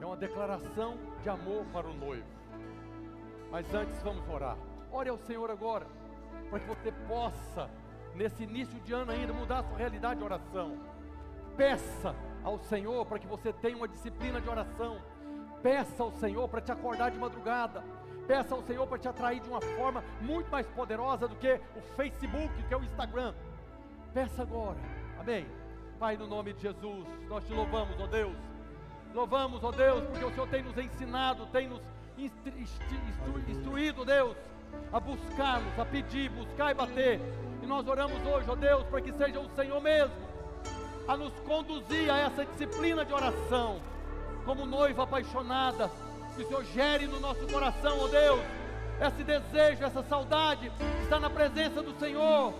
É 0.00 0.04
uma 0.04 0.16
declaração 0.16 0.96
de 1.22 1.28
amor 1.30 1.64
para 1.72 1.88
o 1.88 1.94
noivo. 1.94 2.28
Mas 3.50 3.72
antes 3.72 4.02
vamos 4.02 4.28
orar. 4.28 4.58
Ore 4.92 5.08
ao 5.08 5.16
Senhor 5.16 5.50
agora, 5.50 5.86
para 6.54 6.60
que 6.60 6.68
você 6.68 6.92
possa, 7.08 7.68
nesse 8.14 8.44
início 8.44 8.78
de 8.80 8.92
ano 8.92 9.10
ainda, 9.10 9.32
mudar 9.32 9.58
a 9.58 9.64
sua 9.64 9.76
realidade 9.76 10.20
de 10.20 10.24
oração. 10.24 10.78
Peça 11.56 12.14
ao 12.44 12.58
Senhor 12.58 13.04
para 13.06 13.18
que 13.18 13.26
você 13.26 13.52
tenha 13.52 13.76
uma 13.76 13.88
disciplina 13.88 14.40
de 14.40 14.48
oração. 14.48 15.00
Peça 15.62 16.02
ao 16.02 16.12
Senhor 16.12 16.48
para 16.48 16.60
te 16.60 16.70
acordar 16.70 17.10
de 17.10 17.18
madrugada 17.18 17.82
Peça 18.26 18.54
ao 18.54 18.62
Senhor 18.62 18.86
para 18.86 18.98
te 18.98 19.06
atrair 19.06 19.40
de 19.40 19.48
uma 19.48 19.60
forma 19.60 20.02
muito 20.20 20.50
mais 20.50 20.66
poderosa 20.68 21.28
do 21.28 21.36
que 21.36 21.60
o 21.76 21.82
Facebook, 21.94 22.48
do 22.48 22.68
que 22.68 22.74
o 22.74 22.82
Instagram. 22.82 23.34
Peça 24.14 24.42
agora. 24.42 24.78
Amém. 25.18 25.46
Pai, 25.98 26.16
no 26.16 26.26
nome 26.26 26.54
de 26.54 26.62
Jesus, 26.62 27.06
nós 27.28 27.44
te 27.44 27.52
louvamos, 27.52 28.00
ó 28.00 28.06
Deus. 28.06 28.36
Louvamos, 29.12 29.62
ó 29.62 29.70
Deus, 29.70 30.04
porque 30.06 30.24
o 30.24 30.30
Senhor 30.30 30.48
tem 30.48 30.62
nos 30.62 30.76
ensinado, 30.78 31.46
tem 31.46 31.68
nos 31.68 31.82
instru 32.16 32.58
instru 32.58 33.50
instruído, 33.50 34.04
Deus, 34.04 34.36
a 34.92 35.00
buscarmos, 35.00 35.78
a 35.78 35.84
pedir, 35.84 36.30
buscar 36.30 36.70
e 36.70 36.74
bater. 36.74 37.20
E 37.62 37.66
nós 37.66 37.86
oramos 37.86 38.24
hoje, 38.26 38.48
ó 38.48 38.54
Deus, 38.54 38.84
para 38.84 39.00
que 39.00 39.12
seja 39.12 39.40
o 39.40 39.48
Senhor 39.56 39.80
mesmo 39.80 40.24
a 41.06 41.16
nos 41.16 41.32
conduzir 41.40 42.10
a 42.10 42.18
essa 42.18 42.44
disciplina 42.46 43.04
de 43.04 43.12
oração, 43.12 43.80
como 44.44 44.64
noiva 44.64 45.04
apaixonada 45.04 45.90
que 46.34 46.42
o 46.42 46.46
Senhor 46.46 46.64
gere 46.64 47.06
no 47.06 47.20
nosso 47.20 47.46
coração, 47.46 47.98
ó 48.00 48.08
Deus, 48.08 48.40
esse 49.00 49.22
desejo, 49.22 49.84
essa 49.84 50.02
saudade, 50.02 50.70
está 51.02 51.20
na 51.20 51.30
presença 51.30 51.82
do 51.82 51.96
Senhor. 51.98 52.52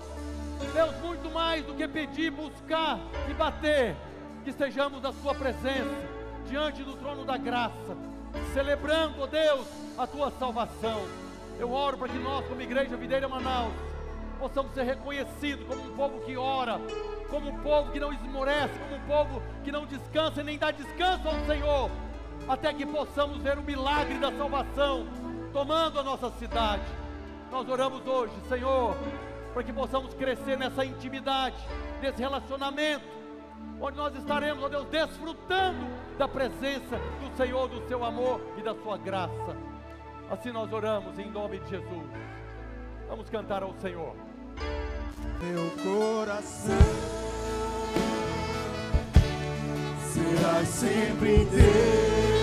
Deus, 0.73 0.97
muito 1.03 1.31
mais 1.31 1.65
do 1.65 1.75
que 1.75 1.87
pedir, 1.89 2.31
buscar 2.31 2.99
e 3.29 3.35
bater, 3.35 3.97
que 4.45 4.51
estejamos 4.51 5.03
na 5.03 5.13
Sua 5.13 5.35
presença, 5.35 5.91
diante 6.49 6.83
do 6.83 6.97
trono 6.97 7.25
da 7.25 7.37
graça, 7.37 7.97
celebrando, 8.53 9.23
ó 9.23 9.27
Deus, 9.27 9.67
a 9.99 10.07
Tua 10.07 10.31
salvação. 10.31 11.03
Eu 11.59 11.73
oro 11.73 11.97
para 11.97 12.09
que 12.09 12.19
nós, 12.19 12.47
como 12.47 12.61
Igreja 12.61 12.97
Videira 12.97 13.29
Manaus, 13.29 13.73
possamos 14.39 14.75
ser 14.75 14.83
reconhecidos 14.83 15.67
como 15.67 15.83
um 15.83 15.97
povo 15.97 16.21
que 16.21 16.37
ora, 16.37 16.81
como 17.31 17.49
um 17.49 17.59
povo 17.61 17.93
que 17.93 18.01
não 18.01 18.13
esmorece, 18.13 18.79
como 18.79 18.97
um 18.97 19.07
povo 19.07 19.43
que 19.63 19.73
não 19.73 19.87
descansa 19.87 20.41
e 20.41 20.45
nem 20.45 20.59
dá 20.59 20.71
descanso 20.71 21.29
ao 21.29 21.39
Senhor, 21.47 21.91
até 22.49 22.73
que 22.73 22.85
possamos 22.85 23.39
ver 23.39 23.59
o 23.59 23.63
milagre 23.63 24.19
da 24.19 24.31
salvação 24.33 25.07
tomando 25.53 25.99
a 26.01 26.03
nossa 26.03 26.31
cidade. 26.33 26.85
Nós 27.51 27.69
oramos 27.69 28.05
hoje, 28.07 28.35
Senhor, 28.49 28.97
para 29.53 29.63
que 29.63 29.73
possamos 29.73 30.13
crescer 30.15 30.59
nessa 30.59 30.85
intimidade, 30.85 31.57
nesse 32.03 32.21
relacionamento, 32.21 33.05
onde 33.81 33.97
nós 33.97 34.15
estaremos, 34.17 34.65
ó 34.65 34.69
Deus, 34.69 34.87
desfrutando 34.89 35.87
da 36.19 36.27
presença 36.27 36.99
do 37.21 37.37
Senhor, 37.37 37.69
do 37.69 37.87
seu 37.87 38.05
amor 38.05 38.41
e 38.59 38.63
da 38.63 38.75
sua 38.75 38.99
graça. 38.99 39.74
Assim 40.31 40.51
nós 40.51 40.73
oramos 40.73 41.19
em 41.19 41.31
nome 41.31 41.59
de 41.61 41.71
Jesus. 41.71 42.09
Vamos 43.09 43.29
cantar 43.29 43.63
ao 43.63 43.75
Senhor. 43.75 44.15
Meu 45.41 45.71
coração 45.83 46.79
será 50.13 50.65
sempre 50.65 51.45
Deus 51.45 52.34